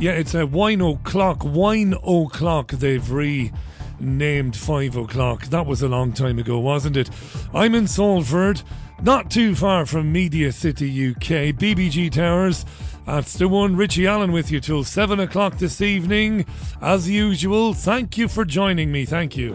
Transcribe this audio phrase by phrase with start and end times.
[0.00, 1.42] Yeah, it's a wine o'clock.
[1.44, 2.70] Wine o'clock.
[2.70, 5.46] They've renamed five o'clock.
[5.46, 7.10] That was a long time ago, wasn't it?
[7.52, 8.62] I'm in Salford,
[9.02, 11.52] not too far from Media City, UK.
[11.52, 12.64] BBG Towers.
[13.06, 13.74] That's the one.
[13.74, 16.46] Richie Allen with you till seven o'clock this evening.
[16.80, 19.04] As usual, thank you for joining me.
[19.04, 19.54] Thank you.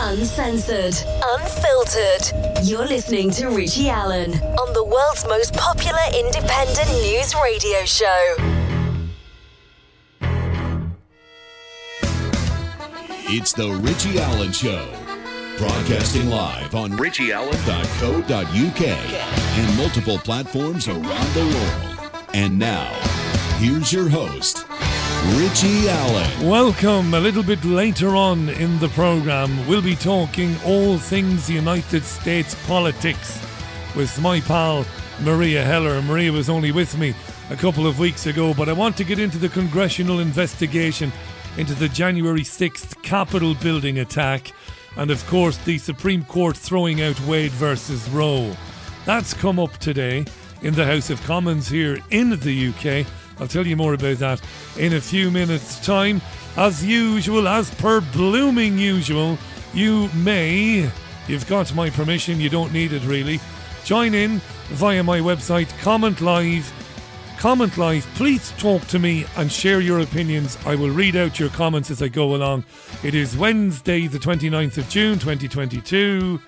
[0.00, 2.66] Uncensored, unfiltered.
[2.66, 8.51] You're listening to Richie Allen on the world's most popular independent news radio show.
[13.34, 14.86] It's the Richie Allen Show.
[15.56, 22.26] Broadcasting live on richieallen.co.uk and multiple platforms around the world.
[22.34, 22.92] And now,
[23.56, 24.66] here's your host,
[25.38, 26.46] Richie Allen.
[26.46, 27.14] Welcome.
[27.14, 32.54] A little bit later on in the program, we'll be talking all things United States
[32.66, 33.40] politics
[33.96, 34.84] with my pal
[35.22, 36.02] Meria Heller.
[36.02, 37.14] Meria was only with me
[37.48, 41.10] a couple of weeks ago, but I want to get into the congressional investigation
[41.56, 44.52] into the January 6th Capitol building attack
[44.96, 48.54] and, of course, the Supreme Court throwing out Wade versus Roe.
[49.04, 50.24] That's come up today
[50.62, 53.06] in the House of Commons here in the UK.
[53.40, 54.40] I'll tell you more about that
[54.78, 56.20] in a few minutes' time.
[56.56, 59.38] As usual, as per blooming usual,
[59.74, 60.90] you may,
[61.26, 63.40] you've got my permission, you don't need it really,
[63.84, 66.70] join in via my website, comment live.
[67.42, 70.56] Comment live, please talk to me and share your opinions.
[70.64, 72.64] I will read out your comments as I go along.
[73.02, 76.40] It is Wednesday, the 29th of June, 2022.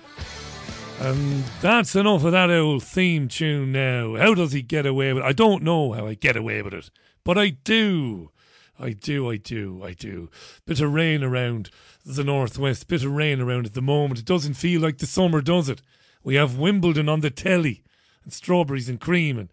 [1.01, 4.15] And that's enough of that old theme tune now.
[4.15, 5.27] How does he get away with it?
[5.27, 6.89] I don't know how I get away with it,
[7.25, 8.31] but I do.
[8.79, 10.29] I do, I do, I do.
[10.65, 11.71] Bit of rain around
[12.05, 14.21] the northwest, bit of rain around at the moment.
[14.21, 15.81] It doesn't feel like the summer, does it?
[16.23, 17.83] We have Wimbledon on the telly,
[18.23, 19.49] and strawberries and cream, and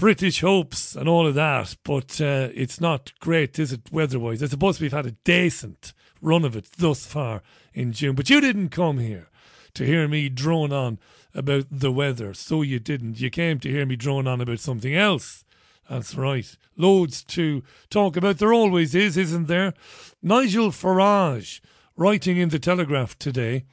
[0.00, 1.76] British hopes, and all of that.
[1.84, 4.42] But uh, it's not great, is it, weather-wise?
[4.42, 7.42] I suppose we've had a decent run of it thus far
[7.74, 8.14] in June.
[8.14, 9.28] But you didn't come here
[9.74, 10.98] to hear me drone on
[11.34, 12.32] about the weather.
[12.32, 13.20] So you didn't.
[13.20, 15.44] You came to hear me drone on about something else.
[15.88, 16.56] That's right.
[16.78, 18.38] Loads to talk about.
[18.38, 19.74] There always is, isn't there?
[20.22, 21.60] Nigel Farage,
[21.94, 23.64] writing in the Telegraph today.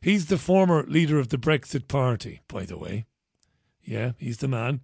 [0.00, 3.04] He's the former leader of the Brexit Party, by the way.
[3.86, 4.80] Yeah, he's the man.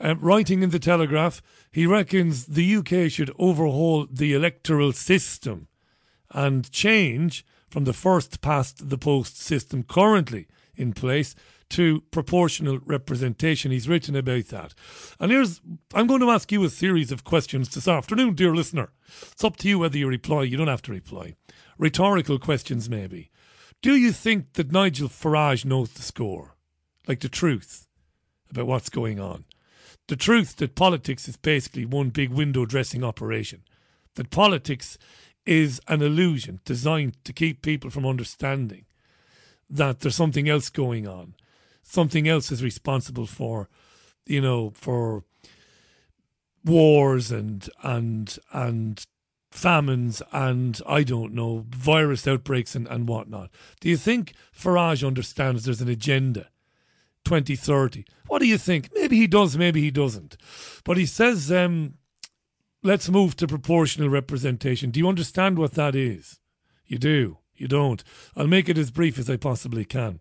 [0.00, 1.42] Um, writing in the Telegraph,
[1.72, 5.66] he reckons the UK should overhaul the electoral system
[6.30, 10.46] and change from the first past the post system currently
[10.76, 11.34] in place
[11.70, 13.72] to proportional representation.
[13.72, 14.74] He's written about that.
[15.18, 15.60] And here's
[15.92, 18.90] I'm going to ask you a series of questions this afternoon, dear listener.
[19.32, 20.44] It's up to you whether you reply.
[20.44, 21.34] You don't have to reply.
[21.78, 23.30] Rhetorical questions, maybe.
[23.82, 26.54] Do you think that Nigel Farage knows the score?
[27.08, 27.85] Like the truth
[28.50, 29.44] about what's going on?
[30.08, 33.62] The truth that politics is basically one big window dressing operation.
[34.14, 34.98] That politics
[35.44, 38.84] is an illusion designed to keep people from understanding
[39.68, 41.34] that there's something else going on.
[41.82, 43.68] Something else is responsible for,
[44.26, 45.24] you know, for
[46.64, 49.04] wars and and and
[49.52, 53.50] famines and I don't know virus outbreaks and, and whatnot.
[53.80, 56.48] Do you think Farage understands there's an agenda?
[57.26, 58.04] 2030.
[58.28, 58.90] What do you think?
[58.94, 60.36] Maybe he does, maybe he doesn't.
[60.84, 61.94] But he says um,
[62.82, 64.90] let's move to proportional representation.
[64.90, 66.38] Do you understand what that is?
[66.86, 67.38] You do.
[67.56, 68.04] You don't.
[68.36, 70.20] I'll make it as brief as I possibly can.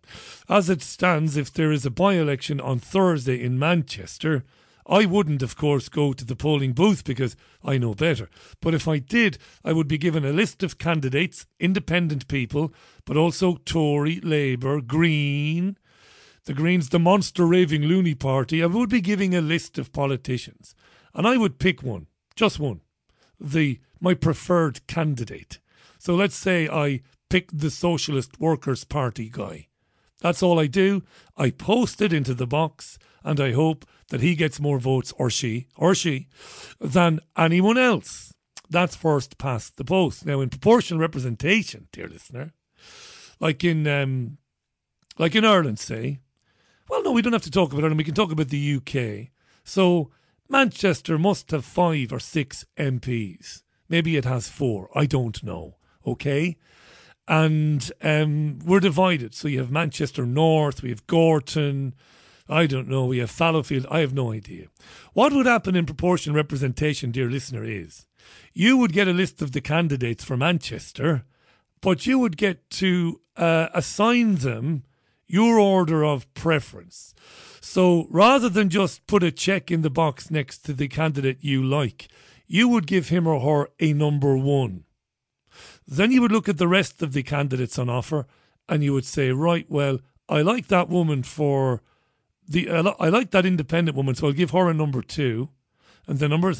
[0.49, 4.43] As it stands, if there is a by election on Thursday in Manchester,
[4.87, 8.29] I wouldn't, of course, go to the polling booth because I know better.
[8.61, 12.73] But if I did, I would be given a list of candidates, independent people,
[13.03, 15.77] but also Tory, Labour, Green,
[16.45, 18.63] the Greens, the monster raving loony party.
[18.63, 20.75] I would be giving a list of politicians.
[21.13, 22.81] And I would pick one just one,
[23.39, 25.59] the my preferred candidate.
[25.97, 29.67] So let's say I pick the Socialist Workers' Party guy.
[30.21, 31.03] That's all I do.
[31.37, 35.29] I post it into the box and I hope that he gets more votes or
[35.29, 36.27] she or she
[36.79, 38.33] than anyone else.
[38.69, 40.25] That's first past the post.
[40.25, 42.53] Now in proportional representation, dear listener,
[43.39, 44.37] like in um,
[45.17, 46.19] like in Ireland, say,
[46.89, 49.31] well no, we don't have to talk about Ireland, we can talk about the UK.
[49.63, 50.11] So
[50.47, 53.63] Manchester must have five or six MPs.
[53.89, 54.89] Maybe it has four.
[54.95, 55.75] I don't know.
[56.05, 56.57] Okay?
[57.27, 59.33] And um, we're divided.
[59.33, 61.95] So you have Manchester North, we have Gorton,
[62.47, 63.87] I don't know, we have Fallowfield.
[63.89, 64.67] I have no idea.
[65.13, 68.05] What would happen in proportion representation, dear listener, is
[68.53, 71.25] you would get a list of the candidates for Manchester,
[71.81, 74.83] but you would get to uh, assign them
[75.27, 77.13] your order of preference.
[77.61, 81.63] So rather than just put a check in the box next to the candidate you
[81.63, 82.07] like,
[82.47, 84.83] you would give him or her a number one.
[85.87, 88.27] Then you would look at the rest of the candidates on offer
[88.69, 91.81] and you would say, right, well, I like that woman for
[92.47, 95.49] the, I like that independent woman, so I'll give her a number two,
[96.07, 96.53] and then number,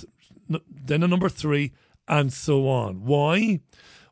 [0.50, 1.73] then a number three,
[2.07, 3.06] and so on.
[3.06, 3.61] Why?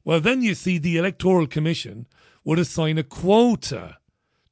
[0.04, 2.08] Well, then you see the Electoral Commission
[2.44, 3.98] would assign a quota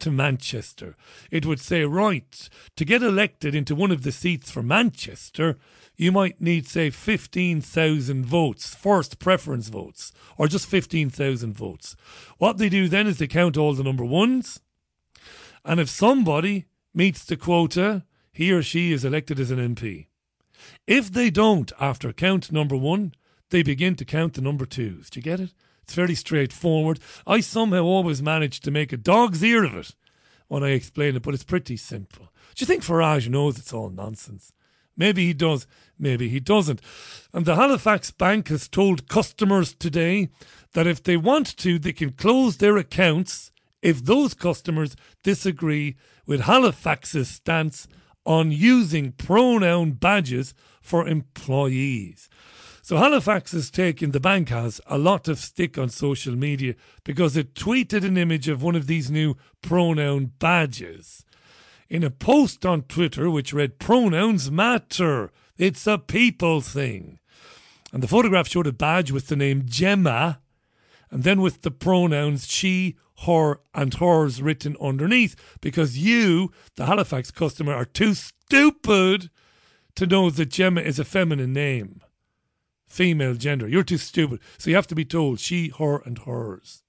[0.01, 0.95] to Manchester.
[1.30, 5.57] It would say, right, to get elected into one of the seats for Manchester,
[5.95, 11.95] you might need, say, 15,000 votes, first preference votes, or just 15,000 votes.
[12.38, 14.59] What they do then is they count all the number ones,
[15.63, 20.07] and if somebody meets the quota, he or she is elected as an MP.
[20.88, 23.13] If they don't, after count number one,
[23.50, 25.09] they begin to count the number twos.
[25.09, 25.54] Do you get it?
[25.92, 27.02] It's fairly straightforward.
[27.28, 29.94] I somehow always manage to make a dog's ear of it
[30.48, 32.30] when I explain it, but it's pretty simple.
[32.56, 34.54] Do you think Farage knows it's all nonsense?
[34.96, 35.68] Maybe he does,
[36.00, 36.80] maybe he doesn't.
[37.34, 40.30] And the Halifax Bank has told customers today
[40.72, 43.52] that if they want to, they can close their accounts
[43.82, 47.90] if those customers disagree with Halifax's stance
[48.26, 52.30] on using pronoun badges for employees.
[52.92, 57.38] So Halifax has taken, the bank has, a lot of stick on social media because
[57.38, 61.24] it tweeted an image of one of these new pronoun badges.
[61.88, 65.32] In a post on Twitter which read, Pronouns matter.
[65.58, 67.20] It's a people thing.
[67.94, 70.42] And the photograph showed a badge with the name Gemma
[71.10, 77.32] and then with the pronouns she, her, and hers written underneath because you, the Halifax
[77.32, 79.30] customer, are too stupid
[79.96, 82.00] to know that Gemma is a feminine name
[82.92, 83.68] female gender.
[83.68, 84.40] You're too stupid.
[84.58, 86.84] So you have to be told she, her, and hers.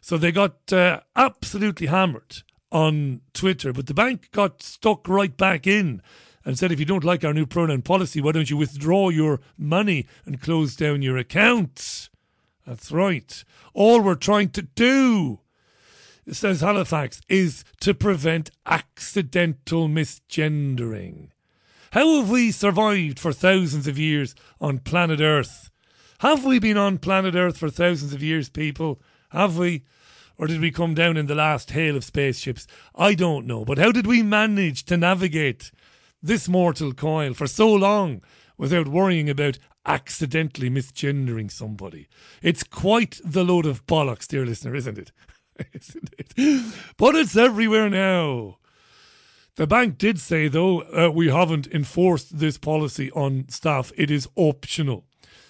[0.00, 5.66] So they got uh, absolutely hammered on Twitter, but the bank got stuck right back
[5.66, 6.00] in
[6.44, 9.40] and said, if you don't like our new pronoun policy, why don't you withdraw your
[9.58, 12.08] money and close down your accounts?
[12.66, 13.44] That's right.
[13.74, 15.40] All we're trying to do,
[16.30, 21.30] says Halifax, is to prevent accidental misgendering.
[21.92, 25.70] How have we survived for thousands of years on planet Earth?
[26.20, 29.00] Have we been on planet Earth for thousands of years, people?
[29.30, 29.82] Have we?
[30.38, 32.68] Or did we come down in the last hail of spaceships?
[32.94, 33.64] I don't know.
[33.64, 35.72] But how did we manage to navigate
[36.22, 38.22] this mortal coil for so long
[38.56, 42.06] without worrying about accidentally misgendering somebody?
[42.40, 45.10] It's quite the load of bollocks, dear listener, isn't it?
[45.72, 46.74] isn't it?
[46.96, 48.58] But it's everywhere now.
[49.56, 53.92] The bank did say, though, uh, we haven't enforced this policy on staff.
[53.96, 55.04] It is optional.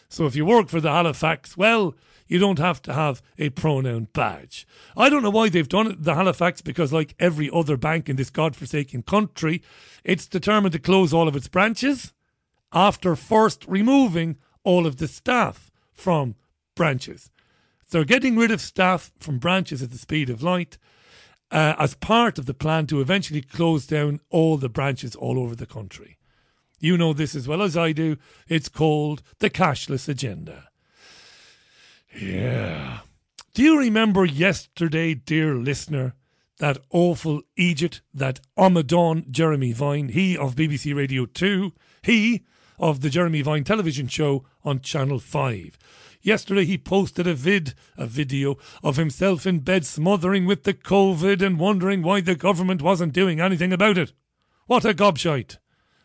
[0.09, 1.95] So if you work for the Halifax, well,
[2.27, 4.67] you don't have to have a pronoun badge.
[4.97, 8.17] I don't know why they've done it, the Halifax, because like every other bank in
[8.17, 9.63] this godforsaken country,
[10.05, 12.13] it's determined to close all of its branches
[12.73, 16.37] after first removing all of the staff from
[16.75, 17.31] branches.
[17.91, 20.79] They're getting rid of staff from branches at the speed of light
[21.51, 25.55] uh, as part of the plan to eventually close down all the branches all over
[25.55, 26.19] the country.
[26.79, 28.17] You know this as well as I do.
[28.49, 30.69] It's called the cashless agenda.
[32.19, 33.01] Yeah.
[33.53, 36.15] Do you remember yesterday, dear listener,
[36.59, 42.45] that awful Egypt, that Omadon Jeremy Vine, he of BBC Radio 2, he
[42.79, 45.79] of the Jeremy Vine television show on Channel 5?
[46.23, 51.41] Yesterday he posted a vid, a video of himself in bed smothering with the COVID
[51.41, 54.13] and wondering why the government wasn't doing anything about it.
[54.67, 55.57] What a gobshite.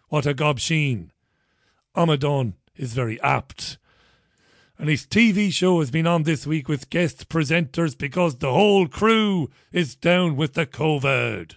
[0.08, 1.10] What a gobsheen.
[1.96, 3.78] Amadon is very apt.
[4.78, 8.88] And his TV show has been on this week with guest presenters because the whole
[8.88, 11.56] crew is down with the COVID.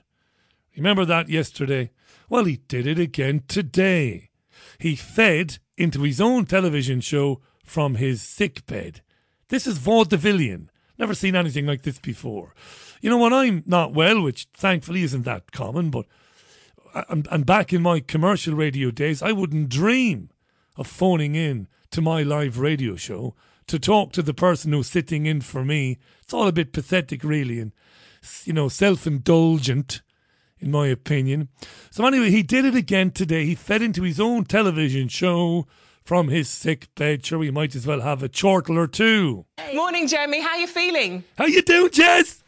[0.77, 1.91] Remember that yesterday?
[2.29, 4.31] Well, he did it again today.
[4.79, 9.03] He fed into his own television show from his sick bed.
[9.49, 10.69] This is vaudevillian.
[10.99, 12.55] Never seen anything like this before.
[13.01, 16.07] You know, when I'm not well, which thankfully isn't that common, but
[17.09, 20.31] and back in my commercial radio days, I wouldn't dream
[20.77, 23.35] of phoning in to my live radio show
[23.67, 25.99] to talk to the person who's sitting in for me.
[26.23, 27.73] It's all a bit pathetic, really, and
[28.45, 30.01] you know, self-indulgent,
[30.59, 31.49] in my opinion.
[31.91, 33.45] So anyway, he did it again today.
[33.45, 35.67] He fed into his own television show
[36.09, 37.27] from his sick bed.
[37.27, 39.45] Sure, we might as well have a chortle or two.
[39.75, 40.41] Morning, Jeremy.
[40.41, 41.23] How are you feeling?
[41.37, 42.41] How you doing, Jez?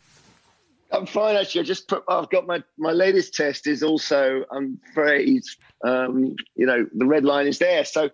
[0.90, 1.61] I'm fine, actually.
[1.61, 2.02] I just put.
[2.09, 4.47] I've got my my latest test is also.
[4.50, 5.43] I'm afraid,
[5.85, 7.85] um, you know, the red line is there.
[7.85, 8.09] So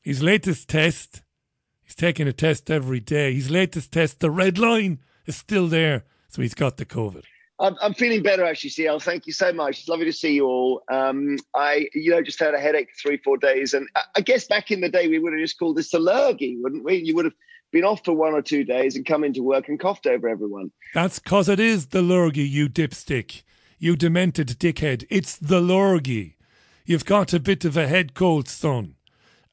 [0.00, 1.20] his latest test.
[1.84, 3.34] He's taking a test every day.
[3.34, 6.04] His latest test, the red line, is still there.
[6.28, 7.24] So he's got the COVID.
[7.60, 9.00] I'm, I'm feeling better actually, CL.
[9.00, 9.80] Thank you so much.
[9.80, 10.82] It's lovely to see you all.
[10.90, 14.46] Um, I, you know, just had a headache three, four days, and I, I guess
[14.46, 16.96] back in the day we would have just called this a lurgy, wouldn't we?
[16.96, 17.34] You would have
[17.72, 20.70] been off for one or two days and come into work and coughed over everyone.
[20.94, 23.42] That's because it is the lurgy, you dipstick,
[23.78, 25.04] you demented dickhead.
[25.10, 26.36] It's the lurgy.
[26.84, 28.94] You've got a bit of a head cold, son.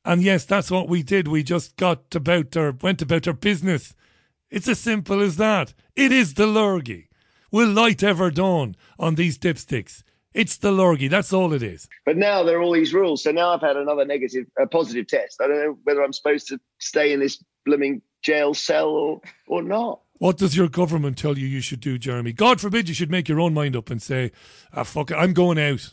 [0.05, 1.27] And yes, that's what we did.
[1.27, 3.95] We just got about our went about our business.
[4.51, 5.73] It's as simple as that.
[5.95, 7.04] It is the lurgy.
[7.55, 10.03] Will light ever dawn on these dipsticks?
[10.33, 11.07] It's the lurgy.
[11.07, 11.87] That's all it is.
[12.05, 13.23] But now there are all these rules.
[13.23, 15.39] So now I've had another negative, a positive test.
[15.41, 19.63] I don't know whether I'm supposed to stay in this blooming jail cell or or
[19.63, 20.01] not.
[20.17, 22.33] What does your government tell you you should do, Jeremy?
[22.33, 24.33] God forbid you should make your own mind up and say,
[24.73, 25.91] ah, fuck it, I'm going out.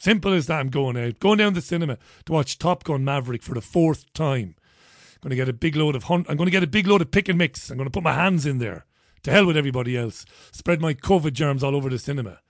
[0.00, 1.20] Simple as that, I'm going out.
[1.20, 4.56] Going down to the cinema to watch Top Gun Maverick for the fourth time.
[4.58, 6.26] I'm going to get a big load of hunt.
[6.28, 7.70] I'm going to get a big load of pick and mix.
[7.70, 8.84] I'm going to put my hands in there.
[9.24, 10.26] To hell with everybody else.
[10.52, 12.40] Spread my COVID germs all over the cinema.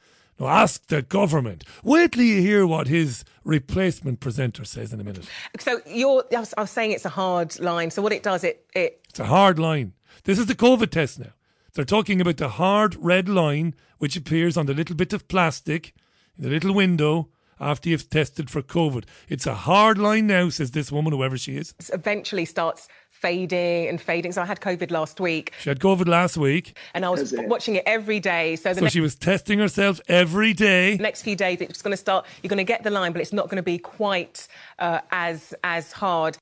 [0.41, 1.63] Now ask the government.
[1.85, 5.29] Wait till you hear what his replacement presenter says in a minute.
[5.61, 7.93] So you're, I was, I was saying it's a hard line.
[7.93, 9.93] So what it does, it, it It's a hard line.
[10.25, 11.33] This is the COVID test now.
[11.75, 15.95] They're talking about the hard red line which appears on the little bit of plastic
[16.37, 17.29] in the little window
[17.61, 19.05] after you've tested for COVID.
[19.29, 21.75] It's a hard line now, says this woman, whoever she is.
[21.93, 22.89] eventually starts
[23.25, 24.33] fading and fading.
[24.33, 27.49] So I had COVID last week She had COVID last week, and I was it?
[27.49, 28.55] watching it every day.
[28.57, 30.99] So the so next, she was testing herself every day.
[30.99, 33.33] next few days, it's going to start, you're going to get the line, but it's
[33.33, 34.47] not going to be quite
[34.79, 36.37] uh, as, as hard.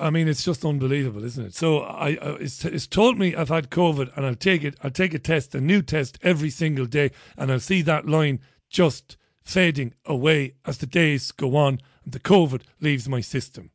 [0.00, 1.54] I mean, it's just unbelievable, isn't it?
[1.54, 4.74] So I, uh, it's, it's told me I've had COVID, and I'll take it.
[4.82, 8.40] I'll take a test, a new test every single day, and I'll see that line
[8.72, 13.70] just fading away as the days go on, and the COVID leaves my system.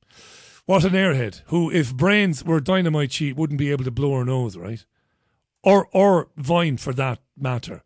[0.66, 1.44] What an airhead!
[1.46, 4.84] Who, if brains were dynamite sheet, wouldn't be able to blow her nose, right?
[5.64, 7.84] Or or Vine for that matter,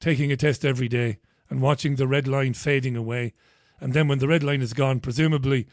[0.00, 1.18] taking a test every day
[1.50, 3.34] and watching the red line fading away,
[3.80, 5.66] and then when the red line is gone, presumably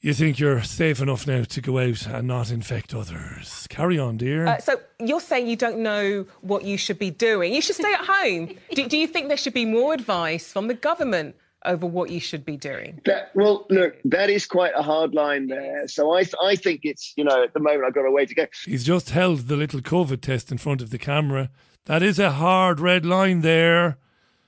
[0.00, 3.66] you think you're safe enough now to go out and not infect others.
[3.68, 4.46] Carry on, dear.
[4.46, 7.54] Uh, so you're saying you don't know what you should be doing.
[7.54, 8.56] You should stay at home.
[8.74, 11.34] do, do you think there should be more advice from the government
[11.64, 13.00] over what you should be doing?
[13.06, 15.88] That, well, look, that is quite a hard line there.
[15.88, 18.34] So I, I think it's, you know, at the moment I've got a way to
[18.34, 18.46] go.
[18.64, 21.50] He's just held the little COVID test in front of the camera.
[21.86, 23.98] That is a hard red line there.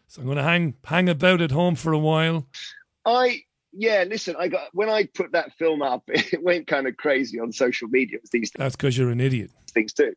[0.07, 2.47] So I'm going to hang hang about at home for a while.
[3.05, 3.43] I,
[3.79, 7.39] yeah, listen, I got when I put that film up, it went kind of crazy
[7.39, 8.19] on social media.
[8.33, 9.51] These That's because you're an idiot.
[9.71, 10.13] things do,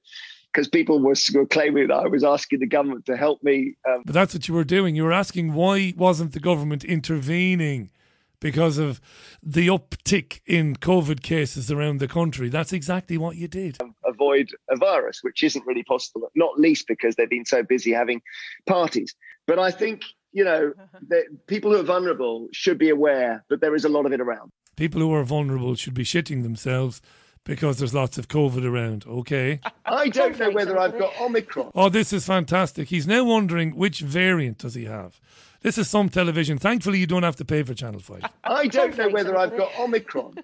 [0.52, 3.76] because people were, were claiming that I was asking the government to help me.
[3.88, 4.96] Um, But that's what you were doing.
[4.96, 7.92] You were asking why wasn't the government intervening
[8.40, 9.00] because of
[9.44, 12.50] the uptick in COVID cases around the country.
[12.50, 13.78] That's exactly what you did.
[14.04, 18.22] avoid a virus, which isn't really possible, not least because they've been so busy having
[18.66, 19.14] parties.
[19.46, 20.74] But I think, you know,
[21.10, 24.22] that people who are vulnerable should be aware that there is a lot of it
[24.22, 24.52] around.
[24.76, 27.02] People who are vulnerable should be shitting themselves
[27.44, 29.06] because there's lots of COVID around.
[29.06, 29.60] Okay.
[29.86, 31.72] I don't know whether I've got Omicron.
[31.76, 32.90] Oh, this is fantastic.
[32.90, 35.20] He's now wondering which variant does he have.
[35.62, 36.58] This is some television.
[36.58, 38.24] Thankfully, you don't have to pay for Channel 5.
[38.44, 40.36] I don't know whether I've got Omicron.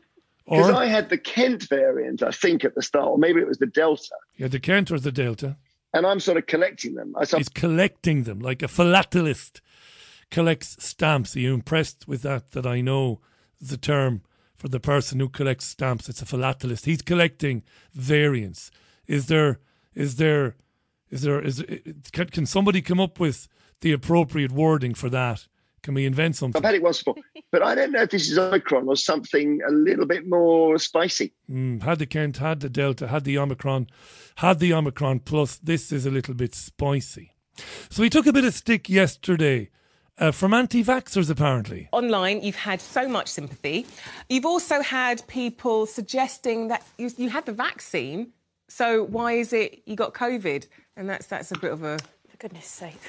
[0.45, 3.57] Because I had the Kent variant, I think, at the start, or maybe it was
[3.57, 4.15] the Delta.
[4.37, 5.57] Yeah, the Kent or the Delta.
[5.97, 7.15] And I'm sort of collecting them.
[7.17, 9.61] I so He's collecting them like a philatelist
[10.29, 11.35] collects stamps.
[11.35, 12.51] Are you impressed with that?
[12.51, 13.19] That I know
[13.59, 14.21] the term
[14.55, 16.07] for the person who collects stamps.
[16.07, 16.85] It's a philatelist.
[16.85, 17.63] He's collecting
[17.93, 18.69] variants.
[19.07, 19.59] Is there?
[19.95, 20.55] Is there?
[21.09, 21.41] Is there?
[21.41, 21.65] Is
[22.11, 23.47] can, can somebody come up with
[23.81, 25.47] the appropriate wording for that?
[25.87, 26.59] Can we invent something?
[26.59, 27.15] I've had it once before.
[27.49, 31.31] But I don't know if this is Omicron or something a little bit more spicy.
[31.49, 33.87] Mm, had the Kent, had the Delta, had the Omicron,
[34.35, 35.55] had the Omicron plus.
[35.59, 37.31] This is a little bit spicy.
[37.89, 39.69] So we took a bit of stick yesterday
[40.17, 41.87] uh, from anti-vaxxers, apparently.
[41.93, 43.87] Online, you've had so much sympathy.
[44.27, 48.33] You've also had people suggesting that you, you had the vaccine,
[48.67, 50.67] so why is it you got COVID?
[50.97, 51.99] And that's that's a bit of a
[52.37, 52.99] For goodness sake.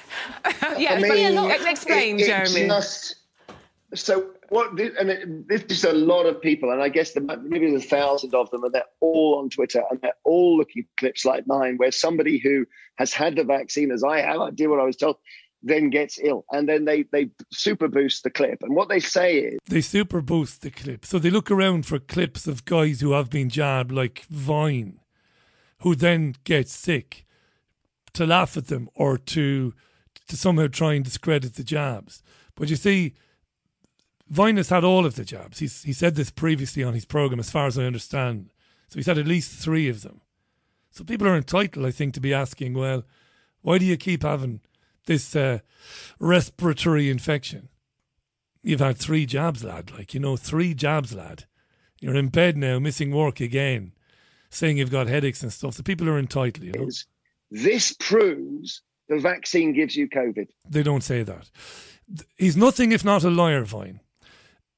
[0.78, 0.94] yeah.
[0.94, 2.68] I mean, ex- explain, it- it's Jeremy.
[2.68, 3.16] just-
[3.94, 4.70] so what?
[4.78, 7.84] And it, this is a lot of people, and I guess there might- maybe there's
[7.84, 11.24] a thousand of them, and they're all on Twitter, and they're all looking at clips
[11.24, 12.66] like mine, where somebody who
[12.96, 15.16] has had the vaccine, as I have, I did what I was told,
[15.62, 19.38] then gets ill, and then they they super boost the clip, and what they say
[19.38, 21.04] is, They super boost the clip.
[21.06, 25.00] So they look around for clips of guys who have been jabbed, like Vine,
[25.80, 27.24] who then get sick,
[28.18, 29.72] to laugh at them or to
[30.28, 32.22] to somehow try and discredit the jabs.
[32.54, 33.14] But you see,
[34.28, 35.58] Vine has had all of the jabs.
[35.58, 38.50] He's, he said this previously on his program, as far as I understand.
[38.88, 40.20] So he's had at least three of them.
[40.90, 43.04] So people are entitled, I think, to be asking, well,
[43.62, 44.60] why do you keep having
[45.06, 45.60] this uh,
[46.18, 47.68] respiratory infection?
[48.62, 49.92] You've had three jabs, lad.
[49.92, 51.44] Like, you know, three jabs, lad.
[52.00, 53.92] You're in bed now, missing work again,
[54.50, 55.74] saying you've got headaches and stuff.
[55.74, 56.88] So people are entitled, you know.
[57.50, 60.48] This proves the vaccine gives you COVID.
[60.68, 61.50] They don't say that.
[62.36, 64.00] He's nothing if not a liar, Vine.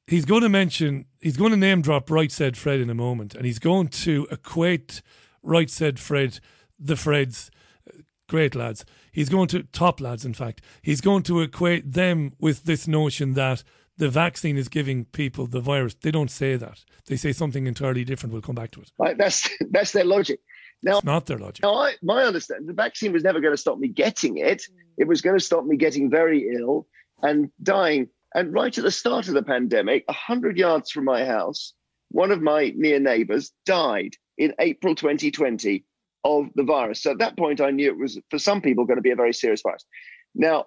[0.07, 3.35] He's going to mention, he's going to name drop Right Said Fred in a moment,
[3.35, 5.03] and he's going to equate
[5.43, 6.41] Right Said Fred,
[6.79, 7.51] the Freds,
[8.29, 8.85] great lads.
[9.13, 13.35] He's going to, top lads, in fact, he's going to equate them with this notion
[13.35, 13.63] that
[14.01, 15.95] the vaccine is giving people the virus.
[15.95, 16.85] They don't say that.
[17.07, 18.33] They say something entirely different.
[18.33, 18.91] We'll come back to it.
[18.99, 20.41] Right, that's that's their logic.
[20.83, 21.63] Now, it's not their logic.
[21.63, 24.63] Now, I, my understanding, the vaccine was never going to stop me getting it.
[24.97, 26.87] It was going to stop me getting very ill
[27.23, 28.09] and dying.
[28.35, 31.75] And right at the start of the pandemic, 100 yards from my house,
[32.11, 35.85] one of my near neighbors died in April 2020
[36.25, 37.03] of the virus.
[37.03, 39.17] So at that point, I knew it was, for some people, going to be a
[39.17, 39.85] very serious virus.
[40.35, 40.67] Now,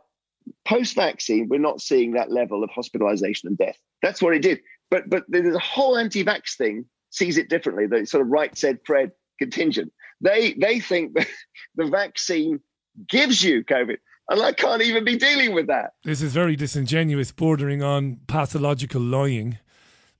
[0.65, 3.77] post vaccine, we're not seeing that level of hospitalization and death.
[4.01, 4.61] That's what it did.
[4.91, 7.87] But but the whole anti vax thing sees it differently.
[7.87, 9.91] The sort of right said Fred contingent.
[10.23, 11.27] They they think that
[11.75, 12.61] the vaccine
[13.07, 13.97] gives you COVID.
[14.29, 15.93] And I can't even be dealing with that.
[16.03, 19.59] This is very disingenuous, bordering on pathological lying.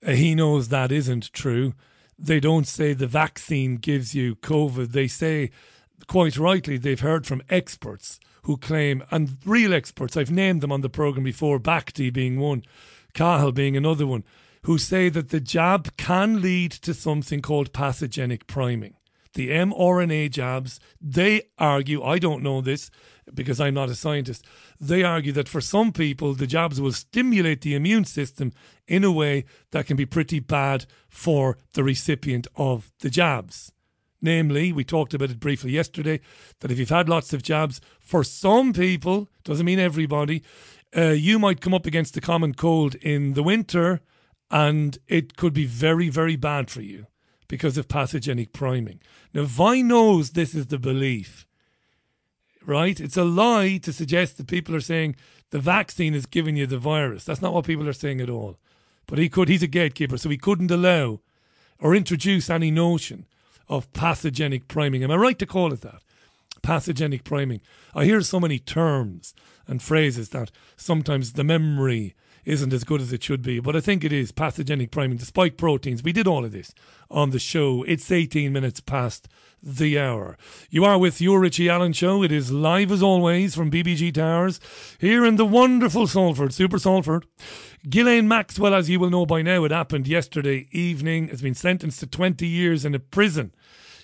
[0.05, 1.73] Uh, he knows that isn't true.
[2.19, 4.91] They don't say the vaccine gives you COVID.
[4.91, 5.51] They say,
[6.07, 10.81] quite rightly, they've heard from experts who claim, and real experts, I've named them on
[10.81, 12.63] the programme before, Bhakdi being one,
[13.13, 14.25] Cahill being another one,
[14.63, 18.95] who say that the jab can lead to something called pathogenic priming
[19.33, 22.89] the mRNA jabs, they argue, I don't know this
[23.33, 24.45] because I'm not a scientist,
[24.79, 28.51] they argue that for some people, the jabs will stimulate the immune system
[28.87, 33.71] in a way that can be pretty bad for the recipient of the jabs.
[34.21, 36.19] Namely, we talked about it briefly yesterday,
[36.59, 40.43] that if you've had lots of jabs, for some people, doesn't mean everybody,
[40.95, 44.01] uh, you might come up against the common cold in the winter
[44.51, 47.07] and it could be very, very bad for you
[47.47, 48.99] because of pathogenic priming.
[49.33, 51.45] Now, Vine knows this is the belief,
[52.65, 52.99] right?
[52.99, 55.15] It's a lie to suggest that people are saying
[55.51, 57.25] the vaccine is giving you the virus.
[57.25, 58.57] That's not what people are saying at all.
[59.05, 61.19] But he could, he's a gatekeeper, so he couldn't allow
[61.79, 63.25] or introduce any notion
[63.67, 65.03] of pathogenic priming.
[65.03, 66.01] Am I right to call it that?
[66.61, 67.61] Pathogenic priming.
[67.93, 69.33] I hear so many terms
[69.67, 73.59] and phrases that sometimes the memory isn't as good as it should be.
[73.59, 76.03] But I think it is pathogenic priming, the spike proteins.
[76.03, 76.73] We did all of this
[77.09, 77.83] on the show.
[77.83, 79.27] It's 18 minutes past
[79.61, 80.37] the hour.
[80.69, 82.21] You are with your Richie Allen show.
[82.23, 84.59] It is live as always from BBG Towers
[84.99, 87.25] here in the wonderful Salford, Super Salford.
[87.89, 91.99] Ghislaine Maxwell, as you will know by now, it happened yesterday evening, has been sentenced
[92.01, 93.53] to 20 years in a prison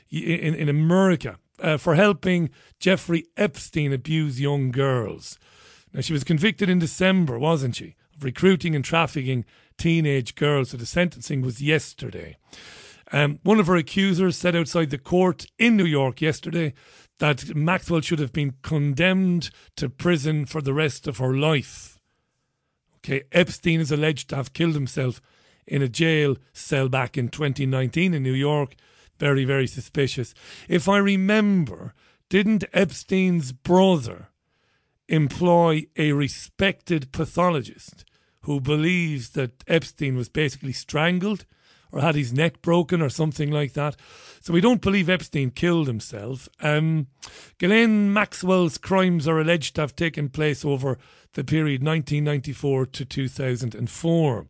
[0.10, 2.50] in, in America uh, for helping
[2.80, 5.38] Jeffrey Epstein abuse young girls.
[5.94, 7.96] Now, she was convicted in December, wasn't she?
[8.22, 9.46] Recruiting and trafficking
[9.78, 10.72] teenage girls.
[10.72, 12.38] So the sentencing was yesterday.
[13.12, 16.74] Um, one of her accusers said outside the court in New York yesterday
[17.18, 22.00] that Maxwell should have been condemned to prison for the rest of her life.
[22.98, 25.22] Okay, Epstein is alleged to have killed himself
[25.66, 28.76] in a jail cell back in 2019 in New York.
[29.18, 30.34] Very, very suspicious.
[30.68, 31.94] If I remember,
[32.30, 34.30] didn't Epstein's brother
[35.08, 38.06] employ a respected pathologist
[38.42, 41.46] who believes that Epstein was basically strangled
[41.92, 43.96] or had his neck broken or something like that.
[44.42, 46.48] So we don't believe Epstein killed himself.
[46.62, 47.08] Um,
[47.58, 50.98] Ghislaine Maxwell's crimes are alleged to have taken place over
[51.34, 54.48] the period 1994 to 2004.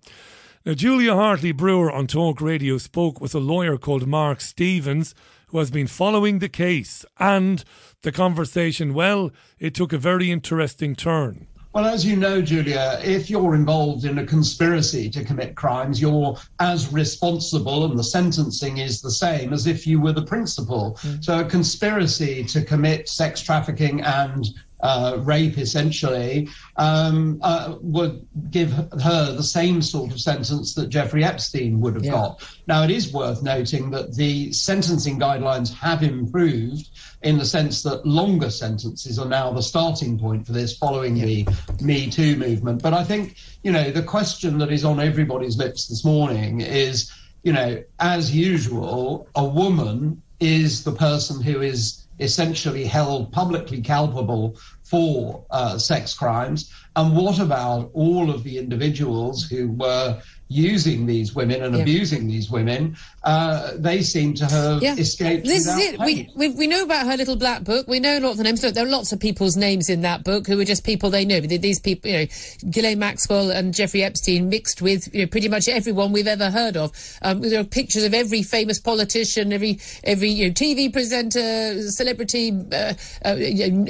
[0.66, 5.16] Now, Julia Hartley Brewer on Talk Radio spoke with a lawyer called Mark Stevens
[5.48, 7.64] who has been following the case and
[8.04, 8.94] the conversation.
[8.94, 11.48] Well, it took a very interesting turn.
[11.72, 16.36] Well, as you know, Julia, if you're involved in a conspiracy to commit crimes, you're
[16.60, 20.98] as responsible, and the sentencing is the same as if you were the principal.
[21.02, 21.24] Mm.
[21.24, 24.48] So, a conspiracy to commit sex trafficking and
[24.82, 31.24] uh, rape, essentially, um, uh, would give her the same sort of sentence that Jeffrey
[31.24, 32.12] Epstein would have yeah.
[32.12, 32.60] got.
[32.68, 36.90] Now, it is worth noting that the sentencing guidelines have improved
[37.22, 41.26] in the sense that longer sentences are now the starting point for this following yeah.
[41.26, 42.82] the Me Too movement.
[42.82, 47.12] But I think, you know, the question that is on everybody's lips this morning is,
[47.44, 54.58] you know, as usual, a woman is the person who is essentially held publicly culpable
[54.84, 56.72] for uh, sex crimes?
[57.00, 61.82] And what about all of the individuals who were using these women and yeah.
[61.82, 64.96] abusing these women, uh, they seem to have yeah.
[64.96, 65.46] escaped.
[65.46, 66.00] This is it.
[66.00, 67.88] We, we, we know about her little black book.
[67.88, 68.64] We know lots of names.
[68.64, 71.24] Look, there are lots of people's names in that book who are just people they
[71.24, 71.40] know.
[71.40, 72.26] These people, you know,
[72.72, 76.76] Ghislaine Maxwell and Jeffrey Epstein mixed with you know pretty much everyone we've ever heard
[76.76, 76.92] of.
[77.22, 82.52] Um, there are pictures of every famous politician, every every you know, TV presenter, celebrity,
[82.72, 83.36] uh, uh,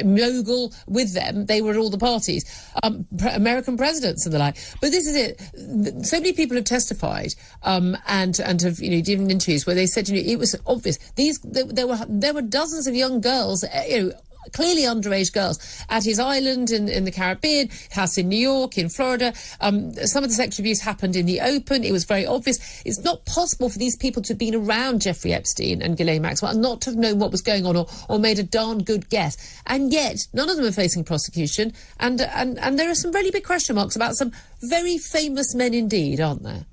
[0.03, 1.45] mogul with them.
[1.45, 2.43] They were at all the parties,
[2.83, 2.98] um,
[3.33, 4.57] American presidents and the like.
[4.81, 6.05] But this is it.
[6.05, 7.33] So many people have testified
[7.63, 10.55] um, and and have you know given interviews where they said you know it was
[10.65, 14.11] obvious these there, there were there were dozens of young girls uh, you know
[14.53, 18.89] clearly underage girls at his island in, in the Caribbean, house in New York, in
[18.89, 19.33] Florida.
[19.61, 21.83] Um, some of the sexual abuse happened in the open.
[21.83, 22.81] It was very obvious.
[22.85, 26.51] It's not possible for these people to have been around Jeffrey Epstein and Ghislaine Maxwell
[26.51, 29.09] and not to have known what was going on or, or made a darn good
[29.09, 29.61] guess.
[29.67, 31.73] And yet, none of them are facing prosecution.
[31.99, 35.73] And, and, and there are some really big question marks about some very famous men
[35.73, 36.65] indeed, aren't there?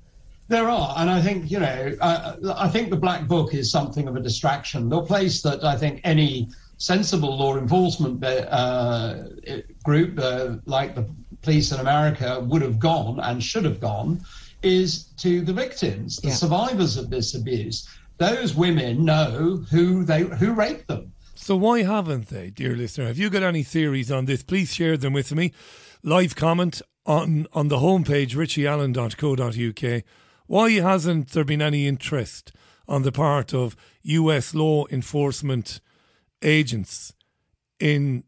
[0.49, 4.07] There are, and I think you know, uh, I think the Black Book is something
[4.07, 4.87] of a distraction.
[4.87, 6.47] The place that I think any
[6.77, 9.23] sensible law enforcement uh,
[9.83, 11.09] group uh, like the
[11.41, 14.21] police in America would have gone and should have gone
[14.63, 16.33] is to the victims, the yeah.
[16.33, 17.87] survivors of this abuse.
[18.17, 21.13] Those women know who they who raped them.
[21.35, 23.05] So why haven't they, dear listener?
[23.05, 24.41] Have you got any theories on this?
[24.41, 25.53] Please share them with me.
[26.03, 30.03] Live comment on on the homepage richieallen.co.uk.
[30.47, 32.51] Why hasn't there been any interest
[32.87, 35.79] on the part of US law enforcement
[36.41, 37.13] agents
[37.79, 38.23] in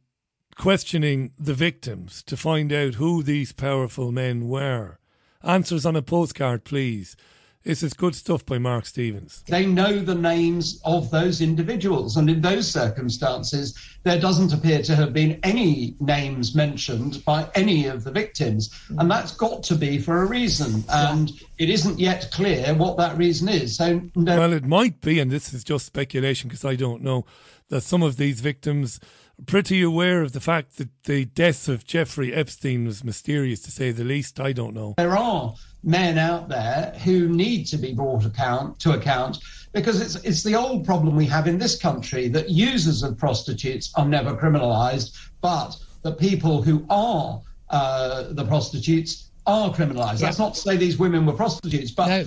[0.55, 4.99] questioning the victims to find out who these powerful men were.
[5.41, 7.15] Answers on a postcard, please.
[7.63, 9.43] This is good stuff by Mark Stevens.
[9.47, 14.95] They know the names of those individuals, and in those circumstances, there doesn't appear to
[14.95, 18.69] have been any names mentioned by any of the victims.
[18.97, 20.85] And that's got to be for a reason.
[20.89, 23.75] And it isn't yet clear what that reason is.
[23.75, 27.25] So, no- well, it might be, and this is just speculation because I don't know
[27.69, 28.99] that some of these victims
[29.39, 33.71] are pretty aware of the fact that the death of Jeffrey Epstein was mysterious, to
[33.71, 34.39] say the least.
[34.39, 34.95] I don't know.
[34.97, 35.53] There are
[35.83, 39.39] men out there who need to be brought account to account
[39.71, 43.91] because it's it's the old problem we have in this country that users of prostitutes
[43.95, 50.19] are never criminalised, but the people who are uh, the prostitutes are criminalised.
[50.19, 50.27] Yeah.
[50.27, 52.25] That's not to say these women were prostitutes, but no.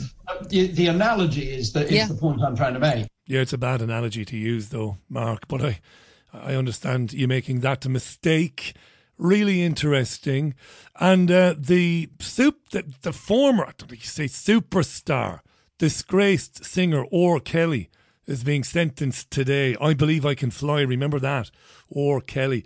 [0.49, 2.07] the, the, analogy is that is yeah.
[2.07, 3.07] the point I'm trying to make.
[3.27, 5.49] Yeah, it's a bad analogy to use, though, Mark.
[5.49, 5.81] But I,
[6.33, 8.75] I understand you making that a mistake.
[9.19, 10.55] Really interesting,
[10.99, 15.41] and uh, the soup, the, the former, you say superstar,
[15.79, 17.39] disgraced singer R.
[17.39, 17.89] Kelly
[18.27, 19.77] is being sentenced today.
[19.81, 20.81] I believe I can fly.
[20.81, 21.51] Remember that,
[21.95, 22.21] R.
[22.21, 22.65] Kelly.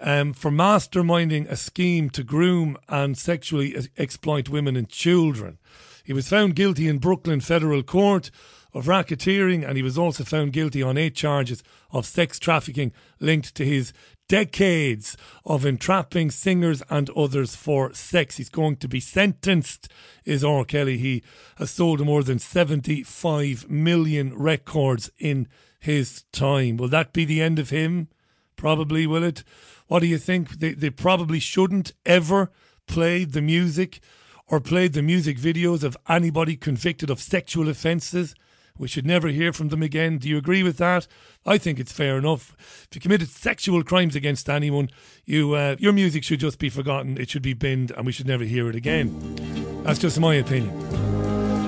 [0.00, 5.58] Um, for masterminding a scheme to groom and sexually exploit women and children.
[6.02, 8.32] He was found guilty in Brooklyn federal court
[8.74, 13.54] of racketeering, and he was also found guilty on eight charges of sex trafficking linked
[13.54, 13.92] to his
[14.28, 18.38] decades of entrapping singers and others for sex.
[18.38, 19.88] He's going to be sentenced,
[20.24, 20.64] is R.
[20.64, 20.96] Kelly.
[20.96, 21.22] He
[21.56, 26.78] has sold more than 75 million records in his time.
[26.78, 28.08] Will that be the end of him?
[28.56, 29.44] Probably, will it?
[29.88, 30.60] What do you think?
[30.60, 32.50] They, they probably shouldn't ever
[32.86, 34.00] play the music
[34.46, 38.34] or played the music videos of anybody convicted of sexual offences
[38.78, 40.18] we should never hear from them again.
[40.18, 41.06] Do you agree with that?
[41.44, 42.56] I think it's fair enough.
[42.88, 44.90] If you committed sexual crimes against anyone,
[45.24, 47.18] you uh, your music should just be forgotten.
[47.18, 49.82] It should be binned, and we should never hear it again.
[49.84, 50.72] That's just my opinion.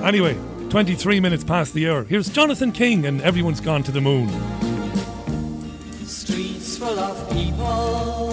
[0.05, 0.38] Anyway,
[0.71, 2.05] 23 minutes past the hour.
[2.05, 4.29] Here's Jonathan King, and everyone's gone to the moon.
[6.05, 8.31] Streets full of people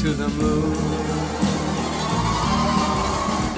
[0.00, 1.09] to the moon.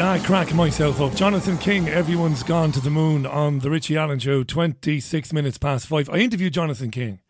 [0.02, 1.14] I crack myself up.
[1.14, 5.86] Jonathan King, everyone's gone to the moon on the Richie Allen Show, 26 minutes past
[5.86, 6.10] five.
[6.10, 7.20] I interviewed Jonathan King.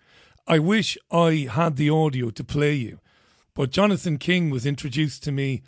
[0.47, 2.99] I wish I had the audio to play you,
[3.55, 5.63] but Jonathan King was introduced to me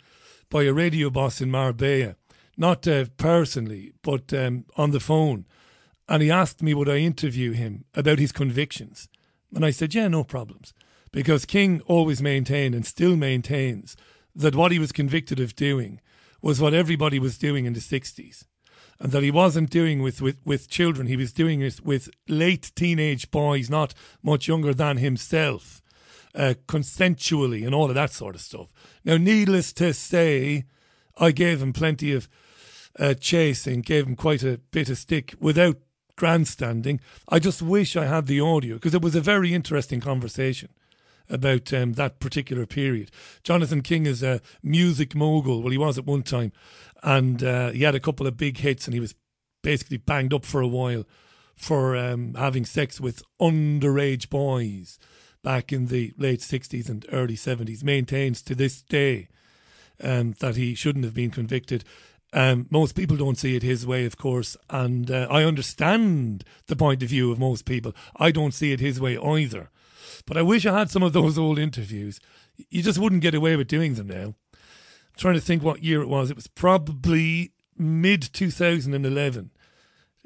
[0.49, 2.15] by a radio boss in Marbella,
[2.57, 5.45] not uh, personally, but um, on the phone.
[6.09, 9.09] And he asked me would I interview him about his convictions.
[9.53, 10.73] And I said, yeah, no problems.
[11.11, 13.95] Because King always maintained and still maintains
[14.35, 16.01] that what he was convicted of doing
[16.45, 18.45] was what everybody was doing in the 60s.
[18.99, 22.71] And that he wasn't doing with, with, with children, he was doing it with late
[22.75, 25.81] teenage boys, not much younger than himself,
[26.35, 28.71] uh, consensually and all of that sort of stuff.
[29.03, 30.65] Now, needless to say,
[31.17, 32.29] I gave him plenty of
[32.99, 35.77] uh, chasing, gave him quite a bit of stick without
[36.15, 36.99] grandstanding.
[37.27, 40.69] I just wish I had the audio because it was a very interesting conversation.
[41.29, 43.11] About um, that particular period.
[43.43, 45.61] Jonathan King is a music mogul.
[45.61, 46.51] Well, he was at one time,
[47.03, 49.15] and uh, he had a couple of big hits, and he was
[49.63, 51.05] basically banged up for a while
[51.55, 54.99] for um, having sex with underage boys
[55.43, 57.83] back in the late 60s and early 70s.
[57.83, 59.29] Maintains to this day
[60.03, 61.83] um, that he shouldn't have been convicted.
[62.33, 66.75] Um, most people don't see it his way, of course, and uh, I understand the
[66.75, 67.95] point of view of most people.
[68.17, 69.69] I don't see it his way either.
[70.25, 72.19] But I wish I had some of those old interviews.
[72.69, 74.35] You just wouldn't get away with doing them now.
[74.53, 76.29] I'm trying to think what year it was.
[76.29, 79.51] It was probably mid 2011.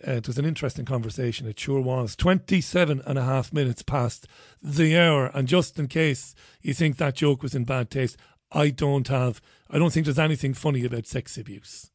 [0.07, 1.47] Uh, it was an interesting conversation.
[1.47, 2.15] It sure was.
[2.15, 4.27] 27 and a half minutes past
[4.61, 5.27] the hour.
[5.33, 8.17] And just in case you think that joke was in bad taste,
[8.51, 11.91] I don't have, I don't think there's anything funny about sex abuse.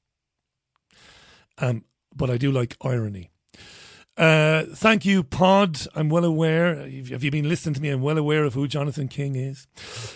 [1.58, 3.30] Um, but I do like irony.
[4.16, 5.86] Uh, thank you, Pod.
[5.94, 6.76] I'm well aware.
[6.76, 7.88] Have you been listening to me?
[7.88, 9.66] I'm well aware of who Jonathan King is.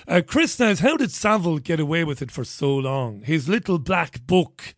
[0.06, 3.22] Uh, Chris says, How did Savile get away with it for so long?
[3.22, 4.74] His little black book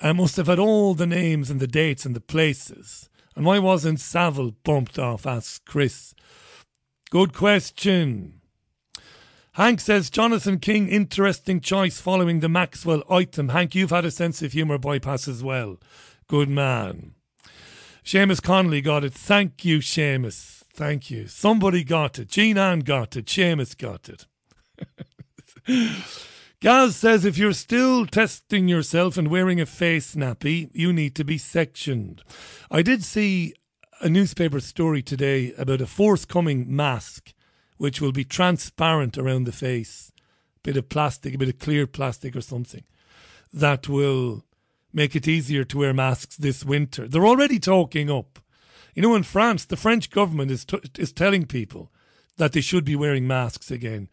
[0.00, 3.08] uh, must have had all the names and the dates and the places.
[3.36, 5.24] And why wasn't Savile bumped off?
[5.24, 6.14] asks Chris.
[7.10, 8.40] Good question.
[9.52, 13.50] Hank says Jonathan King, interesting choice following the Maxwell item.
[13.50, 15.78] Hank, you've had a sense of humour bypass as well.
[16.26, 17.12] Good man.
[18.04, 19.14] Seamus Connolly got it.
[19.14, 20.64] Thank you, Seamus.
[20.74, 21.28] Thank you.
[21.28, 22.28] Somebody got it.
[22.28, 23.26] Jean Ann got it.
[23.26, 24.26] Seamus got it.
[26.60, 31.24] Gaz says if you're still testing yourself and wearing a face nappy, you need to
[31.24, 32.22] be sectioned.
[32.70, 33.54] I did see
[34.00, 37.32] a newspaper story today about a forthcoming mask
[37.78, 40.12] which will be transparent around the face,
[40.56, 42.84] a bit of plastic, a bit of clear plastic or something,
[43.52, 44.44] that will
[44.92, 47.08] make it easier to wear masks this winter.
[47.08, 48.38] They're already talking up.
[48.94, 51.90] You know, in France, the French government is, t- is telling people
[52.36, 54.08] that they should be wearing masks again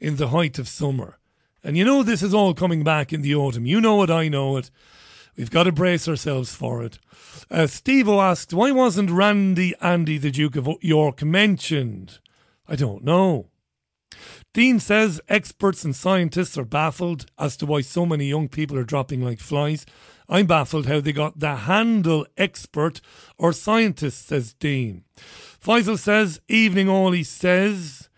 [0.00, 1.18] in the height of summer.
[1.64, 3.66] And you know, this is all coming back in the autumn.
[3.66, 4.70] You know it, I know it.
[5.36, 6.98] We've got to brace ourselves for it.
[7.50, 12.18] Uh, Steve asked, why wasn't Randy Andy, the Duke of York, mentioned?
[12.68, 13.48] I don't know.
[14.54, 18.84] Dean says experts and scientists are baffled as to why so many young people are
[18.84, 19.86] dropping like flies.
[20.28, 23.00] I'm baffled how they got the handle expert
[23.38, 25.04] or scientist, says Dean.
[25.58, 28.10] Faisal says, evening all, he says.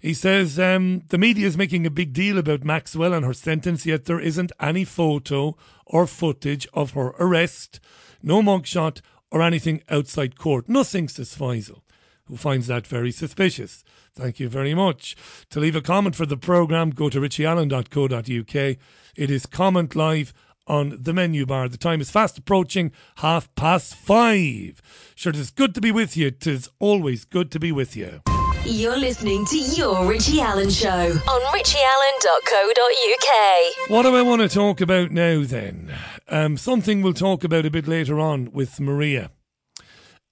[0.00, 3.84] He says um, the media is making a big deal about Maxwell and her sentence,
[3.84, 7.80] yet there isn't any photo or footage of her arrest,
[8.22, 10.70] no mugshot or anything outside court.
[10.70, 11.82] Nothing, says Faisal
[12.26, 13.84] who finds that very suspicious.
[14.14, 15.16] Thank you very much.
[15.50, 18.76] To leave a comment for the programme, go to richieallen.co.uk.
[19.16, 20.34] It is comment live
[20.66, 21.68] on the menu bar.
[21.68, 24.80] The time is fast approaching half past five.
[25.14, 26.28] Sure, it is good to be with you.
[26.28, 28.20] It is always good to be with you.
[28.64, 33.88] You're listening to Your Richie Allen Show on richieallen.co.uk.
[33.88, 35.92] What do I want to talk about now then?
[36.28, 39.32] Um, something we'll talk about a bit later on with Meria.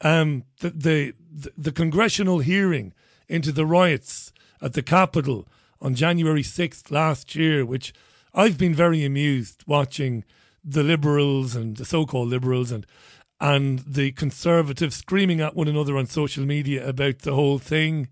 [0.01, 2.93] Um, the, the the, the congressional hearing
[3.29, 5.49] into the riots at the Capitol
[5.81, 7.93] on January 6th last year, which
[8.35, 10.25] I've been very amused watching
[10.65, 12.87] the liberals and the so-called liberals and
[13.43, 18.09] and the conservatives screaming at one another on social media about the whole thing.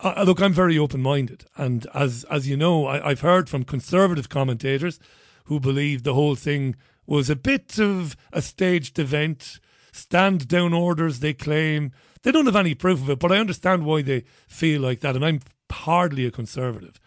[0.00, 4.30] Uh, look, I'm very open-minded, and as as you know, I, I've heard from conservative
[4.30, 4.98] commentators
[5.44, 6.74] who believe the whole thing
[7.06, 9.60] was a bit of a staged event
[9.92, 11.92] stand down orders, they claim.
[12.24, 15.14] They don't have any proof of it, but I understand why they feel like that.
[15.14, 16.98] And I'm hardly a conservative.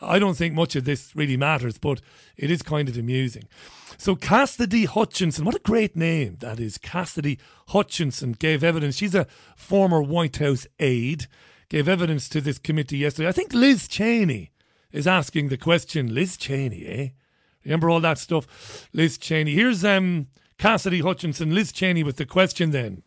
[0.00, 2.00] I don't think much of this really matters, but
[2.36, 3.44] it is kind of amusing.
[3.96, 6.76] So Cassidy Hutchinson, what a great name that is.
[6.76, 8.96] Cassidy Hutchinson gave evidence.
[8.96, 11.28] She's a former White House aide,
[11.68, 13.28] gave evidence to this committee yesterday.
[13.28, 14.50] I think Liz Cheney
[14.90, 16.12] is asking the question.
[16.12, 17.08] Liz Cheney, eh?
[17.64, 18.88] Remember all that stuff?
[18.92, 19.54] Liz Cheney.
[19.54, 20.26] Here's um
[20.58, 23.04] Cassidy Hutchinson, Liz Cheney with the question then.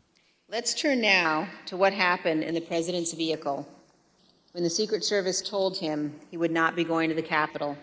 [0.49, 3.67] Let's turn now to what happened in the president's vehicle
[4.53, 7.77] when the Secret Service told him he would not be going to the Capitol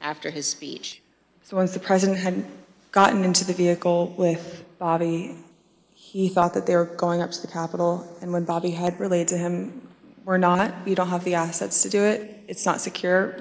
[0.00, 1.02] after his speech.
[1.42, 2.42] So once the president had
[2.90, 5.36] gotten into the vehicle with Bobby,
[5.92, 8.08] he thought that they were going up to the Capitol.
[8.22, 9.86] And when Bobby had relayed to him,
[10.24, 13.36] we're not, we don't have the assets to do it, it's not secure,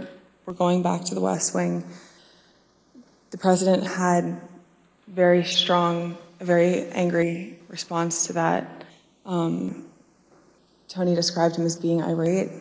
[0.46, 1.82] we're going back to the West Wing.
[3.32, 4.42] The president had
[5.08, 8.84] very strong, a very angry response to that.
[9.26, 9.88] Um,
[10.88, 12.52] Tony described him as being irate.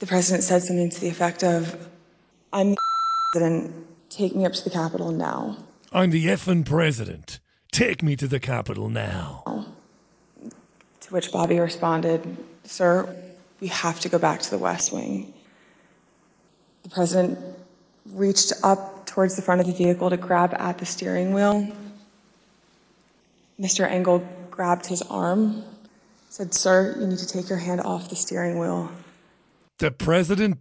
[0.00, 1.88] The president said something to the effect of,
[2.52, 2.76] I'm the
[3.32, 5.58] president, take me up to the Capitol now.
[5.92, 7.38] I'm the effing president.
[7.70, 9.44] Take me to the Capitol now.
[11.00, 13.14] To which Bobby responded, Sir,
[13.60, 15.32] we have to go back to the West Wing.
[16.82, 17.38] The president
[18.04, 21.66] reached up towards the front of the vehicle to grab at the steering wheel.
[23.58, 23.90] Mr.
[23.90, 24.18] Engel
[24.50, 25.64] grabbed his arm,
[26.28, 28.92] said, Sir, you need to take your hand off the steering wheel.
[29.78, 30.58] The president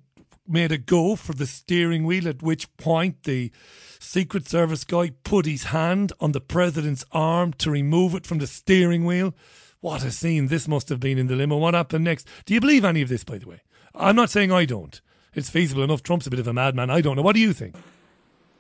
[0.48, 3.52] made a go for the steering wheel, at which point the
[4.00, 8.48] Secret Service guy put his hand on the president's arm to remove it from the
[8.48, 9.36] steering wheel.
[9.82, 11.58] What a scene this must have been in the limo.
[11.58, 12.26] What happened next?
[12.46, 13.64] Do you believe any of this, by the way?
[13.94, 15.02] I'm not saying I don't.
[15.34, 16.04] It's feasible enough.
[16.04, 16.90] Trump's a bit of a madman.
[16.90, 17.22] I don't know.
[17.22, 17.76] What do you think?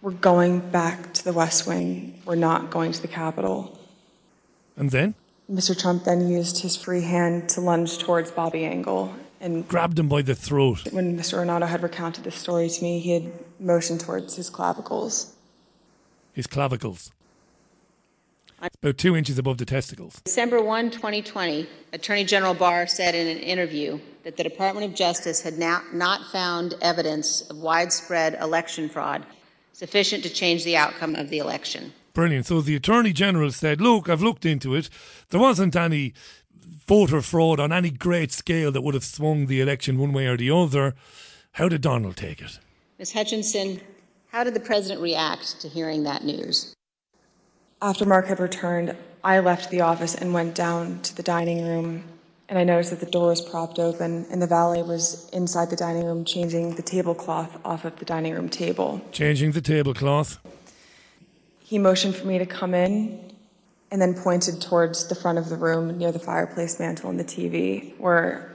[0.02, 2.22] We're going back to the West Wing.
[2.26, 3.80] We're not going to the Capitol.
[4.78, 5.16] And then?
[5.52, 5.80] Mr.
[5.80, 10.22] Trump then used his free hand to lunge towards Bobby Engel and grabbed him by
[10.22, 10.92] the throat.
[10.92, 11.38] When Mr.
[11.38, 15.34] Ornato had recounted this story to me, he had motioned towards his clavicles.
[16.34, 17.12] His clavicles.
[18.82, 20.22] About two inches above the testicles.
[20.26, 25.42] December 1, 2020, Attorney General Barr said in an interview that the Department of Justice
[25.42, 29.26] had now not found evidence of widespread election fraud
[29.76, 31.92] sufficient to change the outcome of the election.
[32.14, 32.46] Brilliant.
[32.46, 34.90] So the Attorney General said, Look, I've looked into it.
[35.30, 36.14] There wasn't any
[36.88, 40.38] voter fraud on any great scale that would have swung the election one way or
[40.38, 40.96] the other.
[41.54, 42.58] How did Donald take it?
[43.00, 43.12] Ms.
[43.12, 43.82] Hutchinson,
[44.32, 46.74] how did the president react to hearing that news?
[47.82, 52.06] After Mark had returned, I left the office and went down to the dining room.
[52.48, 55.76] And I noticed that the door was propped open, and the valet was inside the
[55.76, 59.02] dining room changing the tablecloth off of the dining room table.
[59.12, 60.38] Changing the tablecloth?
[61.60, 63.34] He motioned for me to come in
[63.90, 67.24] and then pointed towards the front of the room near the fireplace mantle and the
[67.24, 68.52] TV, where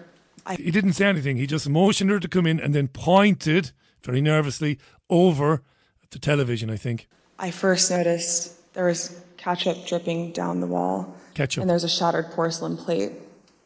[0.46, 0.54] I.
[0.54, 1.36] He didn't say anything.
[1.36, 3.72] He just motioned her to come in and then pointed
[4.02, 5.62] very nervously over
[6.10, 7.08] the television, I think.
[7.40, 11.16] I first noticed there was ketchup dripping down the wall.
[11.34, 11.62] Ketchup.
[11.62, 13.12] And there's a shattered porcelain plate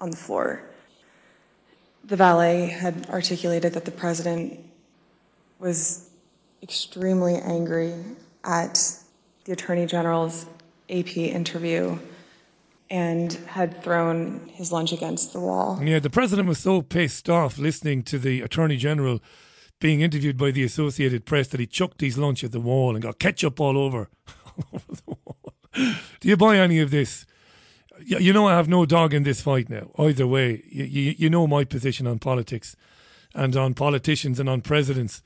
[0.05, 0.63] on the floor.
[2.05, 4.61] The valet had articulated that the president
[5.59, 6.11] was
[6.63, 7.95] extremely angry
[8.45, 8.99] at
[9.47, 10.45] the attorney general's
[10.91, 11.99] AP interview
[12.91, 15.81] and had thrown his lunch against the wall.
[15.83, 19.23] Yeah, the president was so pissed off listening to the attorney general
[19.81, 23.03] being interviewed by the Associated Press that he chucked his lunch at the wall and
[23.03, 24.11] got ketchup all over.
[26.21, 27.25] Do you buy any of this?
[28.07, 29.91] You know, I have no dog in this fight now.
[29.99, 32.77] Either way, you, you, you know my position on politics
[33.35, 35.23] and on politicians and on presidents.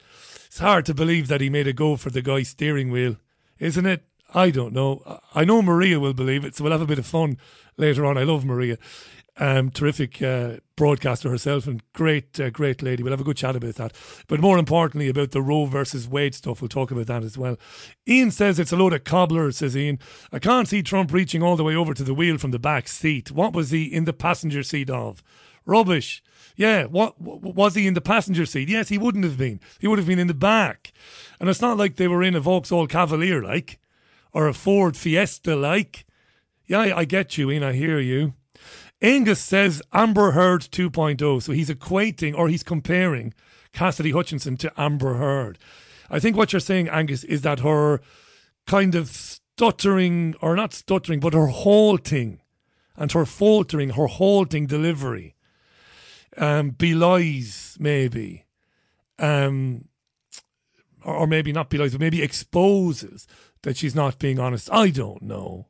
[0.47, 3.17] It's hard to believe that he made a go for the guy's steering wheel,
[3.59, 4.05] isn't it?
[4.35, 5.21] I don't know.
[5.35, 7.39] I know Meria will believe it, so we'll have a bit of fun
[7.77, 8.19] later on.
[8.19, 8.79] I love Meria.
[9.41, 13.05] Um, terrific uh, broadcaster herself and great, uh, great lady.
[13.05, 13.93] We'll have a good chat about that.
[14.27, 17.57] But more importantly, about the Roe versus Wade stuff, we'll talk about that as well.
[18.09, 20.01] Ian says it's a load of cobblers, says Ian.
[20.33, 22.89] I can't see Trump reaching all the way over to the wheel from the back
[22.89, 23.31] seat.
[23.31, 25.23] What was he in the passenger seat of?
[25.65, 26.21] Rubbish.
[26.57, 28.69] Yeah, what was he in the passenger seat?
[28.69, 29.61] Yes, he wouldn't have been.
[29.79, 30.93] He would have been in the back.
[31.39, 33.79] And it's not like they were in a Vauxhall Cavalier, like,
[34.33, 36.07] or a Ford Fiesta, like.
[36.67, 37.63] Yeah, I, I get you, Ian.
[37.63, 38.35] I hear you.
[39.01, 41.43] Angus says Amber Heard 2.0.
[41.43, 43.33] So he's equating or he's comparing
[43.73, 45.59] Cassidy Hutchinson to Amber Heard.
[46.11, 48.01] I think what you're saying, Angus, is that her
[48.67, 52.41] kind of stuttering, or not stuttering, but her halting
[52.97, 55.37] and her faltering, her halting delivery
[56.37, 58.47] um, belies maybe,
[59.19, 59.87] um,
[61.05, 63.27] or, or maybe not belies, but maybe exposes
[63.63, 64.69] that she's not being honest.
[64.73, 65.68] I don't know.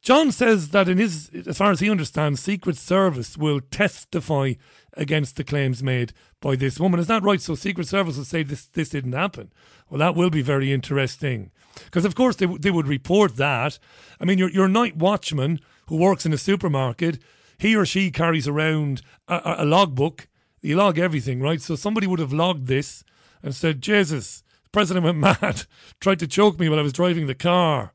[0.00, 4.54] John says that in his, as far as he understands, Secret Service will testify
[4.94, 7.00] against the claims made by this woman.
[7.00, 7.40] Is that right?
[7.40, 9.52] So Secret Service will say this this didn't happen.
[9.88, 11.50] Well, that will be very interesting
[11.84, 13.78] because, of course, they they would report that.
[14.20, 17.18] I mean, your your night watchman who works in a supermarket,
[17.58, 20.28] he or she carries around a, a logbook.
[20.60, 21.62] You log everything, right?
[21.62, 23.04] So somebody would have logged this
[23.42, 25.64] and said, "Jesus, the president went mad,
[26.00, 27.92] tried to choke me while I was driving the car."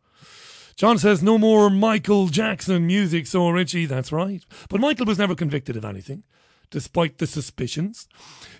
[0.75, 4.43] John says no more Michael Jackson music, so Richie, that's right.
[4.69, 6.23] But Michael was never convicted of anything,
[6.71, 8.07] despite the suspicions.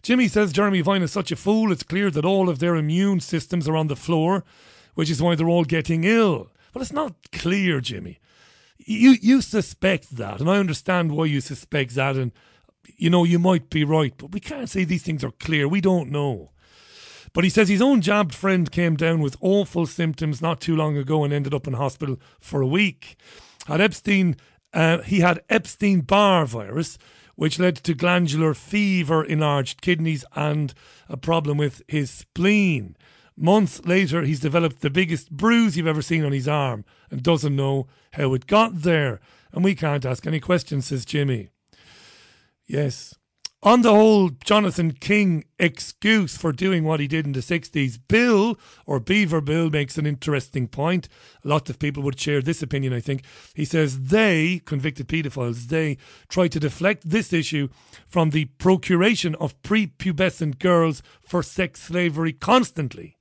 [0.03, 3.19] Jimmy says Jeremy Vine is such a fool, it's clear that all of their immune
[3.19, 4.43] systems are on the floor,
[4.93, 6.51] which is why they're all getting ill.
[6.71, 8.19] But it's not clear, Jimmy.
[8.77, 12.31] You you suspect that, and I understand why you suspect that, and
[12.97, 15.67] you know you might be right, but we can't say these things are clear.
[15.67, 16.51] We don't know.
[17.33, 20.97] But he says his own jabbed friend came down with awful symptoms not too long
[20.97, 23.17] ago and ended up in hospital for a week.
[23.65, 24.35] Had Epstein,
[24.73, 26.99] uh, he had Epstein Barr virus,
[27.35, 30.75] which led to glandular fever, enlarged kidneys, and
[31.09, 32.95] a problem with his spleen.
[33.35, 37.55] Months later, he's developed the biggest bruise you've ever seen on his arm and doesn't
[37.55, 39.19] know how it got there.
[39.51, 41.49] And we can't ask any questions, says Jimmy.
[42.67, 43.15] Yes.
[43.65, 48.59] On the whole, Jonathan King excuse for doing what he did in the 60s, Bill,
[48.85, 51.07] or Beaver Bill, makes an interesting point.
[51.45, 53.23] A lot of people would share this opinion, I think.
[53.55, 55.97] He says they, convicted paedophiles, they
[56.27, 57.69] try to deflect this issue
[58.05, 63.15] from the procuration of prepubescent girls for sex slavery constantly.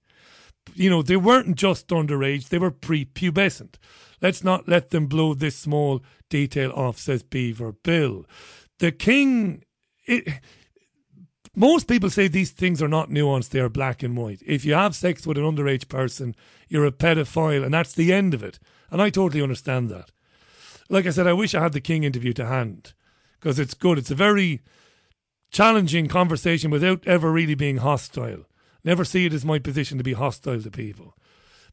[0.74, 3.76] You know, they weren't just underage, they were prepubescent.
[4.20, 8.26] Let's not let them blow this small detail off, says Beaver Bill.
[8.80, 9.62] The King
[10.04, 10.40] it,
[11.54, 14.42] most people say these things are not nuanced, they are black and white.
[14.46, 16.34] If you have sex with an underage person,
[16.68, 18.58] you're a pedophile, and that's the end of it.
[18.90, 20.10] And I totally understand that.
[20.88, 22.94] Like I said, I wish I had the King interview to hand
[23.38, 23.98] because it's good.
[23.98, 24.60] It's a very
[25.50, 28.46] challenging conversation without ever really being hostile.
[28.84, 31.14] Never see it as my position to be hostile to people.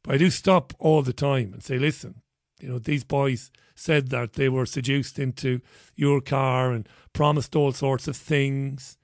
[0.04, 2.22] But I do stop all the time and say, listen,
[2.60, 5.62] you know, these boys said that they were seduced into
[5.96, 8.98] your car and promised all sorts of things,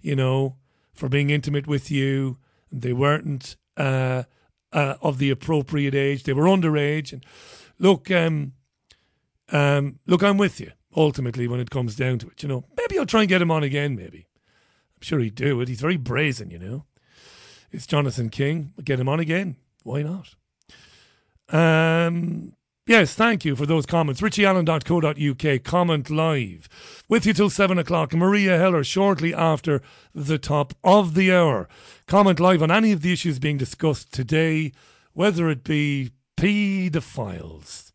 [0.00, 0.56] you know,
[0.94, 2.38] for being intimate with you.
[2.70, 4.24] They weren't uh,
[4.72, 6.22] uh, of the appropriate age.
[6.22, 7.12] They were underage.
[7.12, 7.24] And
[7.78, 8.54] look, um,
[9.50, 10.72] um, look, I'm with you.
[10.96, 13.50] Ultimately, when it comes down to it, you know, maybe I'll try and get him
[13.50, 13.94] on again.
[13.94, 14.26] Maybe
[14.96, 15.68] I'm sure he'd do it.
[15.68, 16.86] He's very brazen, you know.
[17.70, 18.72] It's Jonathan King.
[18.82, 19.56] Get him on again.
[19.82, 20.34] Why not?
[21.48, 22.54] Um,
[22.84, 24.20] Yes, thank you for those comments.
[24.20, 26.68] richieallen.co.uk, comment live.
[27.08, 28.12] With you till 7 o'clock.
[28.12, 31.68] Meria Heller shortly after the top of the hour.
[32.08, 34.72] Comment live on any of the issues being discussed today,
[35.12, 37.92] whether it be paedophiles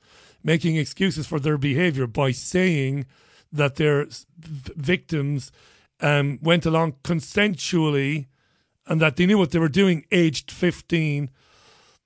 [0.48, 3.06] making excuses for their behaviour by saying
[3.52, 4.08] that their
[4.38, 5.52] victims
[6.00, 8.28] um, went along consensually
[8.86, 11.30] and that they knew what they were doing aged 15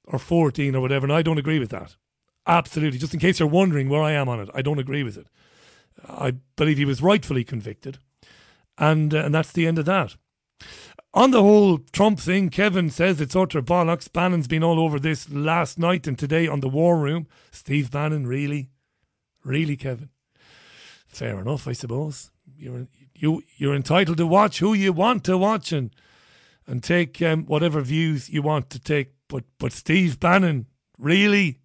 [0.06, 1.06] or 14 or whatever.
[1.06, 1.96] And I don't agree with that.
[2.48, 3.00] Absolutely.
[3.00, 5.28] Just in case you're wondering where I am on it, I don't agree with it.
[6.08, 8.00] I believe he was rightfully convicted.
[8.78, 10.16] And, uh, and that's the end of that.
[11.14, 14.12] On the whole Trump thing, Kevin says it's utter bollocks.
[14.12, 17.28] Bannon's been all over this last night and today on the War Room.
[17.52, 18.70] Steve Bannon, really?
[19.44, 20.10] Really, Kevin?
[21.08, 22.32] Fair enough, I suppose.
[22.58, 25.94] You're, you, you're entitled to watch who you want to watch and,
[26.66, 29.12] and take um, whatever views you want to take.
[29.28, 30.68] But, but Steve Bannon,
[30.98, 31.61] really?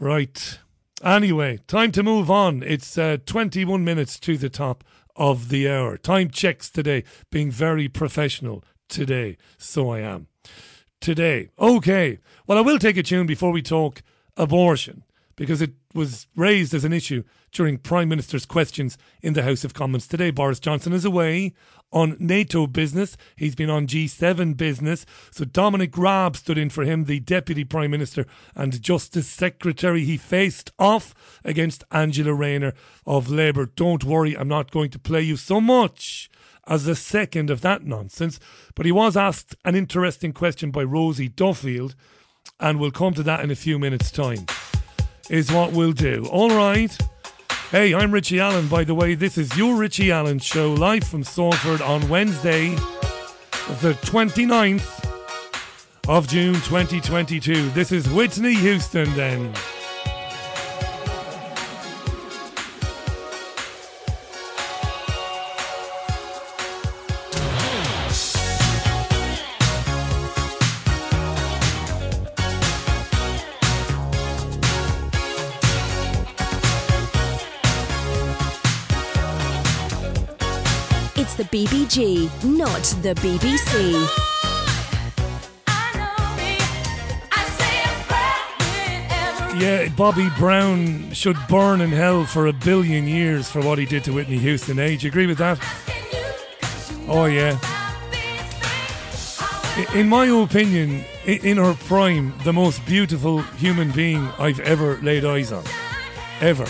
[0.00, 0.58] Right.
[1.04, 2.62] Anyway, time to move on.
[2.62, 4.82] It's uh, 21 minutes to the top
[5.14, 5.98] of the hour.
[5.98, 9.36] Time checks today, being very professional today.
[9.58, 10.28] So I am.
[11.02, 11.50] Today.
[11.58, 12.18] Okay.
[12.46, 14.02] Well, I will take a tune before we talk
[14.38, 15.04] abortion
[15.36, 17.22] because it was raised as an issue
[17.52, 20.30] during Prime Minister's questions in the House of Commons today.
[20.30, 21.52] Boris Johnson is away
[21.92, 23.16] on NATO business.
[23.36, 25.06] He's been on G7 business.
[25.30, 30.04] So Dominic Raab stood in for him, the Deputy Prime Minister and Justice Secretary.
[30.04, 31.14] He faced off
[31.44, 32.72] against Angela Rayner
[33.06, 33.66] of Labour.
[33.66, 36.30] Don't worry, I'm not going to play you so much
[36.66, 38.38] as a second of that nonsense.
[38.74, 41.94] But he was asked an interesting question by Rosie Duffield,
[42.58, 44.46] and we'll come to that in a few minutes' time.
[45.28, 46.26] Is what we'll do.
[46.30, 46.96] All right.
[47.70, 49.14] Hey, I'm Richie Allen, by the way.
[49.14, 52.70] This is your Richie Allen show live from Salford on Wednesday,
[53.80, 55.08] the 29th
[56.08, 57.70] of June 2022.
[57.70, 59.54] This is Whitney Houston then.
[81.90, 83.92] The BBG, not the BBC.
[89.60, 94.04] Yeah, Bobby Brown should burn in hell for a billion years for what he did
[94.04, 94.78] to Whitney Houston.
[94.78, 94.96] Eh?
[94.96, 95.58] Do you agree with that?
[97.08, 97.58] Oh, yeah.
[99.94, 105.52] In my opinion, in her prime, the most beautiful human being I've ever laid eyes
[105.52, 105.64] on.
[106.40, 106.66] Ever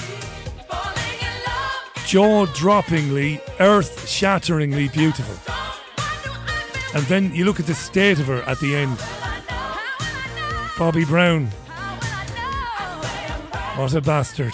[2.11, 5.37] jaw droppingly, earth shatteringly beautiful.
[6.93, 8.99] And then you look at the state of her at the end.
[10.77, 11.47] Bobby Brown.
[13.77, 14.53] What a bastard.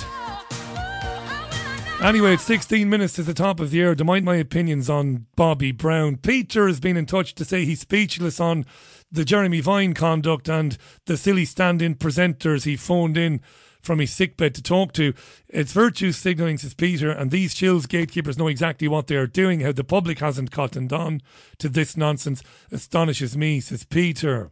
[2.03, 3.95] Anyway, it's 16 minutes to the top of the hour.
[3.95, 6.19] Don't mind my opinions on Bobby Brown.
[6.19, 8.67] Peter has been in touch to say he's speechless on
[9.11, 10.77] the Jeremy Vine conduct and
[11.07, 13.41] the silly stand in presenters he phoned in
[13.87, 15.15] from his sickbed to talk to.
[15.49, 19.61] It's virtue signalling, says Peter, and these chills gatekeepers know exactly what they are doing.
[19.61, 21.23] How the public hasn't cottoned on
[21.59, 24.51] to this nonsense astonishes me, says Peter.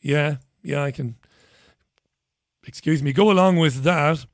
[0.00, 1.16] Yeah, yeah, I can,
[2.66, 4.26] excuse me, go along with that.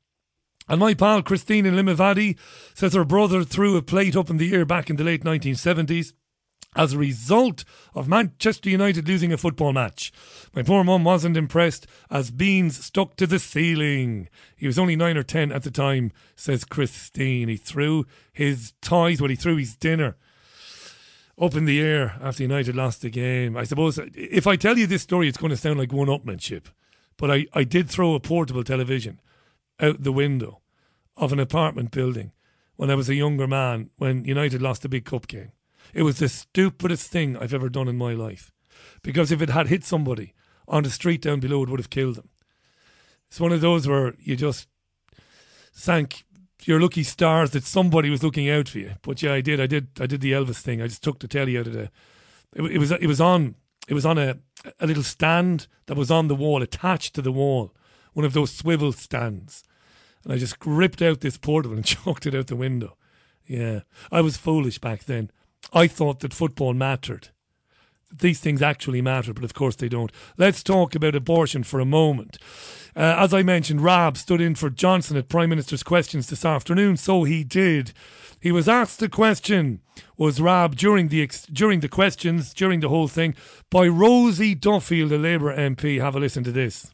[0.68, 2.38] And my pal Christine in Limavady
[2.74, 6.12] says her brother threw a plate up in the air back in the late 1970s
[6.76, 7.64] as a result
[7.94, 10.12] of Manchester United losing a football match.
[10.54, 14.28] My poor mum wasn't impressed as Beans stuck to the ceiling.
[14.56, 17.48] He was only nine or ten at the time, says Christine.
[17.48, 20.16] He threw his toys, well, he threw his dinner
[21.40, 23.56] up in the air after United lost the game.
[23.56, 26.66] I suppose if I tell you this story, it's going to sound like one upmanship,
[27.16, 29.20] but I, I did throw a portable television
[29.80, 30.60] out the window
[31.16, 32.32] of an apartment building
[32.76, 35.52] when I was a younger man when United lost the big cup game.
[35.94, 38.52] It was the stupidest thing I've ever done in my life.
[39.02, 40.34] Because if it had hit somebody
[40.68, 42.28] on the street down below, it would have killed them.
[43.28, 44.68] It's one of those where you just
[45.72, 46.24] sank
[46.64, 48.92] your lucky stars that somebody was looking out for you.
[49.02, 49.60] But yeah, I did.
[49.60, 49.88] I did.
[50.00, 50.82] I did the Elvis thing.
[50.82, 51.90] I just took the telly out of the.
[52.54, 52.90] It, it was.
[52.92, 53.54] It was on.
[53.88, 54.38] It was on a
[54.78, 57.74] a little stand that was on the wall, attached to the wall,
[58.12, 59.64] one of those swivel stands,
[60.24, 62.96] and I just ripped out this portable and chucked it out the window.
[63.46, 63.80] Yeah,
[64.12, 65.30] I was foolish back then.
[65.72, 67.28] I thought that football mattered.
[68.12, 70.10] These things actually matter, but of course they don't.
[70.36, 72.38] Let's talk about abortion for a moment.
[72.96, 76.96] Uh, as I mentioned, Raab stood in for Johnson at Prime Minister's Questions this afternoon,
[76.96, 77.92] so he did.
[78.40, 79.80] He was asked a question,
[80.16, 83.36] was Raab, during the, ex- during the questions, during the whole thing,
[83.70, 86.00] by Rosie Duffield, a Labour MP.
[86.00, 86.92] Have a listen to this.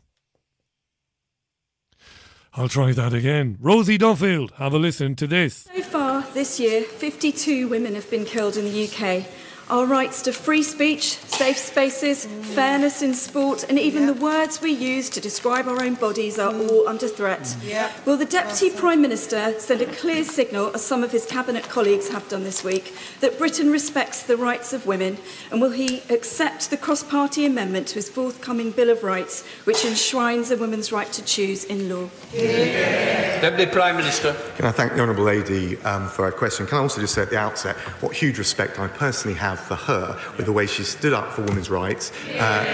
[2.53, 3.57] I'll try that again.
[3.61, 5.67] Rosie Duffield, have a listen to this.
[5.91, 6.06] So
[6.37, 9.27] this year, 52 women have been killed in the UK.
[9.69, 12.45] Our rights to free speech, safe spaces, mm.
[12.55, 16.53] fairness in sport, and even the words we use to describe our own bodies are
[16.53, 16.71] mm.
[16.71, 17.41] all under threat.
[17.41, 18.07] Mm.
[18.07, 22.09] Will the Deputy Prime Minister send a clear signal, as some of his Cabinet colleagues
[22.11, 25.19] have done this week, that Britain respects the rights of women?
[25.51, 29.85] And will he accept the cross party amendment to his forthcoming Bill of Rights, which
[29.85, 32.09] enshrines a woman's right to choose in law?
[32.33, 33.41] Yeah.
[33.41, 34.33] Deputy Prime Minister.
[34.55, 36.69] Can I thank the Honourable Lady um, for her question?
[36.69, 39.67] Can I also just say at the outset what huge respect I personally have have
[39.67, 42.13] for her with the way she stood up for women's rights.
[42.39, 42.65] Uh,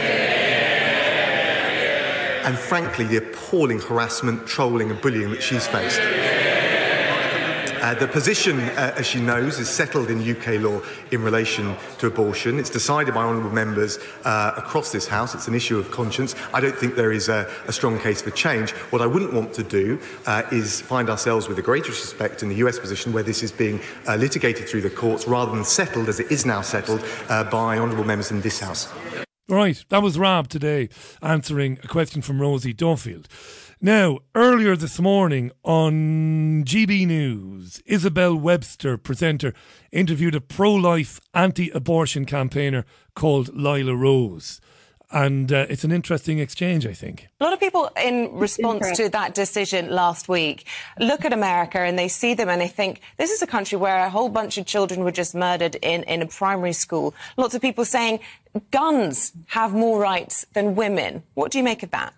[2.44, 6.00] and frankly, the appalling harassment, trolling, and bullying that she's faced.
[7.82, 10.80] Uh, the position, uh, as she knows, is settled in UK law
[11.10, 12.60] in relation to abortion.
[12.60, 15.34] It's decided by honourable members uh, across this House.
[15.34, 16.36] It's an issue of conscience.
[16.54, 18.70] I don't think there is a, a strong case for change.
[18.90, 22.48] What I wouldn't want to do uh, is find ourselves with the greatest respect in
[22.48, 26.08] the US position where this is being uh, litigated through the courts rather than settled,
[26.08, 28.92] as it is now settled, uh, by honourable members in this House.
[29.48, 30.88] Right, that was Raab today
[31.20, 33.26] answering a question from Rosie Duffield.
[33.84, 39.54] Now, earlier this morning on GB News, Isabel Webster, presenter,
[39.90, 42.84] interviewed a pro life anti abortion campaigner
[43.16, 44.60] called Lila Rose.
[45.10, 47.26] And uh, it's an interesting exchange, I think.
[47.40, 50.64] A lot of people, in response to that decision last week,
[51.00, 53.98] look at America and they see them and they think this is a country where
[54.06, 57.16] a whole bunch of children were just murdered in, in a primary school.
[57.36, 58.20] Lots of people saying
[58.70, 61.24] guns have more rights than women.
[61.34, 62.14] What do you make of that?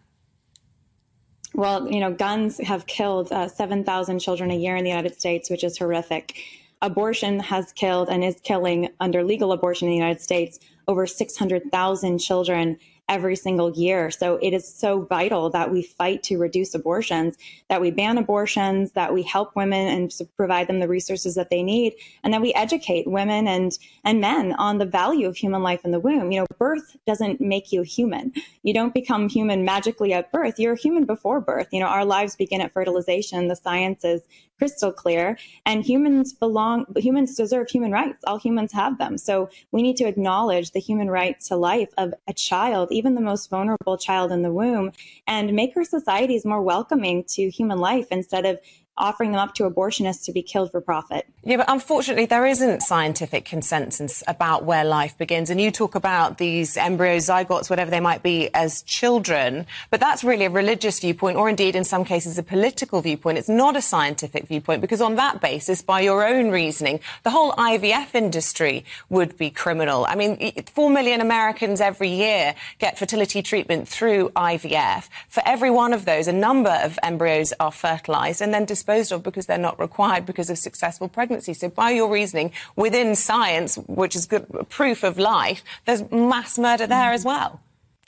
[1.55, 5.49] Well, you know, guns have killed uh, 7,000 children a year in the United States,
[5.49, 6.37] which is horrific.
[6.83, 12.19] Abortion has killed and is killing, under legal abortion in the United States, over 600,000
[12.19, 12.77] children
[13.09, 14.11] every single year.
[14.11, 17.37] So it is so vital that we fight to reduce abortions,
[17.69, 21.63] that we ban abortions, that we help women and provide them the resources that they
[21.63, 25.85] need, and that we educate women and and men on the value of human life
[25.85, 26.33] in the womb.
[26.33, 28.33] You know, birth doesn't make you human.
[28.63, 30.59] You don't become human magically at birth.
[30.59, 31.69] You're human before birth.
[31.73, 33.49] You know, our lives begin at fertilization.
[33.49, 34.23] The science is
[34.59, 35.37] crystal clear.
[35.67, 38.23] And humans belong, humans deserve human rights.
[38.27, 39.19] All humans have them.
[39.19, 43.21] So we need to acknowledge the human right to life of a child, even the
[43.21, 44.93] most vulnerable child in the womb,
[45.27, 48.59] and make our societies more welcoming to human life instead of
[48.97, 51.27] offering them up to abortionists to be killed for profit.
[51.43, 55.51] Yeah, but unfortunately, there isn't scientific consensus about where life begins.
[55.51, 60.23] And you talk about these embryos, zygotes, whatever they might be, as children, but that's
[60.23, 63.39] really a religious viewpoint, or indeed, in some cases, a political viewpoint.
[63.39, 67.53] It's not a scientific viewpoint, because on that basis, by your own reasoning, the whole
[67.53, 70.07] IVF industry would be criminal.
[70.09, 75.09] I mean, four million Americans every year get fertility treatment through IVF.
[75.29, 79.23] For every one of those, a number of embryos are fertilized and then disposed of
[79.23, 81.55] because they're not required because of successful pregnancy.
[81.55, 86.87] So, by your reasoning, within science, which is good proof of life, there's mass murder
[86.87, 87.61] there as well.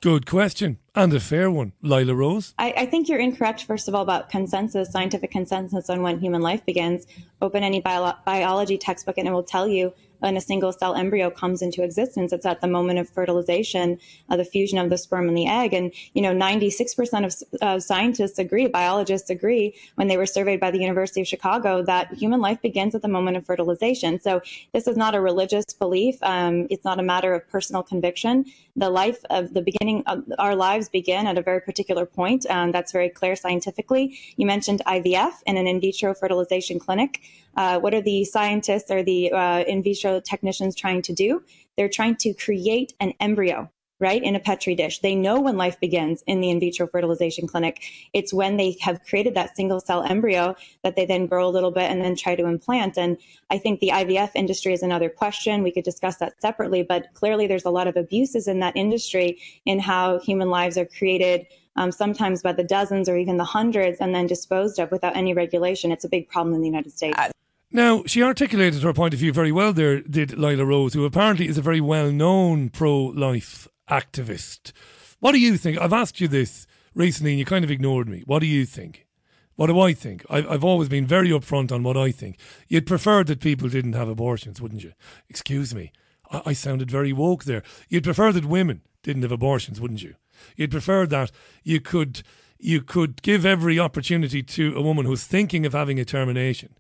[0.03, 0.79] Good question.
[0.97, 2.55] And a fair one, Lila Rose.
[2.59, 6.41] I, I, think you're incorrect, first of all, about consensus, scientific consensus on when human
[6.41, 7.07] life begins.
[7.43, 11.31] Open any bio- biology textbook and it will tell you when a single cell embryo
[11.31, 12.33] comes into existence.
[12.33, 15.75] It's at the moment of fertilization, uh, the fusion of the sperm and the egg.
[15.75, 20.71] And, you know, 96% of uh, scientists agree, biologists agree, when they were surveyed by
[20.71, 24.21] the University of Chicago, that human life begins at the moment of fertilization.
[24.21, 24.41] So
[24.73, 26.17] this is not a religious belief.
[26.23, 28.47] Um, it's not a matter of personal conviction.
[28.77, 32.47] The life of the beginning of our lives begin at a very particular point.
[32.49, 34.19] Um, that's very clear scientifically.
[34.37, 37.21] You mentioned IVF in an in vitro fertilization clinic.
[37.57, 41.43] Uh, what are the scientists or the uh, in vitro technicians trying to do?
[41.77, 44.99] They're trying to create an embryo, right, in a petri dish.
[44.99, 47.83] They know when life begins in the in vitro fertilization clinic.
[48.13, 51.71] It's when they have created that single cell embryo that they then grow a little
[51.71, 52.99] bit and then try to implant.
[52.99, 53.17] And
[53.51, 55.63] I think the IVF industry is another question.
[55.63, 59.39] We could discuss that separately, but clearly there's a lot of abuses in that industry
[59.65, 61.47] in how human lives are created.
[61.79, 65.35] Um, sometimes by the dozens or even the hundreds, and then disposed of without any
[65.35, 65.93] regulation.
[65.93, 67.19] It's a big problem in the United States.
[67.71, 71.49] Now, she articulated her point of view very well there, did Lila Rose, who apparently
[71.49, 74.73] is a very well known pro life activist.
[75.21, 75.79] What do you think?
[75.79, 78.23] I've asked you this recently and you kind of ignored me.
[78.27, 79.07] What do you think?
[79.55, 80.25] What do I think?
[80.29, 82.39] I've, I've always been very upfront on what I think.
[82.69, 84.93] You'd prefer that people didn't have abortions, wouldn't you?
[85.29, 85.93] Excuse me.
[86.31, 87.63] I, I sounded very woke there.
[87.89, 90.17] You'd prefer that women didn't have abortions, wouldn't you?
[90.57, 91.31] You'd prefer that
[91.63, 92.23] you could
[92.59, 96.75] you could give every opportunity to a woman who's thinking of having a termination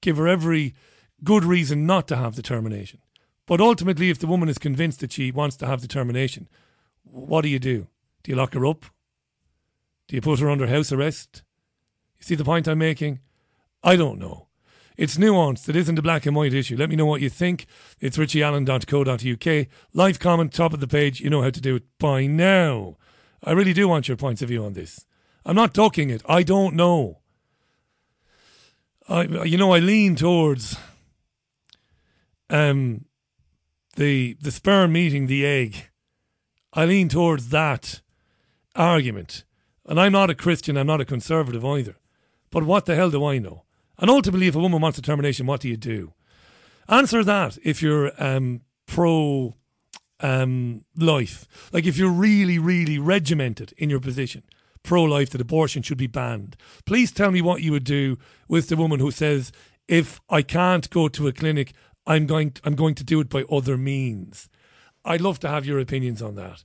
[0.00, 0.74] give her every
[1.22, 3.00] good reason not to have the termination.
[3.50, 6.48] But ultimately, if the woman is convinced that she wants to have the termination,
[7.02, 7.88] what do you do?
[8.22, 8.86] Do you lock her up?
[10.06, 11.42] Do you put her under house arrest?
[12.20, 13.18] You see the point I'm making?
[13.82, 14.46] I don't know.
[14.96, 15.68] It's nuanced.
[15.68, 16.76] It isn't a black and white issue.
[16.76, 17.66] Let me know what you think.
[17.98, 19.66] It's richieallen.co.uk.
[19.94, 21.20] Live comment, top of the page.
[21.20, 22.98] You know how to do it by now.
[23.42, 25.06] I really do want your points of view on this.
[25.44, 26.22] I'm not ducking it.
[26.28, 27.18] I don't know.
[29.08, 30.78] I, you know, I lean towards
[32.48, 33.06] um,
[34.00, 35.90] the the sperm meeting the egg.
[36.72, 38.00] I lean towards that
[38.74, 39.44] argument,
[39.84, 40.78] and I'm not a Christian.
[40.78, 41.96] I'm not a conservative either.
[42.50, 43.64] But what the hell do I know?
[43.98, 46.14] And ultimately, if a woman wants termination, what do you do?
[46.88, 49.54] Answer that if you're um, pro
[50.20, 51.46] um, life.
[51.70, 54.42] Like if you're really, really regimented in your position
[54.82, 56.56] pro life that abortion should be banned.
[56.86, 58.16] Please tell me what you would do
[58.48, 59.52] with the woman who says,
[59.86, 61.74] if I can't go to a clinic,
[62.10, 64.48] I'm going, to, I'm going to do it by other means.
[65.04, 66.64] I'd love to have your opinions on that.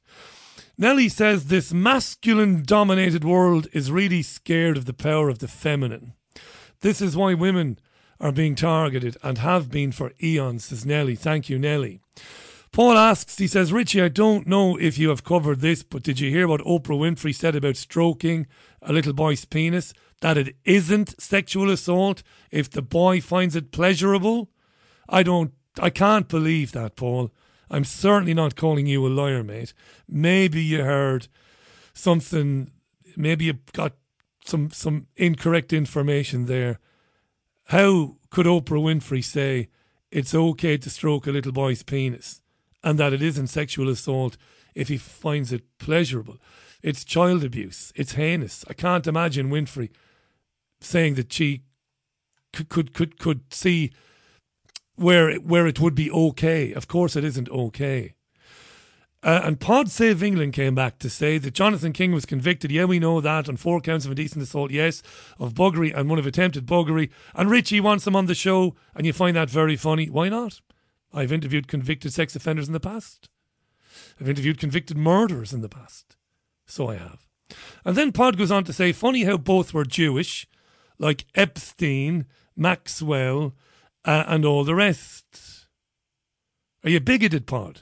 [0.75, 6.13] Nellie says this masculine dominated world is really scared of the power of the feminine.
[6.81, 7.77] This is why women
[8.19, 11.15] are being targeted and have been for eons, says Nellie.
[11.15, 12.01] Thank you, Nellie.
[12.71, 16.19] Paul asks, he says, Richie, I don't know if you have covered this, but did
[16.19, 18.47] you hear what Oprah Winfrey said about stroking
[18.81, 19.93] a little boy's penis?
[20.21, 24.49] That it isn't sexual assault if the boy finds it pleasurable?
[25.07, 27.31] I don't, I can't believe that, Paul.
[27.69, 29.73] I'm certainly not calling you a liar, mate.
[30.07, 31.27] Maybe you heard
[31.93, 32.71] something,
[33.17, 33.93] maybe you got
[34.45, 36.79] some, some incorrect information there.
[37.65, 39.69] How could Oprah Winfrey say
[40.11, 42.41] it's okay to stroke a little boy's penis?
[42.85, 44.37] and that it isn't sexual assault
[44.75, 46.37] if he finds it pleasurable.
[46.83, 47.91] It's child abuse.
[47.95, 48.63] It's heinous.
[48.69, 49.89] I can't imagine Winfrey
[50.79, 51.63] saying that she
[52.53, 53.91] could could could, could see
[54.95, 56.73] where it, where it would be okay.
[56.73, 58.15] Of course, it isn't okay.
[59.23, 62.71] Uh, and Pod Save England came back to say that Jonathan King was convicted.
[62.71, 64.69] Yeah, we know that on four counts of indecent assault.
[64.69, 65.01] Yes,
[65.39, 67.09] of buggery and one of attempted buggery.
[67.33, 70.11] And Richie wants him on the show, and you find that very funny.
[70.11, 70.61] Why not?
[71.11, 73.29] I've interviewed convicted sex offenders in the past.
[74.21, 76.17] I've interviewed convicted murderers in the past.
[76.67, 77.25] So I have.
[77.83, 80.47] And then Pod goes on to say, funny how both were Jewish,
[80.99, 82.25] like Epstein,
[82.55, 83.55] Maxwell,
[84.05, 85.67] uh, and all the rest.
[86.83, 87.81] Are you bigoted, Pod?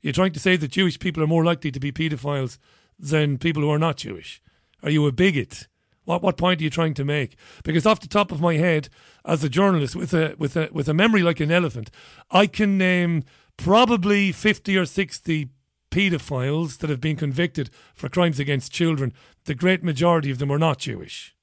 [0.00, 2.58] You're trying to say that Jewish people are more likely to be paedophiles
[2.98, 4.42] than people who are not Jewish?
[4.82, 5.68] Are you a bigot?
[6.04, 7.36] What what point are you trying to make?
[7.64, 8.88] Because off the top of my head,
[9.24, 11.90] as a journalist with a with a with a memory like an elephant,
[12.30, 13.24] I can name
[13.58, 15.50] probably fifty or sixty
[15.90, 19.12] paedophiles that have been convicted for crimes against children.
[19.44, 21.34] The great majority of them are not Jewish.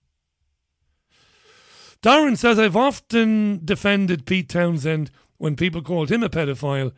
[2.06, 6.91] Darren says I've often defended Pete Townshend when people called him a pedophile,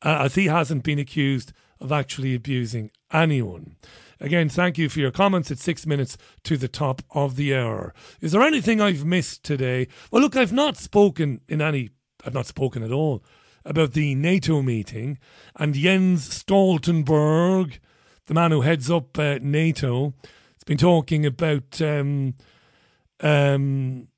[0.00, 3.76] uh, as he hasn't been accused of actually abusing anyone.
[4.20, 5.50] Again, thank you for your comments.
[5.50, 7.92] It's six minutes to the top of the hour.
[8.22, 9.86] Is there anything I've missed today?
[10.10, 11.90] Well, look, I've not spoken in any,
[12.24, 13.22] I've not spoken at all
[13.66, 15.18] about the NATO meeting
[15.56, 17.80] and Jens Stoltenberg
[18.26, 22.34] the man who heads up uh, NATO, has been talking about um,
[23.20, 24.08] um,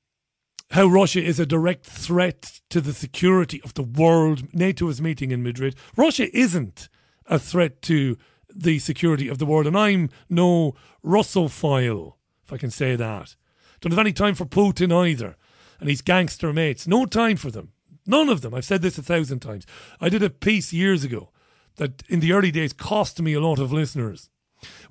[0.71, 4.53] how Russia is a direct threat to the security of the world.
[4.53, 5.75] NATO is meeting in Madrid.
[5.95, 6.89] Russia isn't
[7.25, 8.17] a threat to
[8.53, 12.13] the security of the world, and I'm no Russophile,
[12.43, 13.35] if I can say that.
[13.79, 15.35] Don't have any time for Putin either,
[15.79, 16.87] and his gangster mates.
[16.87, 17.71] No time for them.
[18.05, 18.53] None of them.
[18.53, 19.65] I've said this a thousand times.
[20.01, 21.29] I did a piece years ago
[21.75, 24.29] that in the early days cost me a lot of listeners.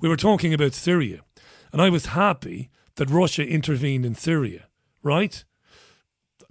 [0.00, 1.20] We were talking about Syria,
[1.72, 4.68] and I was happy that Russia intervened in Syria,
[5.02, 5.44] right?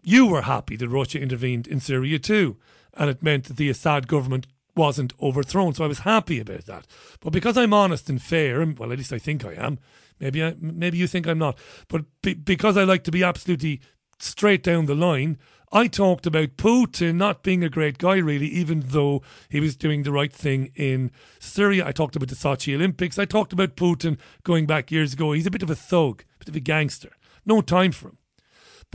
[0.07, 2.57] You were happy that Russia intervened in Syria too,
[2.93, 4.45] and it meant that the Assad government
[4.75, 5.73] wasn't overthrown.
[5.73, 6.85] So I was happy about that.
[7.21, 9.79] But because I'm honest and fair, and well, at least I think I am.
[10.19, 11.57] Maybe I, maybe you think I'm not.
[11.87, 13.81] But be, because I like to be absolutely
[14.19, 15.39] straight down the line,
[15.71, 20.03] I talked about Putin not being a great guy, really, even though he was doing
[20.03, 21.87] the right thing in Syria.
[21.87, 23.17] I talked about the Sochi Olympics.
[23.17, 25.31] I talked about Putin going back years ago.
[25.31, 27.13] He's a bit of a thug, a bit of a gangster.
[27.43, 28.17] No time for him.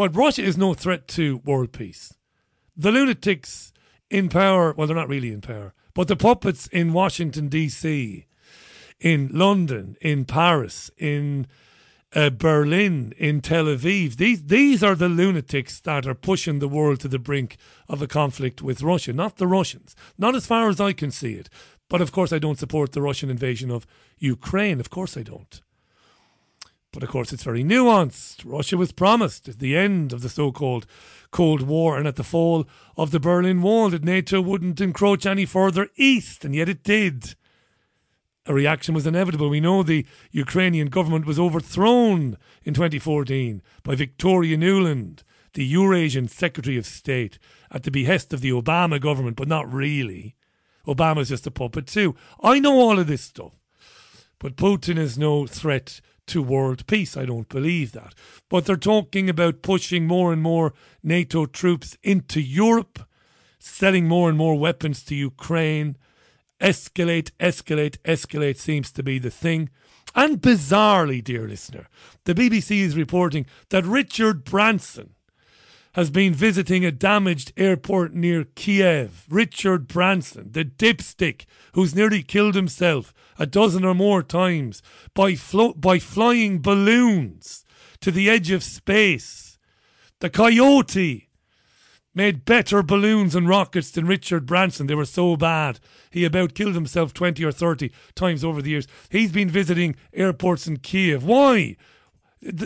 [0.01, 2.15] But Russia is no threat to world peace.
[2.75, 3.71] The lunatics
[4.09, 8.27] in power, well, they're not really in power, but the puppets in Washington, D.C.,
[8.99, 11.47] in London, in Paris, in
[12.15, 17.01] uh, Berlin, in Tel Aviv, these, these are the lunatics that are pushing the world
[17.01, 19.95] to the brink of a conflict with Russia, not the Russians.
[20.17, 21.51] Not as far as I can see it.
[21.91, 23.87] But of course, I don't support the Russian invasion of
[24.17, 24.81] Ukraine.
[24.81, 25.61] Of course, I don't.
[26.93, 28.43] But of course, it's very nuanced.
[28.45, 30.87] Russia was promised at the end of the so called
[31.31, 32.67] Cold War and at the fall
[32.97, 37.37] of the Berlin Wall that NATO wouldn't encroach any further east, and yet it did.
[38.47, 39.49] A reaction was inevitable.
[39.49, 45.23] We know the Ukrainian government was overthrown in 2014 by Victoria Nuland,
[45.53, 47.39] the Eurasian Secretary of State,
[47.71, 50.35] at the behest of the Obama government, but not really.
[50.87, 52.17] Obama's just a puppet, too.
[52.43, 53.53] I know all of this stuff.
[54.41, 56.01] But Putin is no threat
[56.31, 57.17] to world peace.
[57.17, 58.15] I don't believe that.
[58.49, 60.73] But they're talking about pushing more and more
[61.03, 63.01] NATO troops into Europe,
[63.59, 65.97] selling more and more weapons to Ukraine.
[66.61, 69.71] Escalate, escalate, escalate seems to be the thing.
[70.15, 71.89] And bizarrely, dear listener,
[72.25, 75.15] the BBC is reporting that Richard Branson
[75.95, 79.27] has been visiting a damaged airport near Kiev.
[79.29, 84.83] Richard Branson, the dipstick who's nearly killed himself a dozen or more times
[85.15, 87.65] by, flo- by flying balloons
[88.01, 89.59] to the edge of space.
[90.21, 91.29] The Coyote
[92.15, 94.87] made better balloons and rockets than Richard Branson.
[94.87, 95.81] They were so bad.
[96.11, 98.87] He about killed himself 20 or 30 times over the years.
[99.09, 101.25] He's been visiting airports in Kiev.
[101.25, 101.77] Why?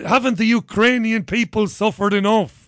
[0.06, 2.63] Haven't the Ukrainian people suffered enough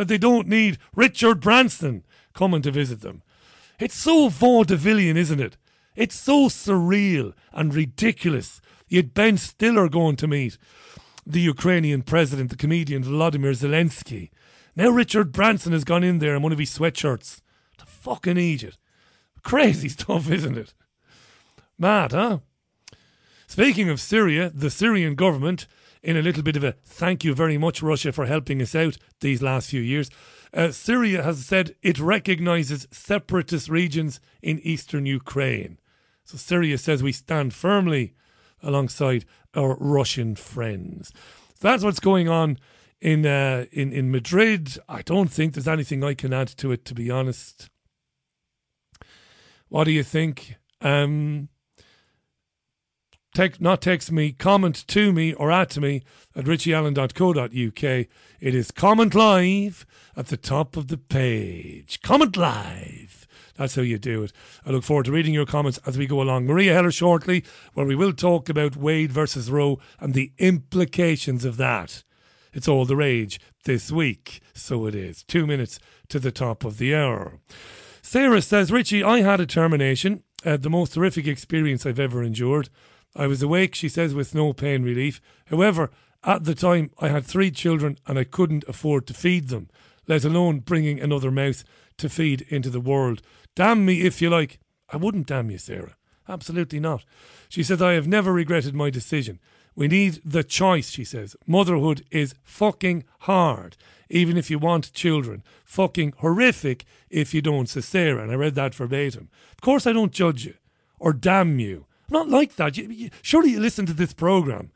[0.00, 3.22] that they don't need Richard Branson coming to visit them?
[3.78, 5.58] It's so vaudevillian, isn't it?
[5.94, 8.62] It's so surreal and ridiculous.
[8.88, 10.56] Yet Ben Stiller going to meet
[11.26, 14.30] the Ukrainian president, the comedian Vladimir Zelensky.
[14.74, 17.42] Now Richard Branson has gone in there in one of his sweatshirts
[17.76, 18.78] to fucking it.
[19.42, 20.72] Crazy stuff, isn't it?
[21.78, 22.38] Mad, huh?
[23.46, 25.66] Speaking of Syria, the Syrian government,
[26.02, 28.96] in a little bit of a thank you very much, Russia, for helping us out
[29.20, 30.10] these last few years,
[30.52, 35.78] uh, Syria has said it recognizes separatist regions in eastern Ukraine.
[36.24, 38.14] So Syria says we stand firmly
[38.62, 39.24] alongside
[39.54, 41.12] our Russian friends.
[41.54, 42.58] So that's what's going on
[43.00, 44.78] in uh, in in Madrid.
[44.88, 47.68] I don't think there's anything I can add to it, to be honest.
[49.68, 50.56] What do you think?
[50.80, 51.48] Um,
[53.32, 56.02] Text, not text me, comment to me or at to me
[56.34, 58.06] at richieallen.co.uk.
[58.40, 62.00] It is comment live at the top of the page.
[62.02, 63.28] Comment live.
[63.56, 64.32] That's how you do it.
[64.66, 66.46] I look forward to reading your comments as we go along.
[66.46, 71.56] Meria Heller shortly, where we will talk about Wade versus Roe and the implications of
[71.58, 72.02] that.
[72.52, 74.40] It's all the rage this week.
[74.54, 75.22] So it is.
[75.22, 75.78] Two minutes
[76.08, 77.38] to the top of the hour.
[78.02, 82.70] Sarah says, Richie, I had a termination, uh, the most horrific experience I've ever endured.
[83.14, 85.20] I was awake, she says, with no pain relief.
[85.46, 85.90] However,
[86.22, 89.68] at the time, I had three children and I couldn't afford to feed them,
[90.06, 91.64] let alone bringing another mouth
[91.98, 93.22] to feed into the world.
[93.56, 94.58] Damn me if you like.
[94.88, 95.96] I wouldn't damn you, Sarah.
[96.28, 97.04] Absolutely not.
[97.48, 99.40] She says, I have never regretted my decision.
[99.74, 101.36] We need the choice, she says.
[101.46, 103.76] Motherhood is fucking hard,
[104.08, 105.42] even if you want children.
[105.64, 108.22] Fucking horrific if you don't, says Sarah.
[108.22, 109.30] And I read that verbatim.
[109.52, 110.54] Of course, I don't judge you
[110.98, 112.76] or damn you not like that.
[112.76, 114.70] You, you, surely you listen to this program.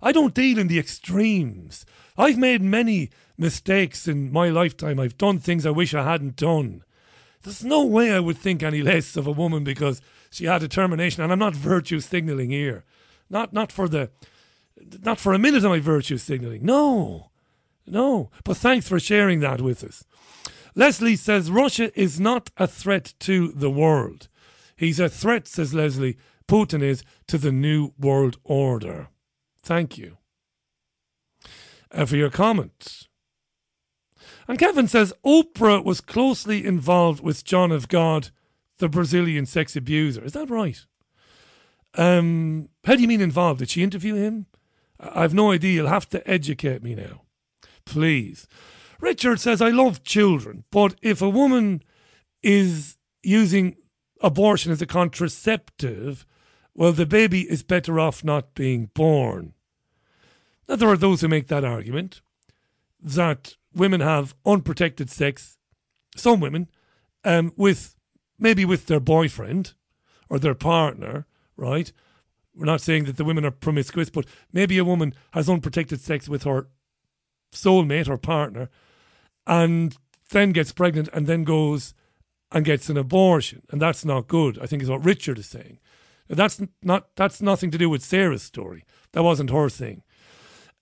[0.00, 1.86] I don't deal in the extremes.
[2.18, 4.98] I've made many mistakes in my lifetime.
[4.98, 6.84] I've done things I wish I hadn't done.
[7.42, 11.22] There's no way I would think any less of a woman because she had determination.
[11.22, 12.84] And I'm not virtue signaling here.
[13.30, 14.10] Not not for the
[15.02, 16.64] not for a minute am I virtue signaling.
[16.64, 17.30] No.
[17.86, 18.30] No.
[18.44, 20.04] But thanks for sharing that with us.
[20.74, 24.28] Leslie says Russia is not a threat to the world.
[24.76, 26.16] He's a threat, says Leslie.
[26.48, 29.08] Putin is to the new world order.
[29.62, 30.18] Thank you
[31.92, 33.08] uh, for your comments.
[34.48, 38.30] And Kevin says Oprah was closely involved with John of God,
[38.78, 40.24] the Brazilian sex abuser.
[40.24, 40.84] Is that right?
[41.94, 43.60] Um, how do you mean involved?
[43.60, 44.46] Did she interview him?
[44.98, 45.72] I've no idea.
[45.72, 47.22] You'll have to educate me now.
[47.84, 48.46] Please.
[49.00, 51.82] Richard says, I love children, but if a woman
[52.42, 53.76] is using
[54.20, 56.24] abortion as a contraceptive,
[56.74, 59.54] well, the baby is better off not being born.
[60.68, 62.22] Now, there are those who make that argument
[63.00, 65.58] that women have unprotected sex,
[66.16, 66.68] some women,
[67.24, 67.94] um, with
[68.38, 69.74] maybe with their boyfriend
[70.28, 71.92] or their partner, right?
[72.54, 76.28] We're not saying that the women are promiscuous, but maybe a woman has unprotected sex
[76.28, 76.68] with her
[77.52, 78.68] soulmate or partner
[79.46, 79.96] and
[80.30, 81.94] then gets pregnant and then goes
[82.50, 83.62] and gets an abortion.
[83.70, 85.78] And that's not good, I think is what Richard is saying.
[86.36, 88.84] That's not that's nothing to do with Sarah's story.
[89.12, 90.02] That wasn't her thing.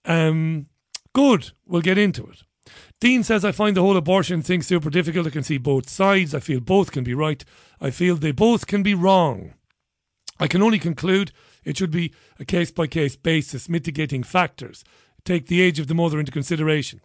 [0.04, 0.66] Um,
[1.12, 1.50] good.
[1.66, 2.42] We'll get into it.
[3.00, 5.26] Dean says, I find the whole abortion thing super difficult.
[5.26, 6.34] I can see both sides.
[6.34, 7.44] I feel both can be right.
[7.80, 9.54] I feel they both can be wrong.
[10.38, 11.32] I can only conclude
[11.64, 14.84] it should be a case by case basis, mitigating factors.
[15.24, 17.00] Take the age of the mother into consideration,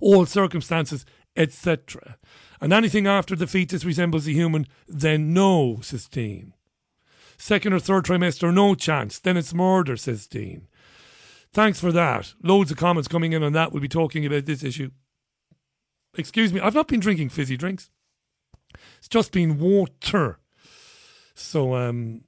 [0.00, 2.18] all circumstances, etc.
[2.60, 6.53] And anything after the fetus resembles a human, then no, says Dean.
[7.36, 9.18] Second or third trimester, no chance.
[9.18, 10.68] Then it's murder, says Dean.
[11.52, 12.34] Thanks for that.
[12.42, 13.72] Loads of comments coming in on that.
[13.72, 14.90] We'll be talking about this issue.
[16.16, 17.90] Excuse me, I've not been drinking fizzy drinks.
[18.98, 20.38] It's just been water.
[21.34, 22.22] So um,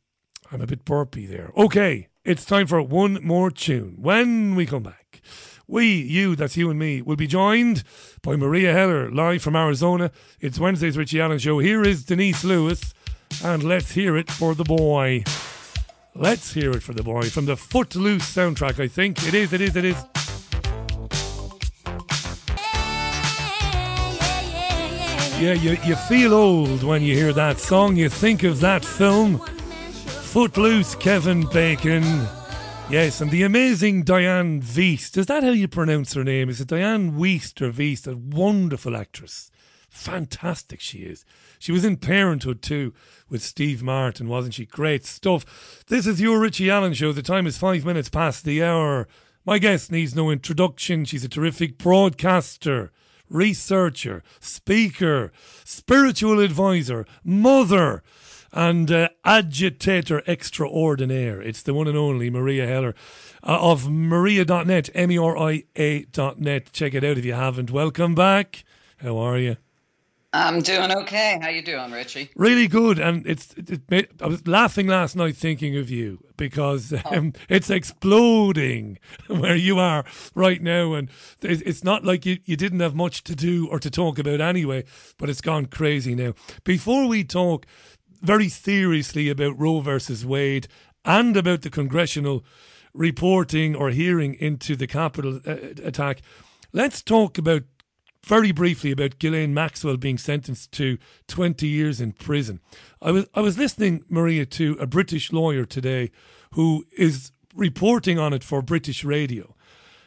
[0.51, 1.53] I'm a bit burpy there.
[1.57, 3.97] Okay, it's time for one more tune.
[4.01, 5.21] When we come back,
[5.69, 7.83] we, you, that's you and me, will be joined
[8.23, 10.11] by Meria Heller, live from Arizona.
[10.41, 11.59] It's Wednesday's Richie Allen Show.
[11.59, 12.95] Here is Denise Lewis,
[13.45, 15.25] and let's hear it for the boy.
[16.15, 19.27] Let's hear it for the boy from the Footloose soundtrack, I think.
[19.27, 19.97] It is, it is, it is.
[25.39, 27.97] Yeah, you, you feel old when you hear that song.
[27.97, 29.39] You think of that film.
[29.39, 32.03] Footloose Kevin Bacon.
[32.89, 35.19] Yes, and the amazing Dianne Wiest.
[35.19, 36.49] Is that how you pronounce her name?
[36.49, 38.07] Is it Dianne Wiest or Wiest?
[38.07, 39.51] A wonderful actress.
[39.97, 41.25] Fantastic she is.
[41.59, 42.95] She was in Parenthood too
[43.29, 44.67] with Steve Martin, wasn't she?
[44.67, 45.85] Great stuff.
[45.89, 47.13] This is your Richie Allen show.
[47.13, 49.09] The time is five minutes past the hour.
[49.45, 51.07] My guest needs no introduction.
[51.07, 52.93] She's a terrific broadcaster,
[53.29, 55.33] researcher, speaker,
[55.65, 58.05] spiritual advisor, mother,
[58.53, 61.41] and uh, agitator extraordinaire.
[61.41, 62.95] It's the one and only Meria Heller
[63.43, 66.73] uh, of Meria.net, M E R I A.net.
[66.73, 67.71] Check it out if you haven't.
[67.71, 68.63] Welcome back.
[68.99, 69.57] How are you?
[70.37, 71.39] I'm doing okay.
[71.41, 72.31] How you doing, Richie?
[72.37, 72.99] Really good.
[72.99, 77.01] And it's it, it, I was laughing last night thinking of you because oh.
[77.07, 77.41] um, oh.
[77.49, 81.09] it's exploding where you are right now, and
[81.43, 84.85] it's not like you, you didn't have much to do or to talk about anyway,
[85.19, 86.35] but it's gone crazy now.
[86.65, 87.67] Before we talk
[88.21, 90.69] very seriously about Roe versus Wade
[91.05, 92.45] and about the congressional
[92.93, 96.21] reporting or hearing into the Capitol uh, attack,
[96.73, 97.63] let's talk about
[98.27, 100.99] very briefly about Ghislaine Maxwell being sentenced to
[101.29, 102.61] 20 years in prison.
[103.01, 106.11] I was I was listening, Meria, to a British lawyer today
[106.55, 109.55] who is reporting on it for British radio.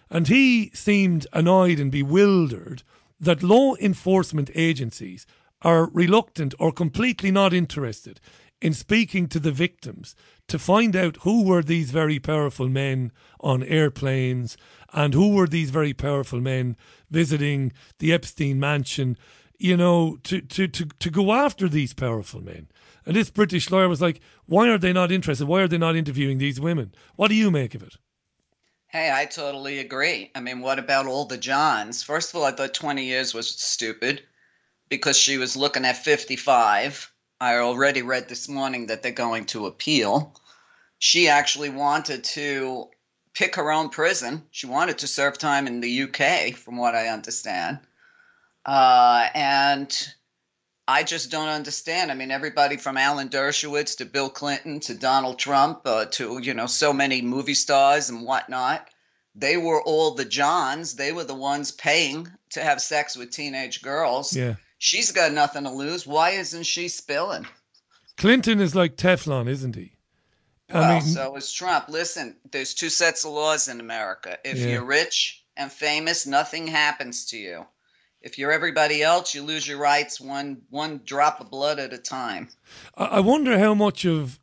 [0.09, 2.83] And he seemed annoyed and bewildered
[3.19, 5.25] that law enforcement agencies
[5.61, 8.19] are reluctant or completely not interested
[8.61, 10.15] in speaking to the victims
[10.47, 14.57] to find out who were these very powerful men on airplanes
[14.93, 16.75] and who were these very powerful men
[17.09, 19.17] visiting the Epstein mansion,
[19.57, 22.67] you know, to, to, to, to go after these powerful men.
[23.05, 25.47] And this British lawyer was like, why are they not interested?
[25.47, 26.93] Why are they not interviewing these women?
[27.15, 27.95] What do you make of it?
[28.87, 30.31] Hey, I totally agree.
[30.33, 32.01] I mean, what about all the Johns?
[32.01, 34.23] First of all, I thought 20 years was stupid
[34.89, 37.11] because she was looking at 55
[37.41, 40.35] I already read this morning that they're going to appeal.
[40.97, 42.89] She actually wanted to
[43.39, 44.43] pick her own prison.
[44.51, 47.79] She wanted to serve time in the UK, from what I understand.
[48.65, 50.13] Uh, and
[50.87, 52.11] I just don't understand.
[52.11, 56.53] I mean, everybody from Alan Dershowitz to Bill Clinton to Donald Trump uh, to, you
[56.53, 58.87] know, so many movie stars and whatnot,
[59.33, 60.95] they were all the Johns.
[60.95, 64.35] They were the ones paying to have sex with teenage girls.
[64.35, 66.07] Yeah She's got nothing to lose.
[66.07, 67.45] Why isn't she spilling?
[68.17, 69.97] Clinton is like Teflon, isn't he?
[70.71, 71.89] I well, mean, so is Trump.
[71.89, 74.37] Listen, there's two sets of laws in America.
[74.43, 74.67] If yeah.
[74.67, 77.65] you're rich and famous, nothing happens to you.
[78.21, 81.97] If you're everybody else, you lose your rights one one drop of blood at a
[81.97, 82.49] time.
[82.95, 84.39] I wonder how much of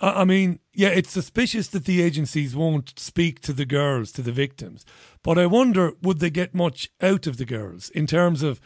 [0.00, 4.32] I mean, yeah, it's suspicious that the agencies won't speak to the girls, to the
[4.32, 4.84] victims.
[5.22, 8.60] But I wonder, would they get much out of the girls in terms of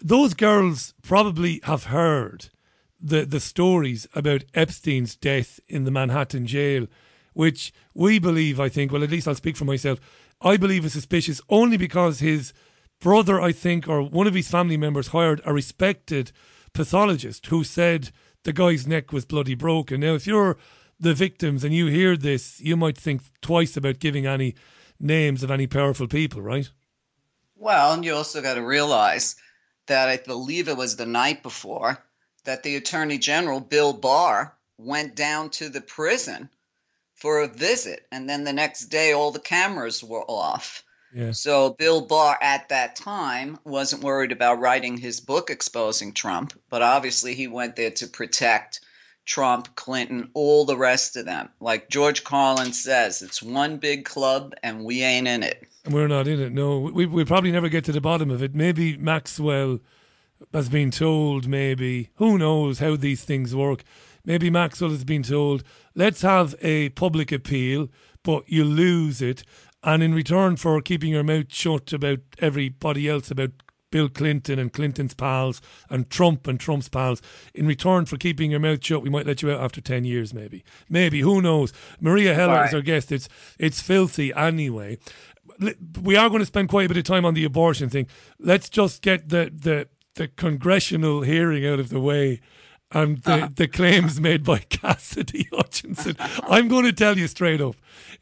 [0.00, 2.50] those girls probably have heard
[3.04, 6.86] the, the stories about Epstein's death in the Manhattan jail,
[7.34, 10.00] which we believe, I think, well, at least I'll speak for myself,
[10.40, 12.54] I believe is suspicious only because his
[13.00, 16.32] brother, I think, or one of his family members hired a respected
[16.72, 18.10] pathologist who said
[18.44, 20.00] the guy's neck was bloody broken.
[20.00, 20.56] Now, if you're
[20.98, 24.54] the victims and you hear this, you might think twice about giving any
[24.98, 26.70] names of any powerful people, right?
[27.56, 29.36] Well, and you also got to realize
[29.88, 32.02] that I believe it was the night before
[32.44, 36.48] that the Attorney General, Bill Barr, went down to the prison
[37.14, 38.06] for a visit.
[38.12, 40.84] And then the next day, all the cameras were off.
[41.14, 41.30] Yeah.
[41.30, 46.82] So Bill Barr at that time wasn't worried about writing his book exposing Trump, but
[46.82, 48.80] obviously he went there to protect
[49.24, 51.48] Trump, Clinton, all the rest of them.
[51.60, 55.62] Like George Carlin says, it's one big club and we ain't in it.
[55.84, 56.52] And we're not in it.
[56.52, 58.54] No, we we probably never get to the bottom of it.
[58.54, 59.78] Maybe Maxwell
[60.52, 61.46] has been told.
[61.46, 63.84] Maybe who knows how these things work.
[64.24, 65.62] Maybe Maxwell has been told,
[65.94, 67.88] let's have a public appeal,
[68.22, 69.44] but you lose it.
[69.82, 73.50] And in return for keeping your mouth shut about everybody else, about
[73.90, 77.20] Bill Clinton and Clinton's pals and Trump and Trump's pals,
[77.54, 80.32] in return for keeping your mouth shut, we might let you out after 10 years,
[80.32, 80.64] maybe.
[80.88, 81.74] Maybe, who knows?
[82.00, 82.68] Meria Heller right.
[82.68, 83.12] is our guest.
[83.12, 83.28] It's,
[83.58, 84.98] it's filthy anyway.
[86.02, 88.06] We are going to spend quite a bit of time on the abortion thing.
[88.38, 92.40] Let's just get the, the, the congressional hearing out of the way
[92.94, 93.48] and the, uh-huh.
[93.56, 96.16] the claims made by Cassidy Hutchinson.
[96.44, 97.74] I'm going to tell you straight up.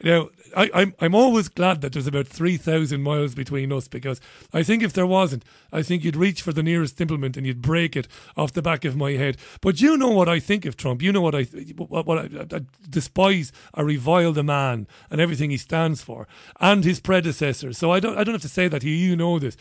[0.02, 4.20] Now, I, am I'm, I'm always glad that there's about 3,000 miles between us because
[4.52, 7.62] I think if there wasn't, I think you'd reach for the nearest implement and you'd
[7.62, 9.36] break it off the back of my head.
[9.60, 11.02] But you know what I think of Trump.
[11.02, 11.42] You know what I,
[11.76, 16.26] what, what I, I despise, I revile the man and everything he stands for
[16.60, 17.76] and his predecessors.
[17.76, 18.82] So I don't, I don't have to say that.
[18.82, 19.56] You, you know this.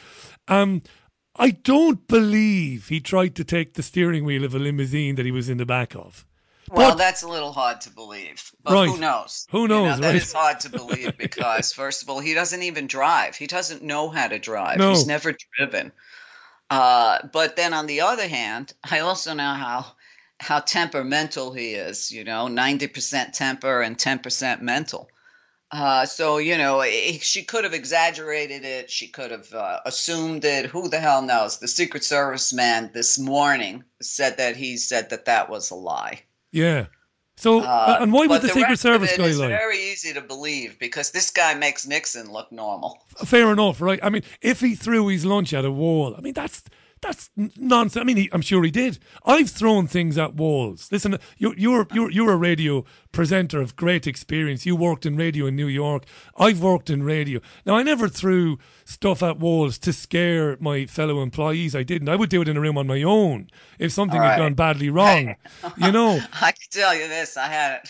[0.48, 0.82] Um,
[1.36, 5.32] I don't believe he tried to take the steering wheel of a limousine that he
[5.32, 6.26] was in the back of.
[6.70, 8.52] Well, but, that's a little hard to believe.
[8.64, 8.90] But right.
[8.90, 9.46] who knows?
[9.52, 9.78] Who knows?
[9.78, 10.02] You know, right?
[10.02, 13.36] That is hard to believe because, first of all, he doesn't even drive.
[13.36, 14.78] He doesn't know how to drive.
[14.78, 14.90] No.
[14.90, 15.92] He's never driven.
[16.70, 19.86] Uh, but then on the other hand, I also know how
[20.40, 22.12] how temperamental he is.
[22.12, 25.10] You know, ninety percent temper and ten percent mental.
[25.72, 28.92] Uh, so you know, she could have exaggerated it.
[28.92, 30.66] She could have uh, assumed it.
[30.66, 31.60] Who the hell knows?
[31.60, 36.24] The Secret Service man this morning said that he said that that was a lie.
[36.52, 36.88] Yeah.
[37.38, 39.30] So, uh, and why would the, the Secret Service guy lie?
[39.30, 43.04] It's very easy to believe because this guy makes Nixon look normal.
[43.26, 44.00] Fair enough, right?
[44.04, 46.62] I mean, if he threw his lunch at a wall, I mean, that's
[47.02, 48.02] that's nonsense.
[48.02, 49.00] I mean, he, I'm sure he did.
[49.26, 50.90] I've thrown things at walls.
[50.92, 54.66] Listen, you're, you're you're you're a radio presenter of great experience.
[54.66, 56.06] You worked in radio in New York.
[56.38, 57.42] I've worked in radio.
[57.66, 61.76] Now, I never threw stuff at walls to scare my fellow employees.
[61.76, 62.10] I didn't.
[62.10, 63.50] I would do it in a room on my own
[63.80, 64.32] if something right.
[64.32, 65.36] had gone badly wrong.
[65.78, 66.20] you know.
[66.42, 67.38] I can tell you this.
[67.38, 67.82] I had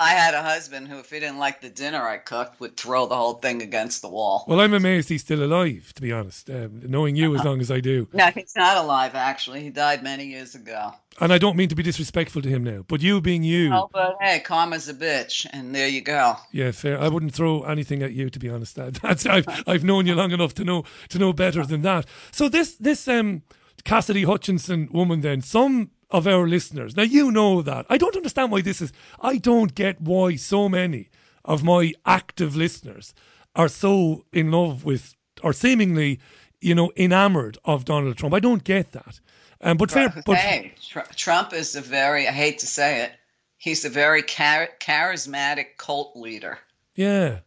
[0.00, 3.06] I had a husband who, if he didn't like the dinner I cooked, would throw
[3.06, 4.44] the whole thing against the wall.
[4.46, 7.68] Well, I'm amazed he's still alive, to be honest, um, knowing you as long as
[7.68, 8.06] I do.
[8.12, 9.62] No, he's not alive, actually.
[9.62, 10.92] He died many years ago.
[11.20, 13.74] And I don't mean to be disrespectful to him now, but you being you.
[13.74, 16.36] Oh, but hey, karma's a bitch, and there you go.
[16.52, 17.00] Yeah, fair.
[17.00, 18.76] I wouldn't throw anything at you, to be honest.
[19.02, 22.06] That's I've I've known you long enough to know to know better than that.
[22.30, 23.42] So this this um
[23.82, 26.96] Cassidy Hutchinson woman, then some of our listeners.
[26.96, 27.86] Now, you know that.
[27.88, 28.92] I don't understand why this is.
[29.20, 31.08] I don't get why so many
[31.44, 33.14] of my active listeners
[33.54, 36.20] are so in love with, or seemingly,
[36.60, 38.34] you know, enamored of Donald Trump.
[38.34, 39.20] I don't get that.
[39.60, 40.14] Um, but fair.
[40.24, 43.12] But hey, tr- Trump is a very, I hate to say it,
[43.56, 46.58] he's a very char- charismatic cult leader.
[46.94, 47.40] Yeah.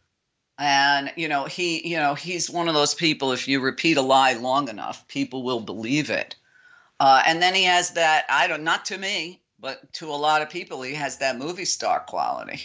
[0.58, 3.32] And you know he, you know he's one of those people.
[3.32, 6.36] If you repeat a lie long enough, people will believe it.
[7.02, 10.40] Uh, and then he has that, I don't, not to me, but to a lot
[10.40, 12.60] of people, he has that movie star quality.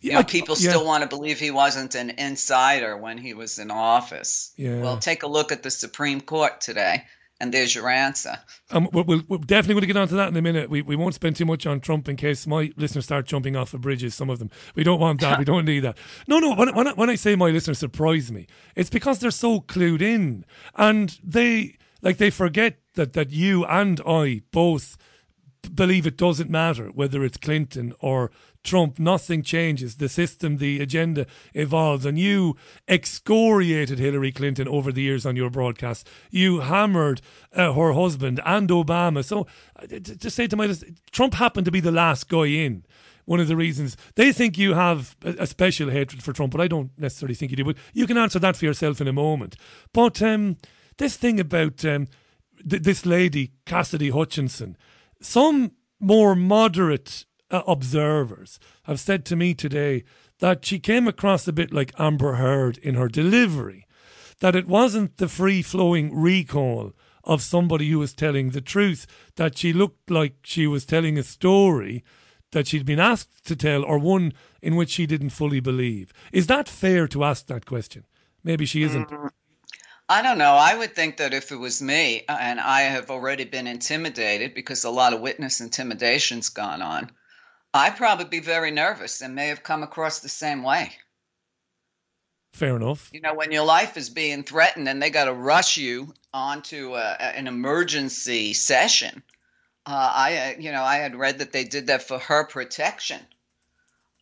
[0.00, 0.70] You know, people yeah.
[0.70, 4.54] still want to believe he wasn't an insider when he was in office.
[4.56, 4.80] Yeah.
[4.80, 7.04] Well, take a look at the Supreme Court today,
[7.40, 8.38] and there's your answer.
[8.70, 10.70] Um, we're, we're definitely going to get onto that in a minute.
[10.70, 13.74] We, we won't spend too much on Trump in case my listeners start jumping off
[13.74, 14.50] of bridges, some of them.
[14.74, 15.38] We don't want that.
[15.38, 15.98] we don't need that.
[16.26, 19.30] No, no, when, when, I, when I say my listeners surprise me, it's because they're
[19.30, 24.96] so clued in and they, like, they forget that that you and I both
[25.74, 28.30] believe it doesn't matter whether it's Clinton or
[28.62, 28.98] Trump.
[28.98, 29.96] Nothing changes.
[29.96, 32.06] The system, the agenda evolves.
[32.06, 32.56] And you
[32.88, 36.08] excoriated Hillary Clinton over the years on your broadcast.
[36.30, 37.20] You hammered
[37.52, 39.24] uh, her husband and Obama.
[39.24, 40.74] So uh, to say to my
[41.12, 42.84] Trump happened to be the last guy in
[43.26, 46.68] one of the reasons they think you have a, special hatred for Trump, but I
[46.68, 47.64] don't necessarily think you do.
[47.64, 49.56] But you can answer that for yourself in a moment.
[49.94, 50.58] But um,
[50.98, 52.08] this thing about um,
[52.68, 54.76] th- this lady Cassidy Hutchinson,
[55.20, 60.04] some more moderate uh, observers have said to me today
[60.40, 63.86] that she came across a bit like Amber Heard in her delivery,
[64.40, 66.92] that it wasn't the free flowing recall
[67.22, 69.06] of somebody who was telling the truth,
[69.36, 72.04] that she looked like she was telling a story
[72.52, 76.12] that she'd been asked to tell or one in which she didn't fully believe.
[76.32, 78.04] Is that fair to ask that question?
[78.42, 79.10] Maybe she isn't.
[80.08, 80.52] I don't know.
[80.52, 84.54] I would think that if it was me, uh, and I have already been intimidated
[84.54, 87.10] because a lot of witness intimidation's gone on,
[87.72, 90.92] I'd probably be very nervous and may have come across the same way.
[92.52, 93.10] Fair enough.
[93.12, 96.94] You know, when your life is being threatened and they got to rush you onto
[96.94, 99.22] a, an emergency session,
[99.86, 103.20] uh, I, uh, you know, I had read that they did that for her protection.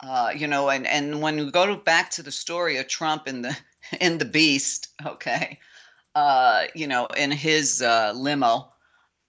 [0.00, 3.28] Uh, you know, and, and when we go to, back to the story of Trump
[3.28, 3.56] in the
[4.00, 5.58] in the Beast, okay,
[6.14, 8.72] uh, you know, in his uh, limo.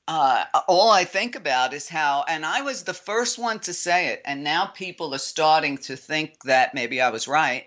[0.07, 4.07] Uh, all I think about is how, and I was the first one to say
[4.07, 7.65] it, and now people are starting to think that maybe I was right.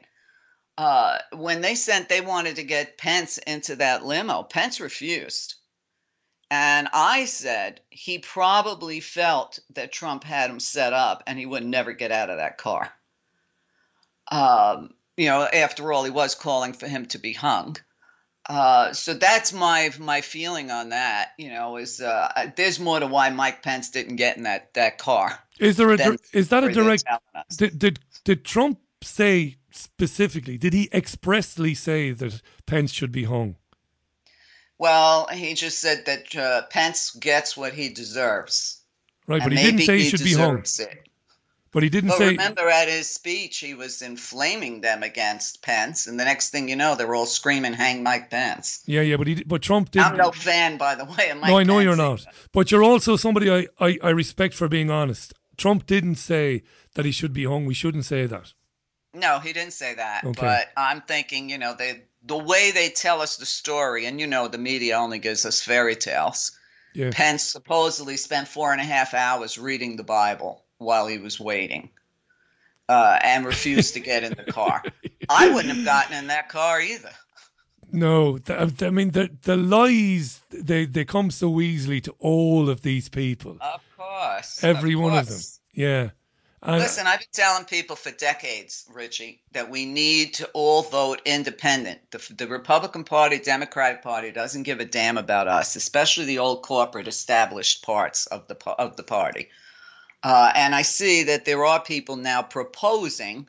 [0.77, 4.43] Uh, when they sent, they wanted to get Pence into that limo.
[4.43, 5.55] Pence refused.
[6.51, 11.64] And I said he probably felt that Trump had him set up and he would
[11.64, 12.93] never get out of that car.
[14.31, 17.77] Um, you know, after all, he was calling for him to be hung.
[18.49, 21.32] Uh, so that's my my feeling on that.
[21.36, 24.99] You know, is uh, there's more to why Mike Pence didn't get in that that
[24.99, 25.38] car.
[25.59, 27.05] Is there a is that a direct?
[27.57, 30.59] Did, did did Trump say specifically?
[30.59, 33.57] Did he expressly say that Pence should be hung?
[34.78, 38.82] Well, he just said that uh, Pence gets what he deserves.
[39.26, 40.59] Right, but he didn't say he, he should be hung.
[40.59, 41.06] It.
[41.77, 42.29] But he didn't but say.
[42.29, 46.77] Remember, at his speech, he was inflaming them against Pence, and the next thing you
[46.77, 50.01] know, they're all screaming, "Hang Mike Pence!" Yeah, yeah, but he, but Trump did.
[50.01, 51.29] I'm no fan, by the way.
[51.29, 52.24] Of Mike no, I know Pence you're not.
[52.53, 55.35] But you're also somebody I, I, I respect for being honest.
[55.59, 56.62] Trump didn't say
[56.95, 57.66] that he should be hung.
[57.66, 58.55] We shouldn't say that.
[59.12, 60.24] No, he didn't say that.
[60.24, 60.41] Okay.
[60.41, 64.27] But I'm thinking, you know, they the way they tell us the story, and you
[64.27, 66.59] know, the media only gives us fairy tales.
[66.95, 67.11] Yeah.
[67.12, 71.91] Pence supposedly spent four and a half hours reading the Bible while he was waiting
[72.89, 74.83] uh, and refused to get in the car.
[75.29, 77.11] I wouldn't have gotten in that car either.
[77.93, 83.09] No, I mean the the lies they they come so easily to all of these
[83.09, 83.59] people.
[83.61, 85.22] Of course, every of one course.
[85.22, 85.45] of them.
[85.72, 86.11] Yeah.
[86.62, 91.22] And Listen, I've been telling people for decades, Richie, that we need to all vote
[91.24, 92.01] independent.
[92.11, 96.62] The, the Republican Party, Democratic Party doesn't give a damn about us, especially the old
[96.62, 99.49] corporate established parts of the of the party.
[100.23, 103.49] Uh, and I see that there are people now proposing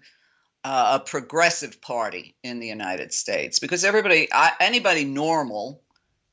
[0.64, 5.82] uh, a progressive party in the United States because everybody, I, anybody normal,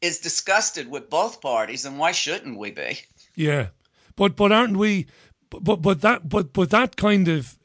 [0.00, 2.98] is disgusted with both parties, and why shouldn't we be?
[3.36, 3.68] Yeah,
[4.16, 5.06] but but aren't we?
[5.50, 7.58] But but that but but that kind of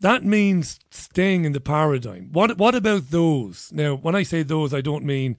[0.00, 2.30] that means staying in the paradigm.
[2.32, 3.70] What what about those?
[3.72, 5.36] Now, when I say those, I don't mean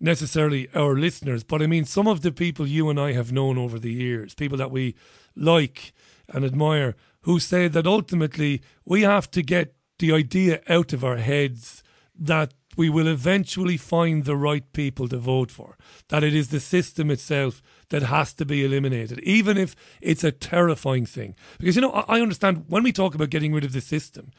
[0.00, 3.58] necessarily our listeners, but I mean some of the people you and I have known
[3.58, 4.94] over the years, people that we
[5.34, 5.92] like
[6.28, 11.16] and admire who say that ultimately we have to get the idea out of our
[11.16, 11.82] heads
[12.18, 15.76] that we will eventually find the right people to vote for,
[16.10, 20.30] that it is the system itself that has to be eliminated, even if it's a
[20.30, 21.34] terrifying thing.
[21.58, 24.30] Because, you know, I understand when we talk about getting rid of the system,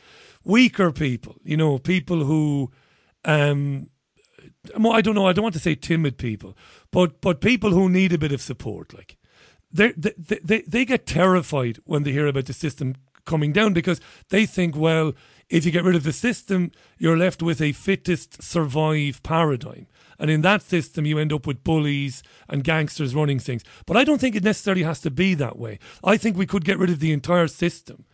[0.46, 2.72] weaker people, you know, people who,
[3.26, 3.90] um,
[4.74, 6.56] I don't know, I don't want to say timid people,
[6.92, 9.18] but but people who need a bit of support, like
[9.72, 14.46] they they they get terrified when they hear about the system coming down because they
[14.46, 15.14] think, well,
[15.50, 19.88] if you get rid of the system, you're left with a fittest survive paradigm.
[20.18, 23.64] And in that system, you end up with bullies and gangsters running things.
[23.86, 25.80] But I don't think it necessarily has to be that way.
[26.04, 28.06] I think we could get rid of the entire system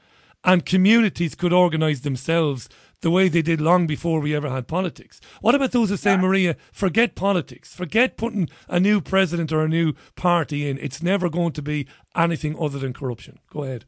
[0.46, 2.70] and communities could organize themselves
[3.02, 5.20] the way they did long before we ever had politics.
[5.42, 6.18] What about those who say, yeah.
[6.18, 10.78] Meria, forget politics, forget putting a new president or a new party in?
[10.80, 13.40] It's never going to be anything other than corruption.
[13.52, 13.86] Go ahead.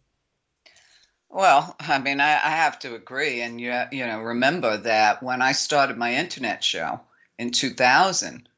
[1.29, 5.41] Well, I mean, I, I have to agree, and you you know remember that when
[5.41, 6.99] I started my internet show
[7.37, 8.49] in 2000,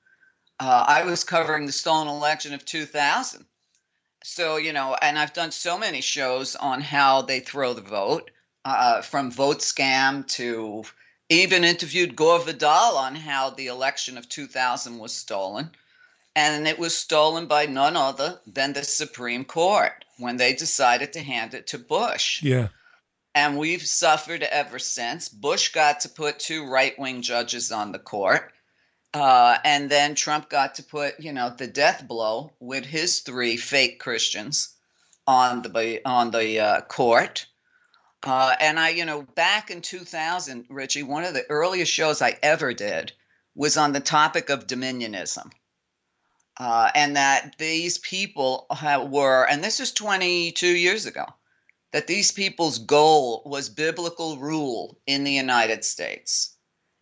[0.60, 3.46] Uh, I was covering the stolen election of 2000.
[4.24, 8.32] So, you know, and I've done so many shows on how they throw the vote,
[8.66, 10.84] uh, from vote scam to
[11.30, 15.72] even interviewed Gore Vidal on how the election of 2000 was stolen.
[16.36, 21.22] And it was stolen by none other than the Supreme Court when they decided to
[21.22, 22.42] hand it to Bush.
[22.44, 22.70] Yeah.
[23.36, 25.30] And we've suffered ever since.
[25.30, 28.52] Bush got to put two right wing judges on the court.
[29.14, 33.58] Uh, and then Trump got to put, you know, the death blow with his three
[33.58, 34.76] fake Christians
[35.26, 37.48] on the on the uh, court.
[38.24, 42.38] Uh, and I, you know, back in 2000, Richie, one of the earliest shows I
[42.44, 43.14] ever did
[43.56, 45.52] was on the topic of dominionism.
[46.58, 48.68] Uh, and that these people
[49.10, 51.26] were, and this is 22 years ago,
[51.94, 56.56] that these people's goal was biblical rule in the United States.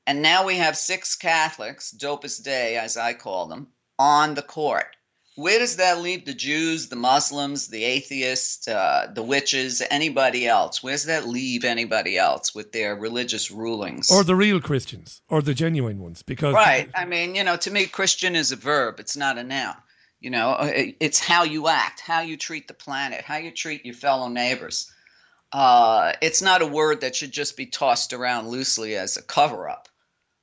[0.05, 3.67] And now we have six Catholics, Opus Dei, as I call them,
[3.97, 4.95] on the court.
[5.37, 10.81] Where does that leave the Jews, the Muslims, the atheists, uh, the witches, anybody else?
[10.81, 14.09] Where does that leave anybody else with their religious rulings?
[14.09, 16.89] Or the real Christians, or the genuine ones, because right.
[16.95, 19.75] I mean, you know, to me, Christian is a verb; it's not a noun.
[20.19, 23.85] You know, uh, it's how you act, how you treat the planet, how you treat
[23.85, 24.91] your fellow neighbors.
[25.51, 29.87] Uh, it's not a word that should just be tossed around loosely as a cover-up.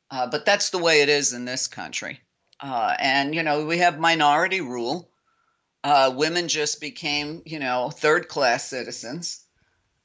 [0.08, 2.20] Uh, but that's the way it is in this country.
[2.60, 5.10] Uh, and, you know, we have minority rule.
[5.82, 9.44] Uh, women just became, you know, third class citizens.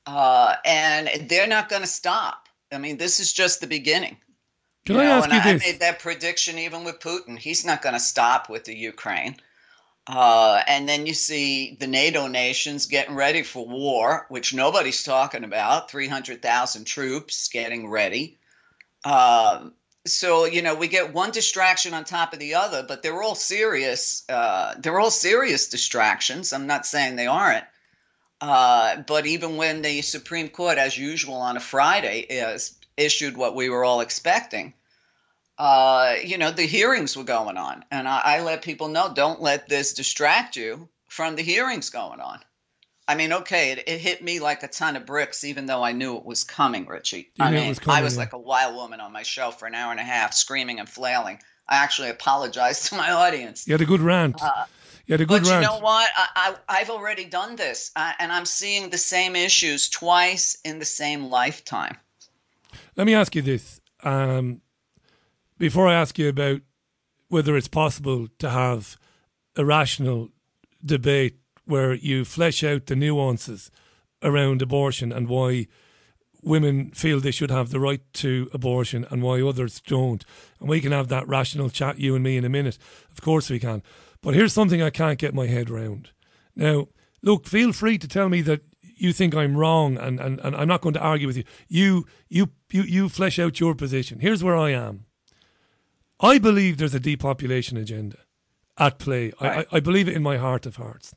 [0.05, 2.47] Uh, and they're not going to stop.
[2.71, 4.17] I mean, this is just the beginning.
[4.85, 5.63] Can you I know, ask and you I, this?
[5.63, 7.37] I made that prediction even with Putin.
[7.37, 9.37] He's not going to stop with the Ukraine.
[10.07, 15.43] Uh, and then you see the NATO nations getting ready for war, which nobody's talking
[15.43, 18.39] about 300,000 troops getting ready.
[19.05, 19.73] Um,
[20.05, 23.35] so you know we get one distraction on top of the other but they're all
[23.35, 26.53] serious uh, they're all serious distractions.
[26.53, 27.65] I'm not saying they aren't.
[28.41, 33.55] Uh, but even when the supreme court as usual on a friday is issued what
[33.55, 34.73] we were all expecting
[35.59, 37.83] uh, you know the hearings were going on.
[37.91, 42.21] And I, I let people know don't let this distract you from the hearings going
[42.21, 42.39] on
[43.09, 45.93] I mean, okay, it, it, hit me like a ton of bricks, even though I
[45.93, 47.31] knew it was coming, Richie.
[47.33, 48.19] You I mean, was coming, I was yeah.
[48.19, 50.87] like a wild woman on my show for an hour and a half, screaming and
[50.87, 51.39] flailing.
[51.67, 53.67] I actually apologized to my audience.
[53.67, 54.39] You had a good rant.
[54.39, 54.65] Uh,
[55.07, 55.63] you had a good but rant.
[55.63, 56.07] you know what?
[56.15, 56.27] I,
[56.69, 60.85] I, I've already done this, uh, and I'm seeing the same issues twice in the
[60.85, 61.97] same lifetime.
[62.95, 63.81] Let me ask you this.
[64.03, 64.61] Um,
[65.57, 66.61] before I ask you about
[67.29, 68.97] whether it's possible to have
[69.55, 70.29] a rational
[70.85, 71.39] debate
[71.69, 73.71] where you flesh out the nuances
[74.23, 75.67] around abortion and why
[76.41, 80.25] women feel they should have the right to abortion and why others don't.
[80.59, 82.77] And we can have that rational chat, you and me, in a minute.
[83.11, 83.83] Of course we can.
[84.21, 86.09] But here's something I can't get my head around.
[86.55, 86.87] Now,
[87.21, 90.67] look, feel free to tell me that you think I'm wrong and, and, and I'm
[90.67, 91.43] not going to argue with you.
[91.67, 94.19] You you you you flesh out your position.
[94.19, 95.05] Here's where I am.
[96.19, 98.17] I believe there's a depopulation agenda
[98.77, 99.31] at play.
[99.39, 101.15] I, I, I believe it in my heart of hearts.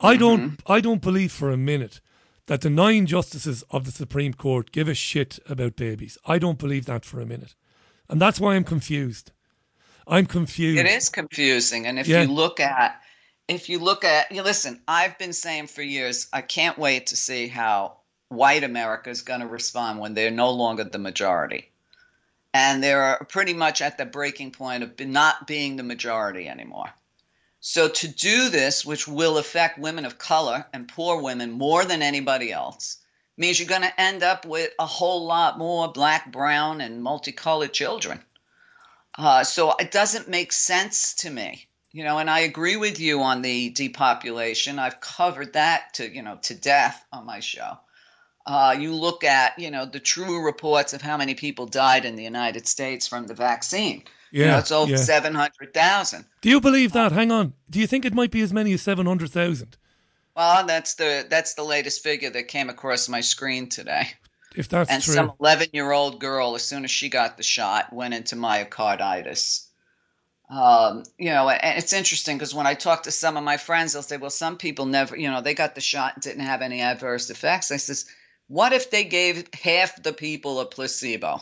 [0.00, 0.20] I mm-hmm.
[0.20, 2.00] don't I don't believe for a minute
[2.46, 6.16] that the nine justices of the Supreme Court give a shit about babies.
[6.24, 7.54] I don't believe that for a minute.
[8.08, 9.32] And that's why I'm confused.
[10.06, 10.78] I'm confused.
[10.78, 12.22] It is confusing, and if Yeah.
[12.22, 13.02] you look at,
[13.48, 14.80] if you look at, you listen.
[14.86, 17.98] I've been saying for years, I can't wait to see how
[18.28, 21.70] white America is going to respond when they're no longer the majority,
[22.54, 26.92] and they're pretty much at the breaking point of not being the majority anymore.
[27.68, 32.00] So to do this, which will affect women of color and poor women more than
[32.00, 32.98] anybody else,
[33.36, 37.72] means you're going to end up with a whole lot more black, brown, and multicolored
[37.72, 38.22] children.
[39.18, 42.18] Uh, so it doesn't make sense to me, you know.
[42.18, 44.78] And I agree with you on the depopulation.
[44.78, 47.80] I've covered that to you know to death on my show.
[48.46, 52.14] Uh, you look at you know the true reports of how many people died in
[52.14, 54.04] the United States from the vaccine.
[54.36, 54.96] You know, Yeah, it's over yeah.
[54.98, 56.26] seven hundred thousand.
[56.42, 57.12] Do you believe that?
[57.12, 57.54] Hang on.
[57.70, 59.76] Do you think it might be as many as 700,000?
[60.36, 64.08] Well, that's the that's the latest figure that came across my screen today.
[64.54, 65.14] If that's and true.
[65.14, 69.66] some 11 year old girl, as soon as she got the shot, went into myocarditis.
[70.48, 73.92] Um, you know, and it's interesting because when I talk to some of my friends,
[73.92, 76.62] they'll say, well, some people never, you know, they got the shot and didn't have
[76.62, 77.72] any adverse effects.
[77.72, 78.06] I says,
[78.46, 81.40] what if they gave half the people a placebo?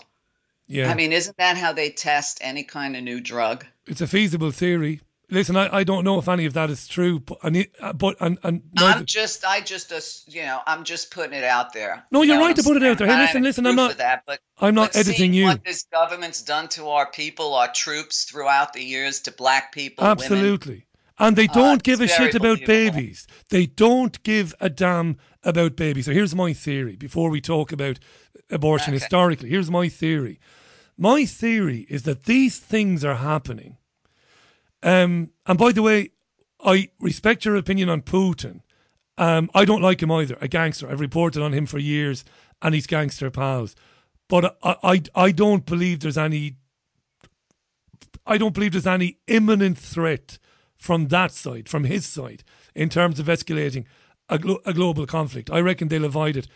[0.66, 0.90] Yeah.
[0.90, 3.64] I mean, isn't that how they test any kind of new drug?
[3.86, 5.00] it's a feasible theory.
[5.30, 8.38] Listen, I, I don't know if any of that is true, but and but and,
[8.42, 10.00] and I'm just I just uh,
[10.30, 12.04] you know I'm just putting it out there.
[12.10, 13.08] No, you're You know right what to put it I'm out there.
[13.08, 15.46] Hey, listen, listen, I'm not- that, but I'm not but editing you.
[15.46, 20.04] What this government's done to our people, our troops throughout the years, to black people,
[20.04, 20.86] women, Absolutely.
[21.18, 23.26] And they Uh, don't give a shit about babies.
[23.48, 26.06] They don't give a damn about babies.
[26.06, 27.98] So here's my theory before we talk about
[28.50, 29.50] abortion historically.
[29.50, 30.40] Here's my theory.
[30.98, 33.76] My theory is that these things are happening.
[34.82, 36.10] Um, and by the way,
[36.64, 38.60] I respect your opinion on Putin.
[39.16, 40.36] Um, I don't like him either.
[40.40, 40.90] A gangster.
[40.90, 42.24] I've reported on him for years,
[42.60, 43.76] and he's gangster pals.
[44.28, 46.56] But I, I, I don't believe there's any
[48.26, 50.38] I don't believe there's any imminent threat
[50.76, 52.44] from that side, from his side,
[52.74, 53.84] in terms of escalating
[54.28, 55.50] a, glo- a global conflict.
[55.50, 56.48] I reckon they'll avoid it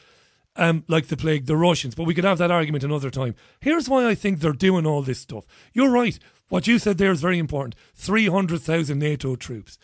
[0.56, 1.94] um, like the plague, the Russians.
[1.94, 3.34] But we could have that argument another time.
[3.60, 5.46] Here's why I think they're doing all this stuff.
[5.72, 6.18] You're right.
[6.48, 9.78] What you said there is very important 300,000 NATO troops.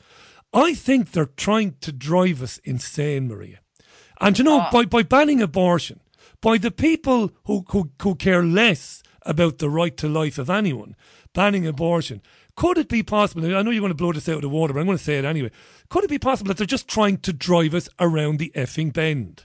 [0.52, 3.60] I think they're trying to drive us insane, Meria.
[4.20, 6.00] And you know, by, by banning abortion,
[6.40, 10.94] by the people who, who, who care less about the right to life of anyone,
[11.32, 12.22] banning abortion,
[12.56, 13.44] could it be possible?
[13.44, 15.04] I know you're going to blow this out of the water, but I'm going to
[15.04, 15.50] say it anyway.
[15.88, 19.44] Could it be possible that they're just trying to drive us around the effing bend?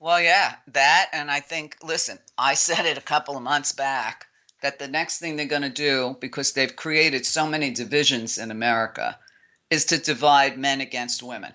[0.00, 4.26] Well, yeah, that, and I think, listen, I said it a couple of months back
[4.62, 8.50] that the next thing they're going to do, because they've created so many divisions in
[8.50, 9.18] America,
[9.70, 11.52] is to divide men against women.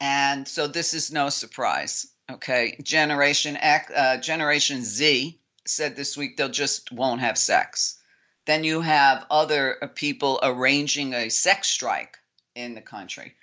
[0.00, 2.06] And so this is no surprise.
[2.30, 7.98] Okay, Generation X, uh, Generation Z said this week they'll just won't have sex.
[8.46, 12.16] Then you have other uh, people arranging a sex strike
[12.54, 13.34] in the country.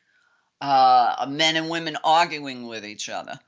[0.62, 3.40] Uh, men and women arguing with each other.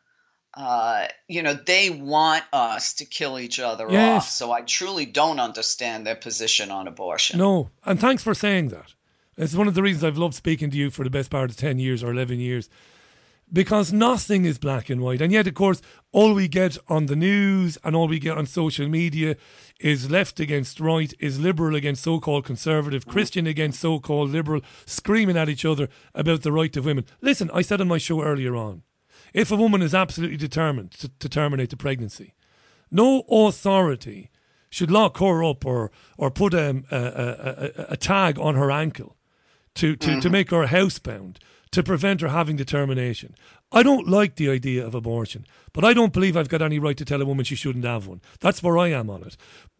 [0.53, 4.23] Uh, you know, they want us to kill each other Yes.
[4.23, 4.29] off.
[4.29, 7.39] So I truly don't understand their position on abortion.
[7.39, 8.93] No, and thanks for saying that.
[9.37, 11.57] It's one of the reasons I've loved speaking to you for the best part of
[11.57, 12.69] 10 years or 11 years.
[13.51, 15.21] Because nothing is black and white.
[15.21, 18.45] And yet, of course, all we get on the news and all we get on
[18.45, 19.35] social media
[19.79, 24.61] is left against right, is liberal against so called conservative, Christian against so called liberal,
[24.85, 27.05] screaming at each other about the right of women.
[27.21, 28.83] Listen, I said on my show earlier on
[29.33, 32.33] if a woman is absolutely determined to, to terminate the pregnancy,
[32.89, 34.29] no authority
[34.69, 38.71] should lock her up or or put um, a, a, a, a tag on her
[38.71, 39.15] ankle
[39.75, 40.31] to, to, to Mhm.
[40.31, 41.37] make her housebound
[41.71, 43.35] to prevent her having the termination.
[43.71, 46.97] I don't like the idea of abortion, but I don't believe I've got any right
[46.97, 48.21] to tell a woman she shouldn't have one.
[48.39, 49.35] That's where I am on it.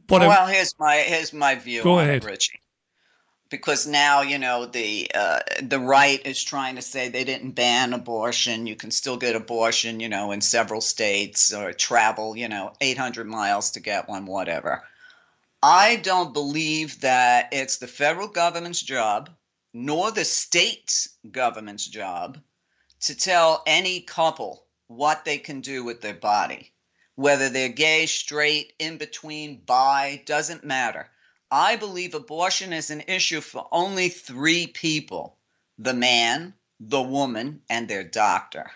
[0.07, 2.23] But I- well, here's my here's my view Go on ahead.
[2.23, 2.59] it, Richie.
[3.49, 7.93] Because now you know the uh, the right is trying to say they didn't ban
[7.93, 8.65] abortion.
[8.67, 13.27] You can still get abortion, you know, in several states or travel, you know, 800
[13.27, 14.83] miles to get one, whatever.
[15.61, 19.29] I don't believe that it's the federal government's job
[19.77, 22.37] nor the state government's job
[23.01, 26.71] to tell any couple what they can do with their body.
[27.15, 31.09] Whether they're gay, straight, in between, bi, doesn't matter.
[31.51, 35.37] I believe abortion is an issue for only three people
[35.77, 38.71] the man, the woman, and their doctor.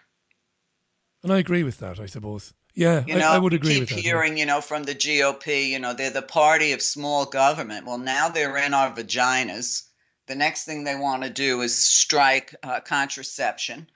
[1.24, 2.54] and I agree with that, I suppose.
[2.76, 3.96] Yeah, You I, know, I would agree keep with that.
[3.96, 4.02] yeah.
[4.02, 7.86] hearing, you know, from the GOP, you know, they're the party of small government.
[7.86, 9.84] Well, now they're in our vaginas.
[10.30, 13.90] The next thing they want to do is strike uh, contraception,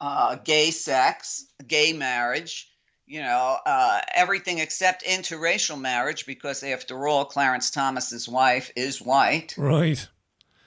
[0.00, 2.70] uh, gay sex, gay marriage,
[3.06, 9.54] you know, uh, everything except interracial marriage, because after all, Clarence Thomas's wife is white.
[9.58, 10.08] Right.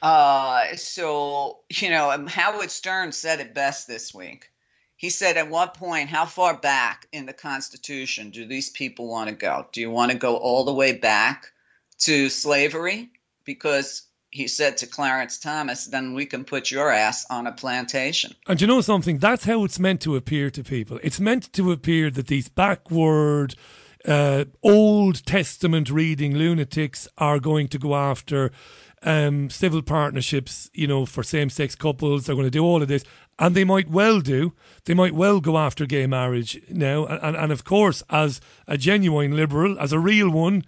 [0.03, 4.51] Uh, so, you know, um, Howard Stern said it best this week.
[4.97, 9.29] He said, at what point, how far back in the Constitution do these people want
[9.29, 9.65] to go?
[9.71, 11.47] Do you want to go all the way back
[12.01, 13.09] to slavery?
[13.45, 14.03] Because
[14.37, 18.35] he said to Clarence Thomas, then we can put your ass on a plantation.
[18.47, 19.17] And you know something?
[19.17, 20.99] That's how it's meant to appear to people.
[21.01, 23.55] It's meant to appear that these backward,
[24.05, 28.51] uh, Old Testament reading lunatics are going to go after
[29.01, 32.25] um, civil partnerships, you know, for same sex couples.
[32.25, 33.03] They're going to do all of this.
[33.39, 34.53] And they might well do.
[34.85, 37.07] They might well go after gay marriage now.
[37.07, 40.63] And, and, and of course, as a genuine liberal, as a real one,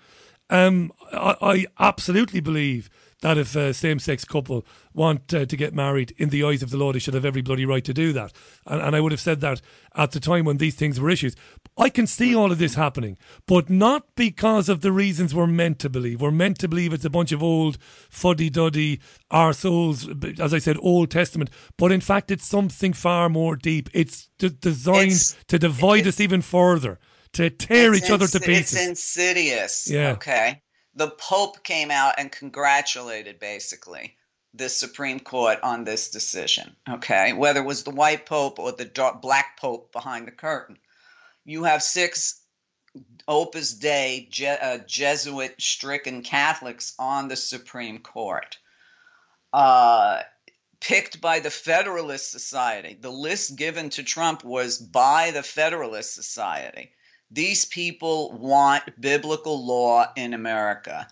[0.49, 2.89] um, I, I absolutely believe
[3.21, 6.77] that if a same-sex couple want uh, to get married in the eyes of the
[6.77, 8.31] law, they should have every bloody right to do that.
[8.65, 9.61] And, and I would have said that
[9.95, 11.35] at the time when these things were issues.
[11.77, 15.79] I can see all of this happening, but not because of the reasons we're meant
[15.79, 16.21] to believe.
[16.21, 17.77] We're meant to believe it's a bunch of old
[18.09, 18.99] fuddy-duddy
[19.31, 21.49] arseholes, as I said, Old Testament.
[21.77, 23.89] But in fact, it's something far more deep.
[23.93, 26.99] It's d- designed to divide us even further,
[27.33, 28.73] to tear each other to pieces.
[28.73, 29.89] It's insidious.
[29.89, 30.11] Yeah.
[30.11, 30.61] Okay.
[30.99, 34.17] The Pope came out and congratulated basically
[34.53, 36.75] the Supreme Court on this decision.
[36.89, 40.77] Okay, whether it was the white Pope or the dark, black Pope behind the curtain,
[41.45, 42.41] you have six
[43.29, 48.57] Opus Dei Je- uh, Jesuit stricken Catholics on the Supreme Court.
[49.53, 50.21] Uh,
[50.81, 52.97] picked by the Federalist Society.
[52.99, 56.91] The list given to Trump was by the Federalist Society.
[57.31, 61.07] These people want biblical law in America.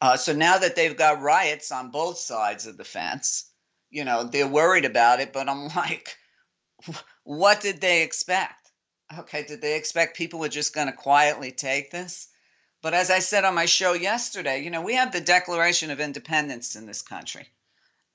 [0.00, 3.50] Uh, so now that they've got riots on both sides of the fence,
[3.90, 6.16] you know, they're worried about it, but I'm like,
[7.24, 8.70] what did they expect?
[9.18, 12.28] Okay, did they expect people were just going to quietly take this?
[12.82, 16.00] But as I said on my show yesterday, you know, we have the Declaration of
[16.00, 17.48] Independence in this country.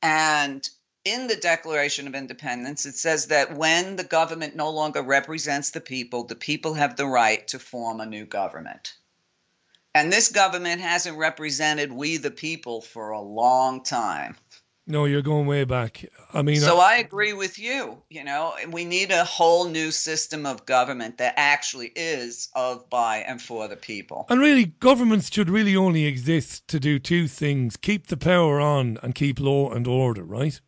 [0.01, 0.69] And
[1.05, 5.81] in the Declaration of Independence, it says that when the government no longer represents the
[5.81, 8.93] people, the people have the right to form a new government.
[9.95, 14.35] And this government hasn't represented we the people for a long time.
[14.85, 16.03] No, you're going way back.
[16.33, 18.01] I mean, so I agree with you.
[18.09, 23.17] You know, we need a whole new system of government that actually is of, by,
[23.17, 24.25] and for the people.
[24.29, 28.97] And really, governments should really only exist to do two things keep the power on
[29.03, 30.59] and keep law and order, right?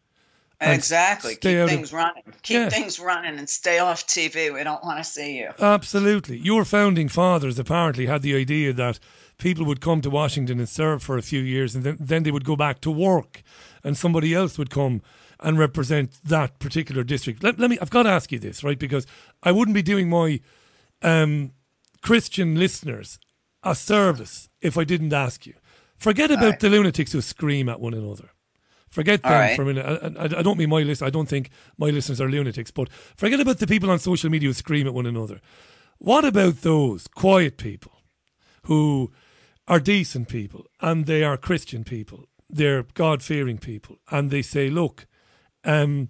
[0.61, 1.35] Exactly.
[1.35, 2.23] Keep things of, running.
[2.43, 2.69] Keep yeah.
[2.69, 4.53] things running and stay off TV.
[4.53, 5.49] We don't want to see you.
[5.59, 6.37] Absolutely.
[6.37, 8.99] Your founding fathers apparently had the idea that
[9.37, 12.31] people would come to Washington and serve for a few years and then, then they
[12.31, 13.41] would go back to work
[13.83, 15.01] and somebody else would come
[15.39, 17.43] and represent that particular district.
[17.43, 18.77] Let, let me, I've got to ask you this, right?
[18.77, 19.07] Because
[19.41, 20.39] I wouldn't be doing my
[21.01, 21.53] um,
[22.01, 23.17] Christian listeners
[23.63, 25.53] a service if I didn't ask you.
[25.97, 26.59] Forget about right.
[26.59, 28.31] the lunatics who scream at one another.
[28.91, 29.55] Forget them right.
[29.55, 29.85] for a minute.
[29.85, 31.01] I, I, I, don't mean my list.
[31.01, 34.49] I don't think my listeners are lunatics, but forget about the people on social media
[34.49, 35.39] who scream at one another.
[35.97, 38.03] What about those quiet people
[38.63, 39.11] who
[39.67, 44.69] are decent people and they are Christian people they're God fearing people, and they say,
[44.69, 45.07] look,
[45.63, 46.09] um,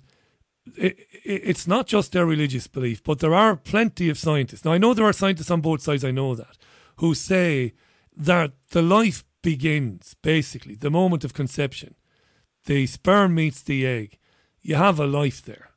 [0.75, 4.65] it, it, it's not just their religious belief, but there are plenty of scientists.
[4.65, 6.57] Now, I know there are scientists on both sides, I know that,
[6.97, 7.73] who say
[8.15, 11.95] that the life begins basically the moment of conception.
[12.65, 14.17] The sperm meets the egg.
[14.61, 15.69] You have a life there.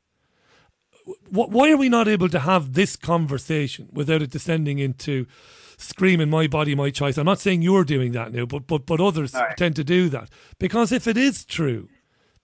[1.29, 5.27] Why are we not able to have this conversation without it descending into
[5.77, 7.17] screaming my body, my choice.
[7.17, 9.55] I'm not saying you're doing that now, but but but others right.
[9.57, 10.29] tend to do that
[10.59, 11.89] because if it is true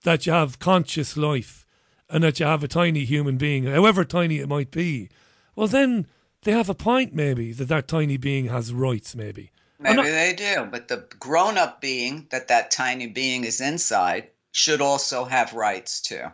[0.04, 1.66] that you have conscious life
[2.10, 5.10] and that you have a tiny human being, however tiny it might be,
[5.56, 6.08] well then
[6.44, 9.52] they have a point maybe that that tiny being has rights maybe.
[9.82, 14.80] Maybe not, they do, but the grown-up being that that tiny being is inside should
[14.80, 16.26] also have rights too.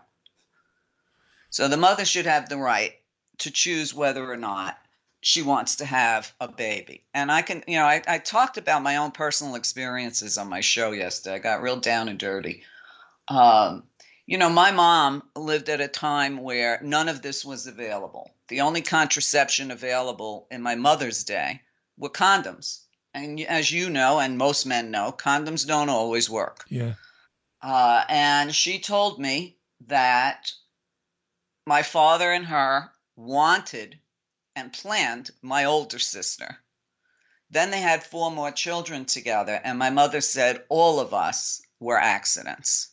[1.49, 2.93] So the mother should have the right
[3.39, 4.77] to choose whether or not
[5.21, 7.05] she wants to have a baby.
[7.13, 10.59] And I can, you know, I, I talked about my own personal experiences on my
[10.59, 11.35] show yesterday.
[11.35, 12.63] I got real down and dirty.
[13.29, 13.83] Um,
[14.25, 18.31] you know, my mom lived at a time where none of this was available.
[18.49, 21.61] The only contraception available in my mother's day
[21.97, 22.81] were condoms.
[23.17, 26.65] And as you know, and most men know, condoms don't always work.
[26.69, 26.93] Yeah.
[27.63, 29.57] Uh, and she told me
[29.87, 30.51] that
[31.65, 33.99] my father and her wanted
[34.55, 36.59] and planned my older sister.
[37.49, 41.99] Then they had four more children together, and my mother said all of us were
[41.99, 42.89] accidents.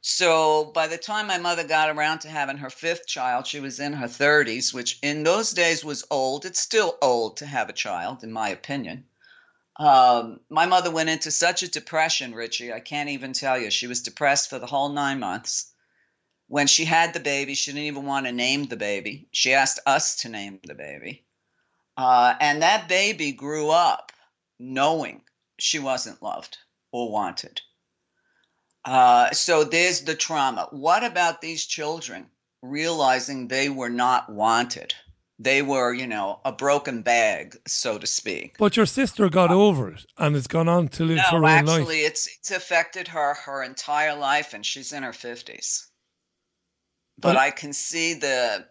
[0.00, 3.80] So by the time my mother got around to having her fifth child, she was
[3.80, 6.44] in her 30s, which in those days was old.
[6.44, 9.06] It's still old to have a child, in my opinion.
[9.78, 13.70] Um, my mother went into such a depression, Richie, I can't even tell you.
[13.70, 15.72] She was depressed for the whole nine months.
[16.48, 19.28] When she had the baby, she didn't even want to name the baby.
[19.32, 21.26] She asked us to name the baby.
[21.96, 24.12] Uh, and that baby grew up
[24.58, 25.22] knowing
[25.58, 26.58] she wasn't loved
[26.90, 27.60] or wanted.
[28.88, 30.68] Uh, so there's the trauma.
[30.70, 32.26] What about these children
[32.62, 34.94] realizing they were not wanted?
[35.38, 38.56] They were, you know, a broken bag, so to speak.
[38.58, 41.42] But your sister got over it and has gone on to live no, her own
[41.42, 41.66] life.
[41.66, 41.80] life.
[41.80, 45.88] Actually, it's it's affected her her entire life, and she's in her fifties
[47.20, 48.66] but I can see the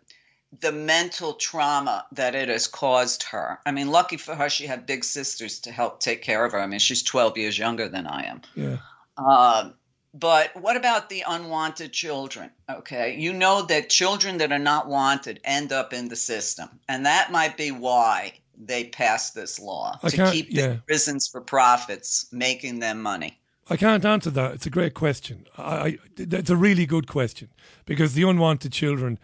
[0.62, 3.60] the mental trauma that it has caused her.
[3.66, 6.60] I mean, lucky for her, she had big sisters to help take care of her.
[6.60, 8.42] I mean, she's 12 years younger than I am.
[8.56, 8.78] Yeah.
[9.18, 9.72] Uh,
[10.20, 12.50] but what about the unwanted children?
[12.70, 13.16] Okay.
[13.18, 16.70] You know that children that are not wanted end up in the system.
[16.88, 20.68] And that might be why they passed this law I to keep yeah.
[20.68, 23.40] the prisons for profits, making them money.
[23.70, 24.54] I can't answer that.
[24.54, 25.46] It's a great question.
[25.58, 27.50] I, I, it's a really good question
[27.86, 29.20] because the unwanted children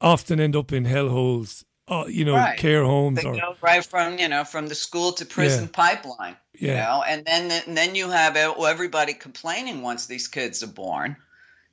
[0.00, 2.58] often end up in hellholes uh, you know, Right.
[2.58, 5.70] care homes They or go right from you know from the school to prison Yeah.
[5.72, 6.36] pipeline.
[6.58, 11.16] You know, and then and then you have everybody complaining once these kids are born.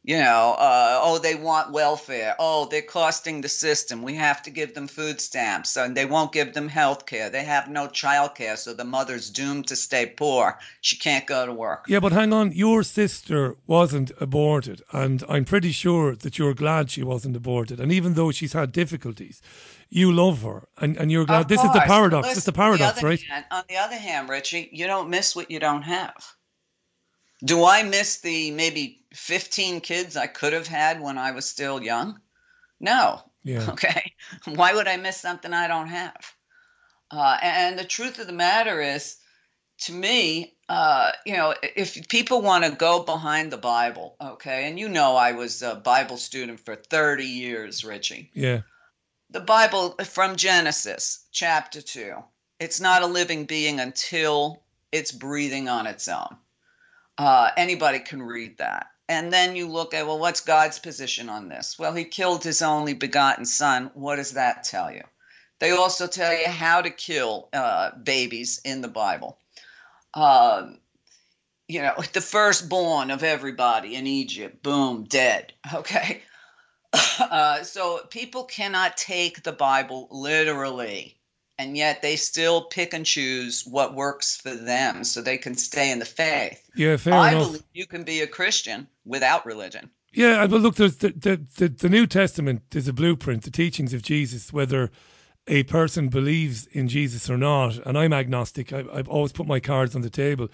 [0.06, 2.36] You know, uh, oh, they want welfare.
[2.38, 4.04] Oh, they're costing the system.
[4.04, 7.30] We have to give them food stamps, and they won't give them health care.
[7.30, 10.60] They have no child care, so the mother's doomed to stay poor.
[10.82, 11.86] She can't go to work.
[11.88, 16.92] Yeah, but hang on, your sister wasn't aborted, and I'm pretty sure that you're glad
[16.92, 17.80] she wasn't aborted.
[17.80, 19.42] And even though she's had difficulties,
[19.94, 21.48] you love her, and, and you're glad.
[21.48, 22.28] This is the paradox.
[22.28, 23.22] Listen, It's the on the paradox, right?
[23.22, 26.16] hand- on the other hand, Richie, you don't miss what you don't have.
[27.44, 31.84] Do I miss the maybe 15 kids I could have had when I was still
[31.84, 32.20] young?
[32.80, 33.22] No.
[33.44, 33.70] Yeah.
[33.74, 34.14] Okay.
[34.46, 36.34] Why would I miss something I don't have?
[37.12, 39.18] Uh, and the truth of the matter is,
[39.82, 44.80] to me, uh, you know, if people want to go behind the Bible, okay, and
[44.80, 48.62] you know I was a Bible student for 30 years, Richie Yeah.
[49.34, 52.14] The Bible from Genesis chapter 2.
[52.60, 54.62] It's not a living being until
[54.92, 56.38] it's breathing on its own.
[57.18, 58.92] Uh, anybody can read that.
[59.10, 61.78] And then you look at, well, what's God's position on this?
[61.80, 63.90] Well, he killed his only begotten son.
[63.96, 65.02] What does that tell you?
[65.60, 69.40] They also tell you how to kill uh, babies in the Bible.
[70.14, 70.78] Um,
[71.68, 75.54] you know, the firstborn of everybody in Egypt, boom, dead.
[75.74, 76.22] Okay.
[77.20, 81.18] Uh, so people cannot take the Bible literally,
[81.58, 85.92] and yet they still pick and choose what works for them so they can stay
[85.92, 86.70] in the faith.
[86.76, 87.48] Yeah, fair I enough.
[87.48, 89.90] believe you can be a Christian without religion.
[90.14, 93.94] Yeah, but look, there's the, the, the, the New Testament is a blueprint, the teachings
[93.94, 94.92] of Jesus, whether
[95.48, 97.78] a person believes in Jesus or not.
[97.86, 98.72] And I'm agnostic.
[98.72, 100.50] I, I've always put my cards on the table.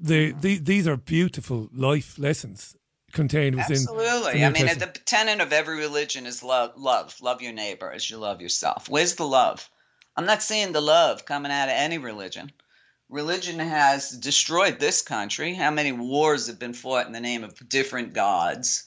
[0.00, 2.74] The, the, these are beautiful life lessons
[3.12, 3.76] contained within.
[3.76, 4.44] Absolutely.
[4.44, 4.94] I mean, Testament.
[4.94, 6.72] the tenet of every religion is love.
[6.76, 7.14] Love.
[7.20, 8.88] Love your neighbor as you love yourself.
[8.88, 9.68] Where's the love?
[10.16, 12.52] I'm not seeing the love coming out of any religion.
[13.08, 15.54] Religion has destroyed this country.
[15.54, 18.84] How many wars have been fought in the name of different gods?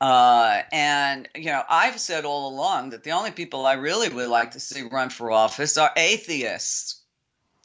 [0.00, 4.28] Uh, and, you know, I've said all along that the only people I really would
[4.28, 7.02] like to see run for office are atheists.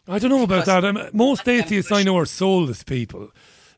[0.08, 0.84] I don't know about that.
[0.86, 3.32] Um, most atheists I know are soulless people.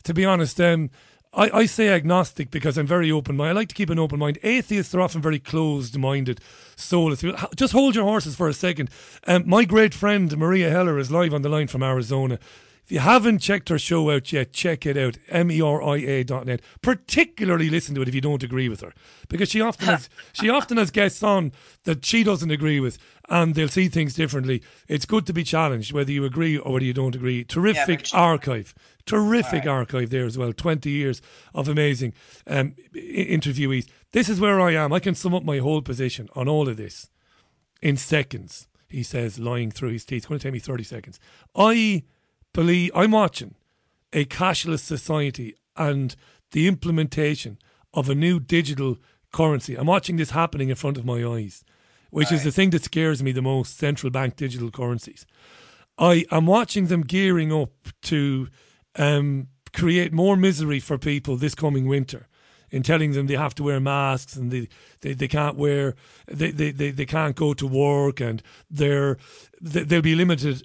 [0.03, 0.89] To be honest, um,
[1.37, 3.51] I, I say agnostic because I'm very open minded.
[3.51, 4.39] I like to keep an open mind.
[4.41, 6.41] Atheists are often very closed minded,
[6.75, 7.23] soulless
[7.55, 8.89] Just hold your horses for a second.
[9.27, 12.39] Um, my great friend Meria Heller is live on the line from Arizona.
[12.87, 15.17] If you haven't checked her show out yet, check it out.
[15.27, 16.61] M E R I A dot net.
[16.81, 18.93] Particularly listen to it if you don't agree with her.
[19.27, 21.51] Because she often has she often has guests on
[21.83, 22.97] that she doesn't agree with
[23.27, 24.63] and they'll see things differently.
[24.87, 27.43] It's good to be challenged, whether you agree or whether you don't agree.
[27.43, 28.73] Terrific she- archive.
[29.05, 30.53] Terrific archive there as well.
[30.53, 31.21] 20 years
[31.53, 32.13] of amazing
[32.45, 33.89] um, interviewees.
[34.13, 34.93] This is where I am.
[34.93, 37.09] I can sum up my whole position on all of this
[37.81, 40.19] in seconds, he says, lying through his teeth.
[40.19, 41.19] It's going to take me 30 seconds.
[41.53, 42.03] I
[42.57, 43.53] believe I'm watching
[44.13, 46.15] a cashless society and
[46.53, 47.59] the implementation
[47.93, 48.97] of a new digital
[49.31, 49.75] currency.
[49.75, 51.63] I'm watching this happening in front of my eyes,
[52.09, 55.23] which is the thing that scares me the most central bank digital currencies.
[55.99, 57.73] I am watching them gearing up
[58.03, 58.47] to
[58.95, 62.27] um, create more misery for people this coming winter
[62.71, 64.67] in telling them they have to wear masks and they,
[65.01, 65.93] they, they can't wear
[66.27, 69.15] they, they, they, they can't go to work and they're
[69.61, 70.63] they- they'll be limited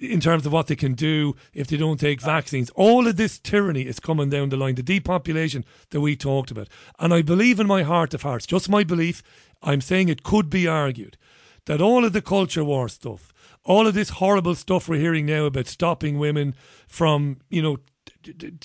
[0.00, 2.70] in terms of what they can do if they don't take vaccines.
[2.70, 6.68] All of this tyranny is coming down the line, the depopulation that we talked about.
[6.98, 9.22] And I believe in my heart of hearts, just my belief,
[9.62, 11.18] I'm saying it could be argued
[11.66, 13.32] that all of the culture war stuff,
[13.64, 16.54] all of this horrible stuff we're hearing now about stopping women
[16.88, 17.78] from, you know,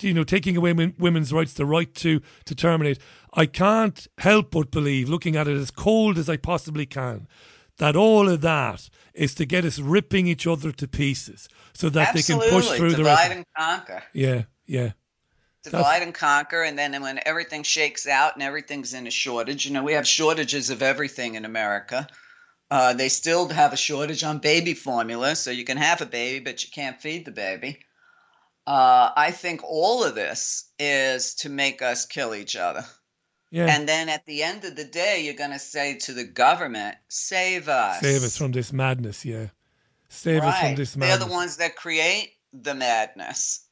[0.00, 2.98] you know, taking away women, women's rights, the right to to terminate.
[3.32, 7.26] I can't help but believe, looking at it as cold as I possibly can,
[7.78, 12.08] that all of that is to get us ripping each other to pieces, so that
[12.08, 12.46] Absolutely.
[12.46, 14.02] they can push through the Divide and conquer.
[14.12, 14.92] Yeah, yeah.
[15.62, 19.72] divide and conquer and then when everything shakes out and everything's in a shortage you
[19.72, 22.06] know we have shortages of everything in america
[22.68, 26.44] uh, they still have a shortage on baby formula so you can have a baby
[26.44, 27.78] but you can't feed the baby
[28.66, 32.84] uh, i think all of this is to make us kill each other
[33.50, 33.66] Yeah.
[33.66, 36.96] and then at the end of the day you're going to say to the government
[37.08, 39.48] save us Save us from this madness, yeah.
[40.08, 41.18] Save us from this madness.
[41.18, 43.62] They're the ones that create the madness.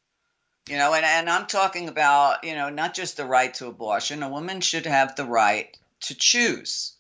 [0.69, 4.23] You know, and, and I'm talking about, you know, not just the right to abortion.
[4.23, 6.95] A woman should have the right to choose.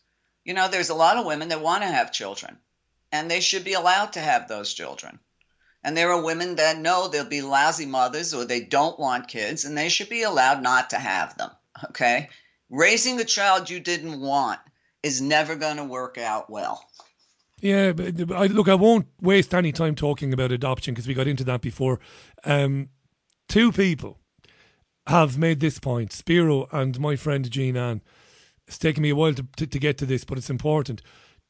[0.44, 2.58] You know, there's a lot of women that want to have children,
[3.10, 5.18] and they should be allowed to have those children.
[5.82, 9.64] And there are women that know they'll be lousy mothers or they don't want kids,
[9.64, 11.50] and they should be allowed not to have them.
[11.86, 12.28] Okay?
[12.74, 14.58] Raising a child you didn't want
[15.02, 16.84] is never going to work out well.
[17.60, 21.28] Yeah, but I, look, I won't waste any time talking about adoption because we got
[21.28, 22.00] into that before.
[22.44, 22.88] Um,
[23.48, 24.18] two people
[25.06, 28.02] have made this point, Spiro and my friend Jean Ann.
[28.66, 31.00] It's taken me a while to, to, to get to this, but it's important.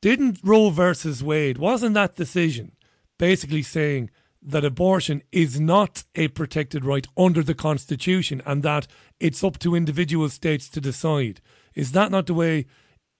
[0.02, 2.72] Didn't Roe versus Wade, wasn't that decision
[3.18, 4.10] basically saying
[4.44, 8.86] that abortion is not a protected right under the Constitution and that
[9.18, 11.40] it's up to individual states to decide?
[11.74, 12.66] Is that not the way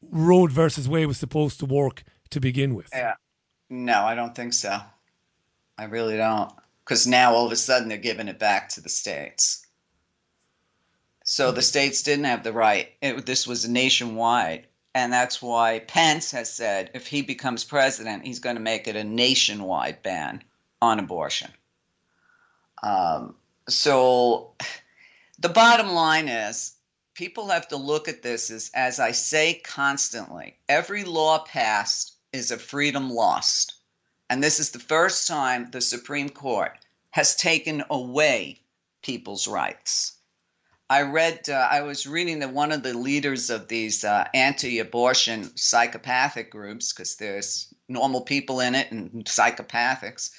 [0.03, 2.89] Roe versus Wade was supposed to work to begin with?
[2.93, 3.15] Yeah.
[3.71, 4.79] No, I don't think so.
[5.79, 6.53] I really don't.
[6.85, 9.67] Because now all of a sudden they're giving it back to the states.
[11.25, 12.91] So the states didn't have the right.
[13.01, 14.67] It, this was nationwide.
[14.95, 18.95] And that's why Pence has said if he becomes president, he's going to make it
[18.95, 20.45] a nationwide ban
[20.85, 21.51] on abortion.
[22.83, 23.35] Um,
[23.69, 24.53] so
[25.39, 26.75] the bottom line is
[27.15, 32.51] people have to look at this as, as I say constantly every law passed is
[32.51, 33.75] a freedom lost.
[34.29, 36.73] And this is the first time the Supreme Court
[37.11, 38.61] has taken away
[39.03, 40.19] people's rights.
[40.91, 44.81] I read, uh, I was reading that one of the leaders of these uh, anti
[44.81, 50.31] abortion psychopathic groups, because there's normal people in it and psychopathics.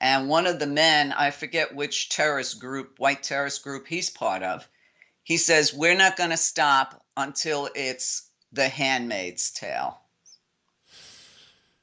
[0.00, 4.42] And one of the men, I forget which terrorist group, white terrorist group he's part
[4.42, 4.68] of,
[5.24, 10.00] he says, We're not going to stop until it's the handmaid's tale.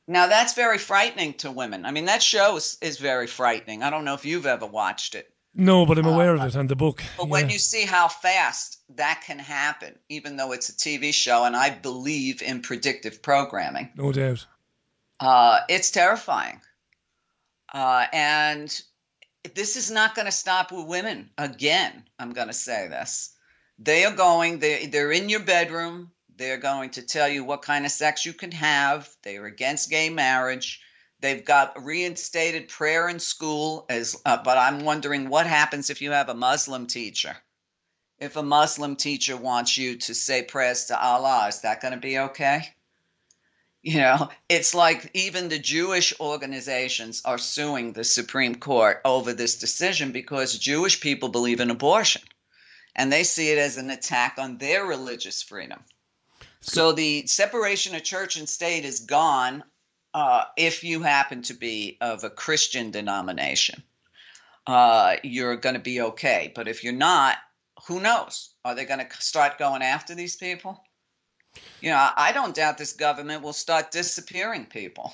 [0.08, 1.86] Now, that's very frightening to women.
[1.86, 3.82] I mean, that show is, is very frightening.
[3.82, 5.32] I don't know if you've ever watched it.
[5.58, 7.02] No, but I'm aware uh, of it and the book.
[7.18, 7.32] But yeah.
[7.32, 11.56] when you see how fast that can happen, even though it's a TV show, and
[11.56, 14.46] I believe in predictive programming, no doubt,
[15.22, 16.60] uh, it's terrifying.
[17.76, 18.82] Uh, and
[19.54, 21.30] this is not going to stop with women.
[21.38, 23.36] Again, I'm going to say this.
[23.78, 26.12] They are going, they, they're in your bedroom.
[26.38, 29.10] They're going to tell you what kind of sex you can have.
[29.24, 30.82] They are against gay marriage.
[31.20, 36.12] They've got reinstated prayer in school as uh, but I'm wondering what happens if you
[36.12, 37.36] have a Muslim teacher.
[38.20, 42.00] If a Muslim teacher wants you to say prayers to Allah, is that going to
[42.00, 42.70] be okay?
[43.86, 49.60] You know, it's like even the Jewish organizations are suing the Supreme Court over this
[49.60, 52.24] decision because Jewish people believe in abortion
[52.96, 55.84] and they see it as an attack on their religious freedom.
[56.62, 59.64] So the separation of church and state is gone
[60.16, 63.84] uh, if you happen to be of a Christian denomination,
[64.66, 66.52] uh, you're going to be okay.
[66.56, 67.38] But if you're not,
[67.86, 68.50] who knows?
[68.66, 70.84] Are they going to start going after these people?
[71.82, 75.14] You know, I don't doubt this government will start disappearing people.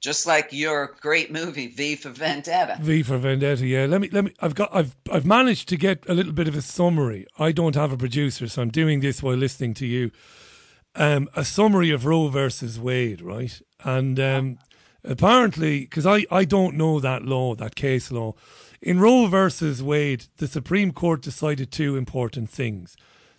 [0.00, 2.76] Just like your great movie V for Vendetta.
[2.78, 3.86] V for Vendetta, yeah.
[3.86, 6.54] Let me let me I've got I've I've managed to get a little bit of
[6.54, 7.26] a summary.
[7.38, 10.10] I don't have a producer, so I'm doing this while listening to you
[10.94, 13.60] um, a summary of Roe versus Wade, right?
[13.82, 14.58] And um,
[15.02, 18.34] apparently, because I, I don't know that law, that case law,
[18.80, 22.96] in Roe versus Wade, the Supreme Court decided two important things.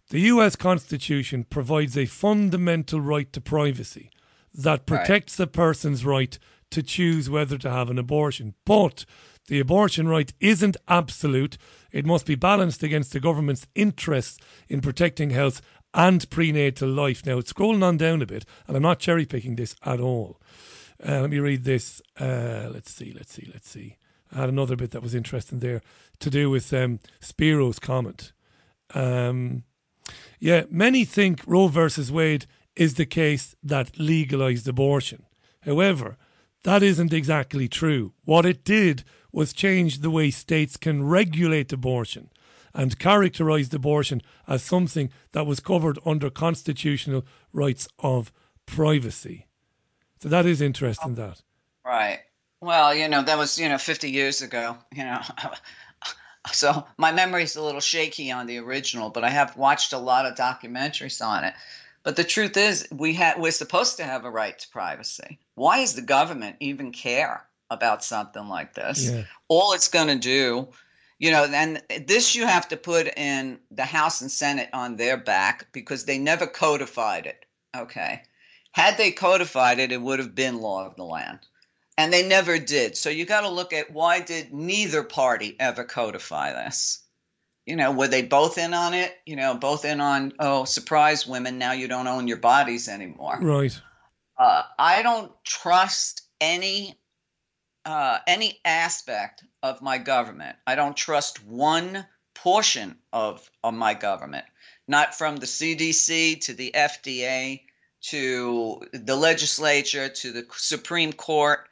[0.10, 4.12] The US Constitution provides a fundamental right to privacy
[4.54, 5.48] that protects right.
[5.48, 6.38] a person's right
[6.72, 8.54] to choose whether to have an abortion.
[8.66, 9.06] But
[9.48, 11.58] the abortion right isn't absolute.
[11.92, 15.62] It must be balanced against the government's interests in protecting health
[15.94, 17.26] and prenatal life.
[17.26, 20.40] Now, it's scrolling on down a bit, and I'm not cherry picking this at all.
[21.04, 22.02] Uh, let me read this.
[22.20, 23.98] Uh, let's see, let's see, let's see.
[24.32, 25.82] I had another bit that was interesting there
[26.20, 28.34] to do with um, Spiro's comment.
[28.94, 29.64] Um,
[30.46, 32.46] yeah, many think Roe versus Wade
[32.76, 35.26] is the case that legalized abortion.
[35.62, 36.18] However,
[36.64, 38.14] that isn't exactly true.
[38.26, 42.30] What it did was change the way states can regulate abortion
[42.76, 48.32] and characterised abortion as something that was covered under constitutional rights of
[48.68, 49.48] privacy.
[50.22, 51.16] So that is interesting.
[51.16, 51.42] That
[51.84, 52.20] right.
[52.62, 54.78] Well, you know that was you know 50 years ago.
[54.96, 55.22] You know.
[56.52, 60.26] so my memory's a little shaky on the original, but I have watched a lot
[60.26, 61.54] of documentaries on it.
[62.04, 65.40] But the truth is, we have we're supposed to have a right to privacy.
[65.56, 69.10] Why does the government even care about something like this?
[69.10, 69.24] Yeah.
[69.48, 70.70] All it's going to do
[71.18, 75.18] you know and this you have to put in the house and senate on their
[75.18, 77.46] back because they never codified it
[77.76, 78.22] okay
[78.72, 81.40] had they codified it it would have been law of the land
[81.98, 82.98] and they never did.
[82.98, 87.02] So you got to look at why did neither party ever codify this?
[87.66, 89.18] You know were they both in on it?
[89.26, 93.40] You know both in on oh surprise women now you don't own your bodies anymore.
[93.42, 93.80] Right.
[94.38, 97.00] Uh, i don't trust any
[97.86, 100.56] uh, any aspect of my government.
[100.68, 104.46] I don't trust one portion of, of my government,
[104.88, 107.62] not from the CDC to the FDA
[108.10, 111.68] to the legislature, to the Supreme Court.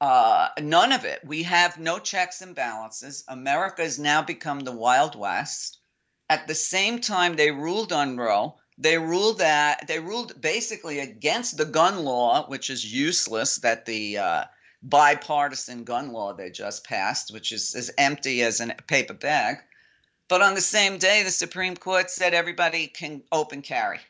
[0.00, 1.20] Uh, none of it.
[1.24, 3.22] We have no checks and balances.
[3.28, 5.78] America has now become the Wild West.
[6.30, 8.56] At the same time, they ruled on Roe.
[8.78, 13.58] They ruled that they ruled basically against the gun law, which is useless.
[13.58, 14.44] That the uh,
[14.82, 19.58] bipartisan gun law they just passed, which is as empty as a paper bag.
[20.28, 24.00] But on the same day, the Supreme Court said everybody can open carry.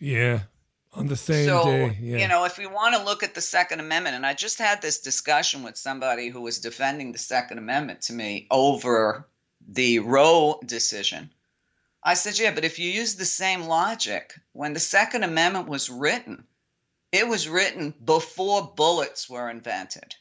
[0.00, 0.40] Yeah,
[0.92, 1.98] on the same so, day.
[2.00, 2.18] Yeah.
[2.18, 4.80] you know, if we want to look at the Second Amendment, and I just had
[4.80, 9.26] this discussion with somebody who was defending the Second Amendment to me over
[9.68, 11.30] the Roe decision.
[12.02, 15.90] I said, yeah, but if you use the same logic, when the Second Amendment was
[15.90, 16.46] written,
[17.12, 20.14] it was written before bullets were invented.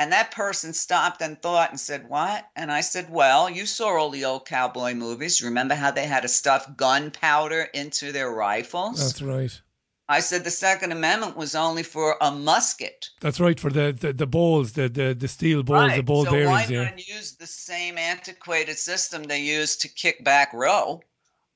[0.00, 2.48] And that person stopped and thought and said, What?
[2.56, 5.42] And I said, Well, you saw all the old cowboy movies.
[5.42, 8.98] Remember how they had to stuff gunpowder into their rifles?
[8.98, 9.60] That's right.
[10.08, 13.10] I said the Second Amendment was only for a musket.
[13.20, 15.96] That's right for the the, the balls, the, the the steel balls, right.
[15.98, 16.50] the ball so bearings.
[16.50, 16.84] why yeah.
[16.84, 21.02] not use the same antiquated system they used to kick back Roe?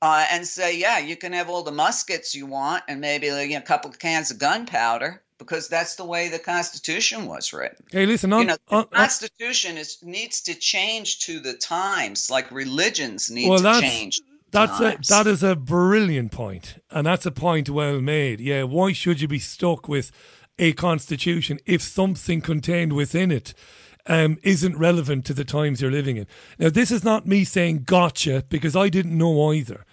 [0.03, 3.49] Uh, and say, yeah, you can have all the muskets you want, and maybe like,
[3.49, 7.85] a couple of cans of gunpowder, because that's the way the Constitution was written.
[7.91, 11.53] Hey, listen, on, you know, the on- on- Constitution is needs to change to the
[11.53, 14.21] times, like religions need well, to that's change.
[14.51, 18.39] that's a, that is a brilliant point, and that's a point well made.
[18.39, 20.11] Yeah, why should you be stuck with
[20.57, 23.53] a constitution if something contained within it
[24.07, 26.27] um, isn't relevant to the times you're living in?
[26.57, 29.85] Now, this is not me saying gotcha because I didn't know either,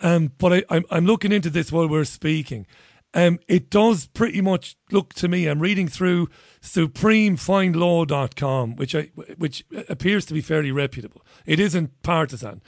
[0.00, 2.66] um, but I, I'm I'm looking into this while we're speaking.
[3.14, 5.46] Um, it does pretty much look to me.
[5.46, 6.28] I'm reading through
[6.60, 11.22] supremefindlaw.com, which I which appears to be fairly reputable.
[11.46, 12.60] It isn't partisan.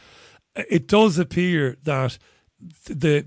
[0.55, 2.19] It does appear that
[2.87, 3.27] the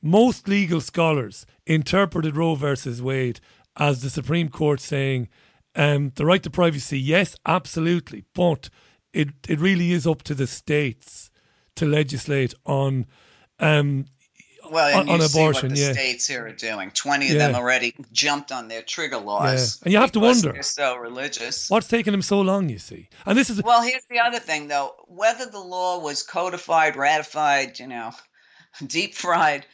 [0.00, 3.40] most legal scholars interpreted Roe versus Wade
[3.76, 5.28] as the Supreme Court saying
[5.74, 8.68] um, the right to privacy, yes, absolutely, but
[9.12, 11.30] it it really is up to the states
[11.76, 13.06] to legislate on
[13.58, 14.04] um,
[14.72, 15.60] well, on, and on you abortion.
[15.60, 16.90] see what the yeah, states here are doing.
[16.92, 17.46] Twenty of Yeah.
[17.48, 19.78] them already jumped on their trigger laws.
[19.80, 19.84] Yeah.
[19.84, 20.52] And you have to wonder.
[20.52, 21.68] they're so religious.
[21.70, 22.68] what's taking them so long?
[22.68, 24.94] You see, and this is Well, here's the other thing, though.
[25.06, 28.12] Whether the law was codified, ratified, you know,
[28.86, 29.66] deep fried,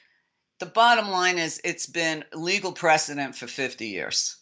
[0.59, 4.37] the bottom line is it's been legal precedent for 50 years.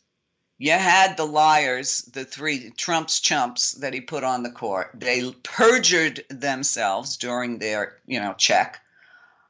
[0.58, 4.92] You had the liars, the three Trump's chumps that he put on the court.
[4.94, 8.80] They perjured themselves during their, you know, check.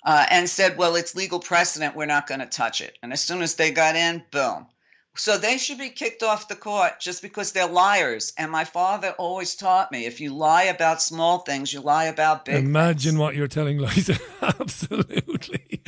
[0.07, 1.97] Uh, and said, well, it's legal precedent.
[1.97, 2.97] We're not going to touch it.
[3.03, 4.69] And as soon as they got in, boom.
[5.17, 8.33] So they should be kicked off the court just because they're liars.
[8.39, 12.45] And my father always taught me if you lie about small things, you lie about
[12.45, 12.65] big.
[12.65, 14.19] Imagine what you're telling Liza.
[14.43, 15.81] Absolutely.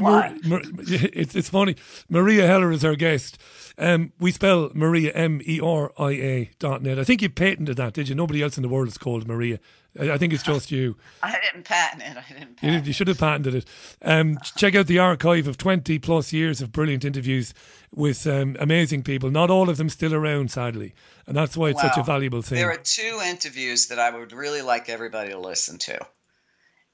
[0.00, 1.76] Mar- Mar- it's, it's funny.
[2.08, 3.38] Meria Heller is our guest.
[3.78, 6.98] Um, we spell Meria M E R I A dot net.
[6.98, 8.14] I think you patented that, did you?
[8.14, 9.58] Nobody else in the world is called Meria.
[10.00, 10.96] I, think it's just you.
[11.22, 12.16] I didn't patent it.
[12.16, 12.62] I didn't.
[12.62, 13.64] You, you should have patented it.
[14.02, 17.54] Um, check out the archive of 20 plus years of brilliant interviews
[17.94, 19.30] with um, amazing people.
[19.30, 20.94] Not all of them still around, sadly.
[21.26, 22.56] And that's why it's such a valuable thing.
[22.56, 25.98] There are two interviews that I would really like everybody to listen to.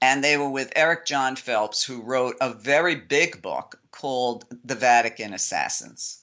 [0.01, 4.74] And they were with Eric John Phelps, who wrote a very big book called The
[4.74, 6.22] Vatican Assassins.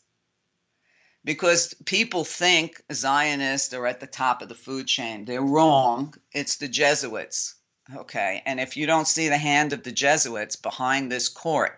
[1.30, 5.26] Because people think Zionists are at the top of the food chain.
[5.26, 6.16] They're wrong.
[6.34, 7.54] It's the Jesuits.
[7.96, 8.42] Okay.
[8.48, 11.78] And if you don't see the hand of the Jesuits behind this court,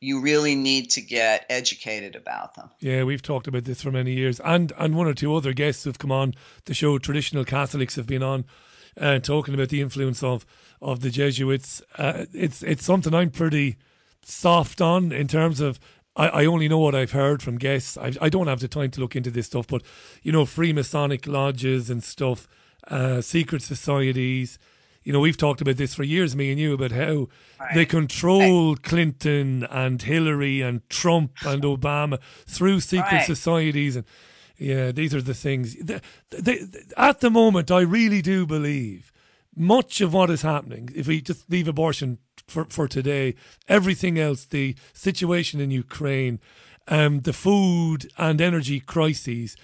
[0.00, 2.70] you really need to get educated about them.
[2.80, 5.84] Yeah, we've talked about this for many years, and and one or two other guests
[5.84, 6.32] who've come on
[6.64, 6.96] the show.
[6.96, 8.46] Traditional Catholics have been on,
[8.98, 10.46] uh, talking about the influence of
[10.80, 11.82] of the Jesuits.
[11.98, 13.76] Uh, it's it's something I'm pretty
[14.22, 15.78] soft on in terms of.
[16.16, 17.96] I, I only know what I've heard from guests.
[17.98, 19.82] I, I don't have the time to look into this stuff, but
[20.22, 22.48] you know, Freemasonic lodges and stuff,
[22.88, 24.58] uh, secret societies.
[25.04, 27.28] You know, we've talked about this for years, me and you, about how
[27.74, 33.26] they controlled Clinton and Hillary and Trump and Obama through secret Right.
[33.26, 33.94] societies.
[33.94, 34.04] And
[34.58, 35.76] yeah, these are the things.
[35.76, 36.64] They, they,
[36.96, 39.12] at the moment, I really do believe
[39.54, 43.34] much of what is happening, if we just leave abortion for, for today,
[43.68, 46.40] everything else, the situation in Ukraine,
[46.88, 49.56] um, the food and energy crises,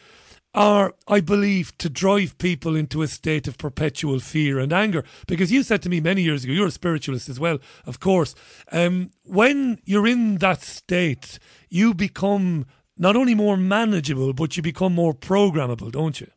[0.54, 5.04] are, I believe, to drive people into a state of perpetual fear and anger.
[5.26, 8.34] Because you said to me many years ago, you're a spiritualist as well, of course.
[8.70, 11.38] Um, when you're in that state,
[11.70, 12.66] you become
[12.98, 16.28] not only more manageable, but you become more programmable, don't you?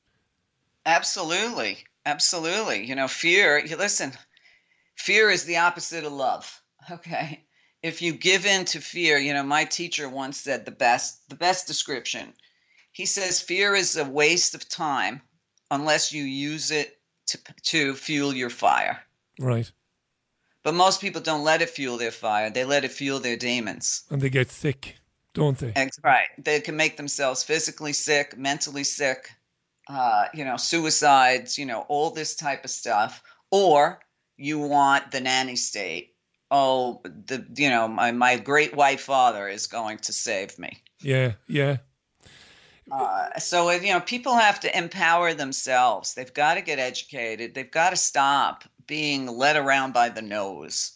[0.86, 1.84] Absolutely.
[2.06, 2.86] Absolutely.
[2.86, 4.14] You know, fear, you listen,
[4.96, 6.62] fear is the opposite of love.
[6.92, 7.44] Okay.
[7.82, 11.36] if you give in to fear, you know, my teacher once said the best the
[11.36, 12.34] best description.
[12.92, 15.22] He says fear is a waste of time
[15.72, 19.00] unless you use it to to fuel your fire.
[19.40, 19.72] Right.
[20.64, 22.50] But most people don't let it fuel their fire.
[22.50, 24.04] They let it fuel their demons.
[24.10, 24.96] And they get sick,
[25.34, 25.74] don't they?
[25.76, 26.28] Ex- Right.
[26.40, 29.30] They can make themselves physically sick, mentally sick,
[29.88, 33.22] uh, you know, suicides, you know, all this type of stuff.
[33.52, 34.00] Or
[34.38, 36.14] you want the nanny state.
[36.52, 40.78] Oh, the you know, my, my great white father is going to save me.
[41.02, 41.78] Yeah, yeah.
[42.92, 46.14] Uh, so you know, people have to empower themselves.
[46.14, 47.56] They've got to get educated.
[47.56, 50.92] They've got to stop being led around by the nose.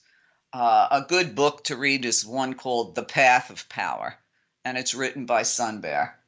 [0.53, 4.15] Uh, a good book to read is one called The Path of Power,
[4.65, 6.18] and it's written by Sun Bear.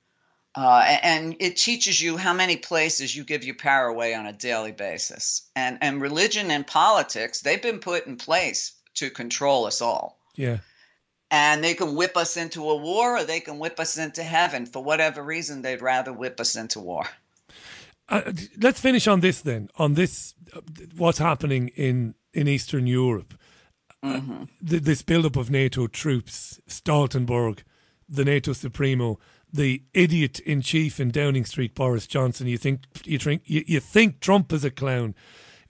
[0.53, 4.33] Uh, and it teaches you how many places you give your power away on a
[4.33, 5.49] daily basis.
[5.55, 10.19] And and religion and politics, they've been put in place to control us all.
[10.35, 10.57] Yeah.
[11.29, 14.65] And they can whip us into a war or they can whip us into heaven.
[14.65, 17.05] For whatever reason, they'd rather whip us into war.
[18.09, 19.69] Uh, let's finish on this then.
[19.77, 20.59] On this, uh,
[20.97, 23.33] what's happening in in Eastern Europe.
[24.03, 24.43] Mm-hmm.
[24.67, 27.59] Th- this buildup of NATO troops, Stoltenberg,
[28.09, 29.19] the NATO supremo,
[29.53, 32.47] the idiot in chief in Downing Street, Boris Johnson.
[32.47, 35.15] You think you think you, you think Trump is a clown?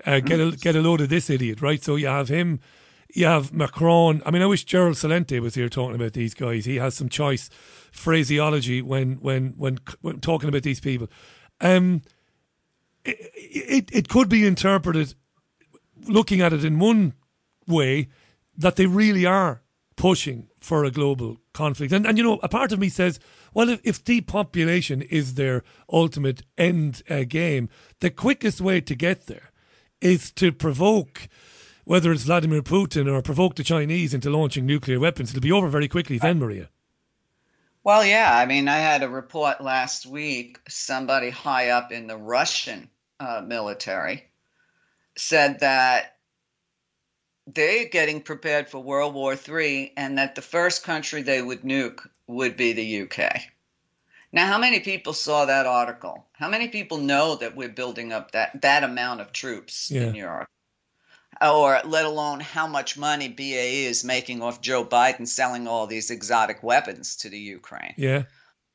[0.05, 1.83] Uh, get a get a load of this idiot, right?
[1.83, 2.59] So you have him,
[3.13, 4.21] you have Macron.
[4.25, 6.65] I mean, I wish Gerald Celente was here talking about these guys.
[6.65, 7.49] He has some choice
[7.91, 11.07] phraseology when when when, when talking about these people.
[11.59, 12.01] Um,
[13.05, 15.13] it, it it could be interpreted,
[16.07, 17.13] looking at it in one
[17.67, 18.09] way,
[18.57, 19.61] that they really are
[19.95, 21.94] pushing for a global conflict.
[21.94, 23.19] And and you know, a part of me says,
[23.53, 27.69] well, if, if depopulation is their ultimate end uh, game,
[27.99, 29.52] the quickest way to get there
[29.99, 31.28] is to provoke.
[31.84, 35.68] Whether it's Vladimir Putin or provoke the Chinese into launching nuclear weapons, it'll be over
[35.68, 36.69] very quickly then, Meria.
[37.84, 38.32] Well, yeah.
[38.34, 40.60] I mean, I had a report last week.
[40.69, 42.88] Somebody high up in the Russian
[43.19, 44.30] uh, military
[45.18, 46.18] said that
[47.53, 52.07] they're getting prepared for World War III and that the first country they would nuke
[52.28, 53.41] would be the UK.
[54.34, 56.26] Now, how many people saw that article?
[56.34, 60.48] How many people know that we're building up that, that amount of troops in Europe?
[61.41, 66.11] Or let alone how much money BAE is making off Joe Biden selling all these
[66.11, 67.94] exotic weapons to the Ukraine.
[67.98, 68.23] Yeah.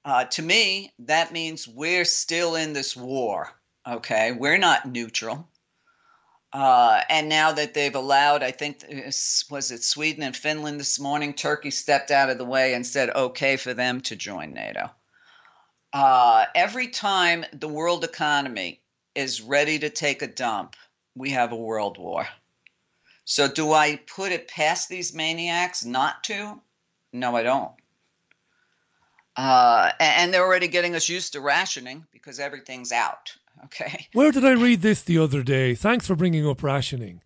[0.05, 3.51] Uh, to me, that means we're still in this war.
[3.87, 5.49] Okay, we're not neutral.
[6.57, 10.99] Uh, and now that they've allowed, I think it's- was it Sweden and Finland this
[10.99, 14.91] morning, Turkey stepped out of the way and said okay for them to join NATO.
[15.93, 18.81] Uh, every time the world economy
[19.15, 20.77] is ready to take a dump,
[21.15, 22.27] we have a world war.
[23.27, 26.63] So, do I put it past these maniacs not to?
[27.13, 27.73] No, I don't.
[29.37, 33.37] Uh, and they're already getting us used to rationing because everything's out.
[33.65, 34.09] Okay.
[34.13, 35.75] Where did I read this the other day?
[35.75, 37.23] Thanks for bringing up rationing.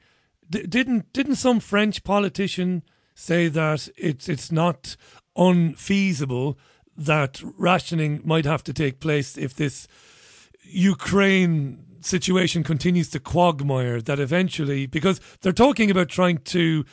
[0.49, 2.83] D- didn't didn't some French politician
[3.15, 4.97] say that it's it's not
[5.37, 6.59] unfeasible
[6.97, 9.87] that rationing might have to take place if this
[10.63, 16.85] Ukraine situation continues to quagmire that eventually because they're talking about trying to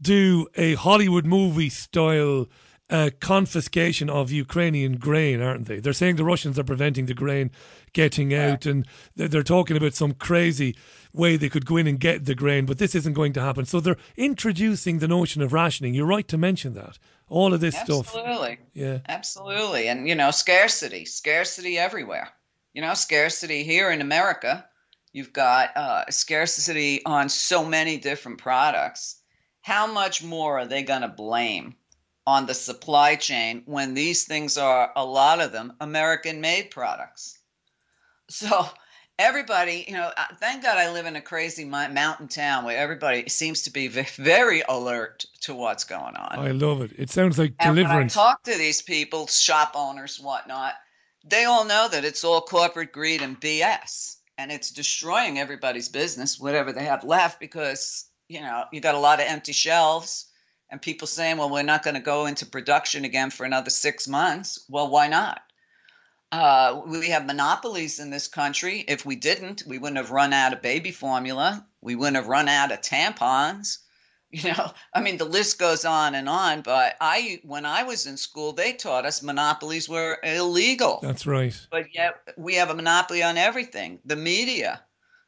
[0.00, 2.46] do a Hollywood movie style
[2.90, 5.80] uh, confiscation of Ukrainian grain, aren't they?
[5.80, 7.50] They're saying the Russians are preventing the grain
[7.92, 8.86] getting out, and
[9.16, 10.76] they're they're talking about some crazy
[11.14, 13.64] way they could go in and get the grain, but this isn't going to happen.
[13.64, 15.94] So they're introducing the notion of rationing.
[15.94, 16.98] You're right to mention that.
[17.28, 18.14] All of this stuff.
[18.14, 18.58] Absolutely.
[18.74, 18.98] Yeah.
[19.08, 19.88] Absolutely.
[19.88, 22.28] And, you know, scarcity, scarcity everywhere.
[22.74, 24.66] You know, scarcity here in America.
[25.12, 29.20] You've got uh, scarcity on so many different products.
[29.62, 31.76] How much more are they going to blame
[32.26, 37.38] on the supply chain when these things are, a lot of them, American made products?
[38.30, 38.66] So,
[39.18, 40.10] everybody, you know,
[40.40, 44.62] thank God I live in a crazy mountain town where everybody seems to be very
[44.68, 46.38] alert to what's going on.
[46.38, 46.92] I love it.
[46.96, 48.14] It sounds like And when I deliverance.
[48.14, 50.74] talk to these people, shop owners, whatnot,
[51.24, 56.40] they all know that it's all corporate greed and BS, and it's destroying everybody's business,
[56.40, 60.26] whatever they have left, because you know you got a lot of empty shelves,
[60.74, 64.08] and people saying, "Well, we're not going to go into production again for another six
[64.08, 65.40] months." Well, why not?
[66.32, 68.84] Uh, we have monopolies in this country.
[68.88, 71.64] If we didn't, we wouldn't have run out of baby formula.
[71.80, 73.78] We wouldn't have run out of tampons.
[74.32, 76.62] You know, I mean, the list goes on and on.
[76.62, 80.98] But I, when I was in school, they taught us monopolies were illegal.
[81.00, 81.56] That's right.
[81.70, 84.00] But yet we have a monopoly on everything.
[84.04, 84.82] The media,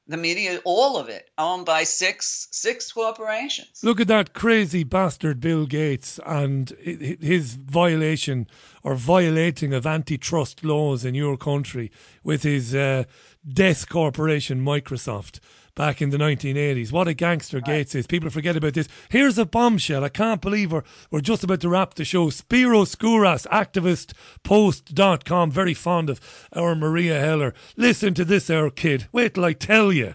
[0.09, 3.81] The media, all of it, owned by six six corporations.
[3.83, 8.47] Look at that crazy bastard Bill Gates and his violation
[8.85, 11.91] or violating of antitrust laws in your country
[12.23, 13.05] with his uh,
[13.47, 15.41] death corporation Microsoft
[15.77, 16.91] back in the 1980s.
[16.91, 18.09] What a gangster Gates is.
[18.09, 18.89] People forget about this.
[19.11, 20.03] Here's a bombshell.
[20.03, 20.83] I can't believe we're,
[21.13, 22.31] we're just about to wrap the show.
[22.31, 24.13] Spiro Skouras, activist,
[24.43, 27.55] post.com, very fond of our Meria Heller.
[27.77, 29.07] Listen to this, our kid.
[29.13, 30.15] Wait till I tell you.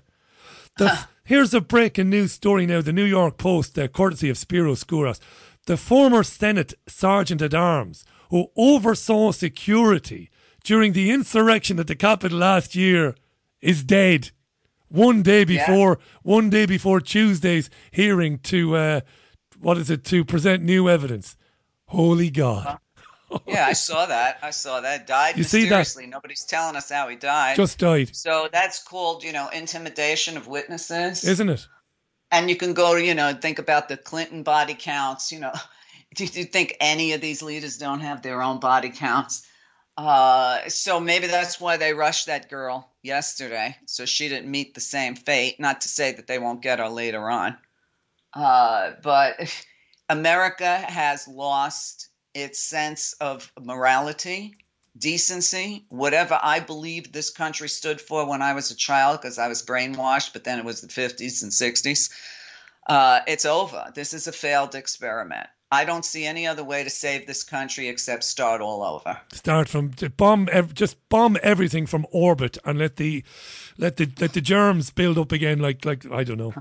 [0.77, 2.81] The, here's a breaking news story now.
[2.81, 5.21] The New York Post, uh, courtesy of Spiro Skouras.
[5.67, 10.31] The former Senate Sergeant at Arms who oversaw security
[10.63, 13.13] during the insurrection at the Capitol last year
[13.61, 14.31] is dead
[14.91, 16.05] one day before yeah.
[16.23, 19.01] one day before Tuesday's hearing to uh,
[19.59, 21.37] what is it to present new evidence.
[21.85, 22.79] Holy God.
[23.47, 24.39] yeah, I saw that.
[24.41, 25.07] I saw that.
[25.07, 26.03] Died you mysteriously.
[26.03, 26.11] See that?
[26.11, 27.55] Nobody's telling us how he died.
[27.55, 28.15] Just died.
[28.15, 31.23] So that's called, you know, intimidation of witnesses.
[31.23, 31.67] Isn't it?
[32.31, 35.31] And you can go, you know, think about the Clinton body counts.
[35.31, 35.53] You know,
[36.15, 39.47] do you think any of these leaders don't have their own body counts?
[39.97, 44.81] Uh, so maybe that's why they rushed that girl yesterday, so she didn't meet the
[44.81, 45.59] same fate.
[45.59, 47.57] Not to say that they won't get her later on,
[48.33, 49.35] uh, but
[50.09, 54.55] America has lost its sense of morality,
[54.97, 59.47] decency, whatever I believed this country stood for when I was a child, because I
[59.47, 60.33] was brainwashed.
[60.33, 62.11] But then it was the 50s and 60s.
[62.87, 63.91] Uh, it's over.
[63.93, 65.47] This is a failed experiment.
[65.71, 69.17] I don't see any other way to save this country except start all over.
[69.31, 73.23] Start from bomb, just bomb everything from orbit and let the
[73.77, 75.59] let the let the germs build up again.
[75.59, 76.53] Like like I don't know.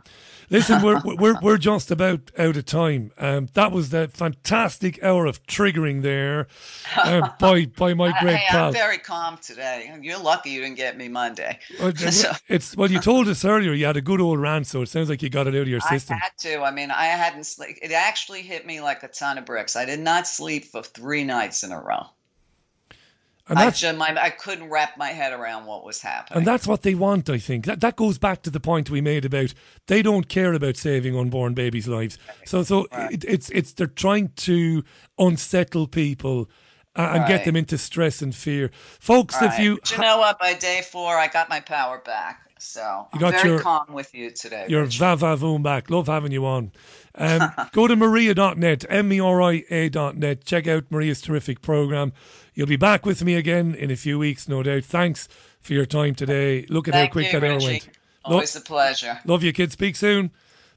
[0.49, 3.13] Listen, we're we're we're just about out of time.
[3.19, 6.49] Um, that was the fantastic hour of triggering there
[6.97, 8.67] uh, by by my great hey, pal.
[8.69, 9.93] I'm very calm today.
[10.03, 11.59] You're lucky you didn't get me Monday.
[11.79, 12.33] Well, so.
[12.49, 15.09] It's well, you told us earlier you had a good old rant, so it sounds
[15.09, 16.17] like you got it out of your system.
[16.17, 16.63] I had to.
[16.63, 17.49] I mean, I hadn't.
[17.83, 19.77] It actually hit me like a ton of bricks.
[19.77, 22.07] I did not sleep for three nights in a row.
[23.49, 26.39] And I, just, my, I couldn't wrap my head around what was happening.
[26.39, 27.65] And that's what they want, I think.
[27.65, 29.55] That, that goes back to the point we made about
[29.89, 32.17] they don't care about saving unborn babies' lives.
[32.45, 33.13] So, so right.
[33.13, 34.85] it, it's it's they're trying to
[35.19, 36.49] unsettle people
[36.95, 37.29] uh, and right.
[37.29, 38.71] get them into stress and fear,
[39.01, 39.35] folks.
[39.43, 42.50] If you, you know what, by day four, I got my power back.
[42.61, 44.67] So you got I'm very your, calm with you today.
[44.69, 45.91] Your va va voom back.
[45.91, 46.73] Love having you on.
[47.15, 50.45] Um, go to meria.net, M E R I A.net.
[50.45, 52.13] Check out Meria's terrific program.
[52.55, 54.85] You'll be back with me again in a few weeks, no doubt.
[54.85, 55.29] Thanks
[55.61, 56.67] for your time today.
[56.69, 57.89] Look at Thank how quick you, that hour went.
[58.25, 59.19] Always a pleasure.
[59.25, 59.73] Love you, kids.
[59.73, 60.31] Speak soon.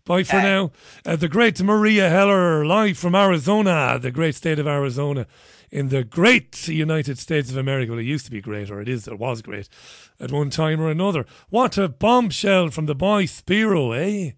[0.06, 0.72] Bye for now.
[1.06, 5.26] Uh, the great Meria Heller, live from Arizona, the great state of Arizona,
[5.74, 7.92] in the great United States of America.
[7.92, 9.68] Well, it used to be great, or it is, or was great
[10.20, 11.26] at one time or another.
[11.50, 14.34] What a bombshell from the boy Spiro, eh?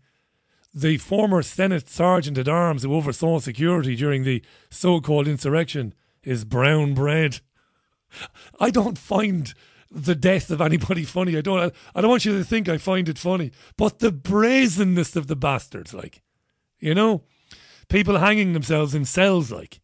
[0.74, 5.94] The former Senate Sergeant at Arms who oversaw security during the so called insurrection
[6.24, 7.41] is brown bread.
[8.57, 9.53] I don't find
[9.91, 11.38] the death of anybody funny.
[11.38, 11.74] I don't.
[11.94, 15.36] I don't want you to think I find it funny, but the brazenness of the
[15.36, 16.22] bastards, like,
[16.80, 17.24] you know,
[17.90, 19.82] people hanging themselves in cells, like,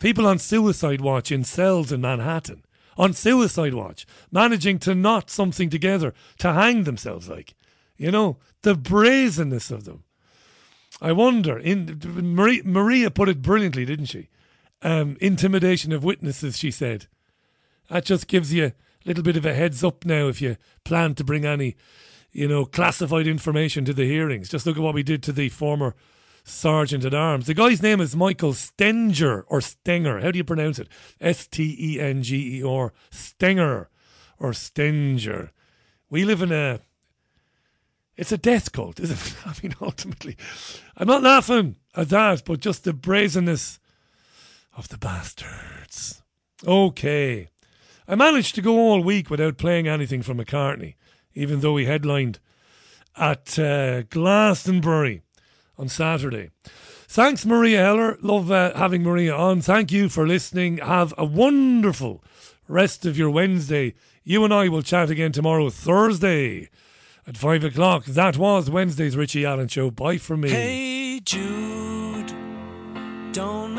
[0.00, 2.64] people on suicide watch in cells in Manhattan,
[2.96, 7.54] on suicide watch, managing to knot something together to hang themselves, like,
[7.96, 10.02] you know, the brazenness of them.
[11.00, 11.56] I wonder.
[11.58, 12.00] In
[12.34, 14.28] Meria, Meria put it brilliantly, didn't she?
[14.82, 17.06] um, intimidation of witnesses, she said.
[17.88, 18.72] That just gives you a
[19.04, 21.76] little bit of a heads up now if you plan to bring any,
[22.32, 24.48] you know, classified information to the hearings.
[24.48, 25.94] Just look at what we did to the former
[26.44, 27.46] sergeant at arms.
[27.46, 30.20] The guy's name is Michael Stenger or Stenger.
[30.20, 30.88] How do you pronounce it?
[31.20, 32.92] S T E N G E R.
[33.10, 33.88] Stenger
[34.38, 35.50] or Stenger.
[36.08, 36.80] We live in a.
[38.16, 39.36] It's a death cult, isn't it?
[39.46, 40.36] I mean, ultimately,
[40.96, 43.78] I'm not laughing at that, but just the brazenness
[44.76, 46.22] of the bastards.
[46.66, 47.48] Okay.
[48.06, 50.94] I managed to go all week without playing anything from McCartney,
[51.32, 52.40] even though he headlined
[53.16, 55.22] at uh, Glastonbury
[55.80, 56.50] on Saturday.
[57.08, 58.18] Thanks, Meria Heller.
[58.20, 59.62] Love uh, having Meria on.
[59.62, 60.76] Thank you for listening.
[60.76, 62.22] Have a wonderful
[62.68, 63.94] rest of your Wednesday.
[64.22, 66.68] You and I will chat again tomorrow, Thursday,
[67.26, 68.04] at 5 o'clock.
[68.04, 69.90] That was Wednesday's Richie Allen Show.
[69.90, 70.50] Bye from me.
[70.50, 72.32] Hey, Jude,
[73.32, 73.69] don't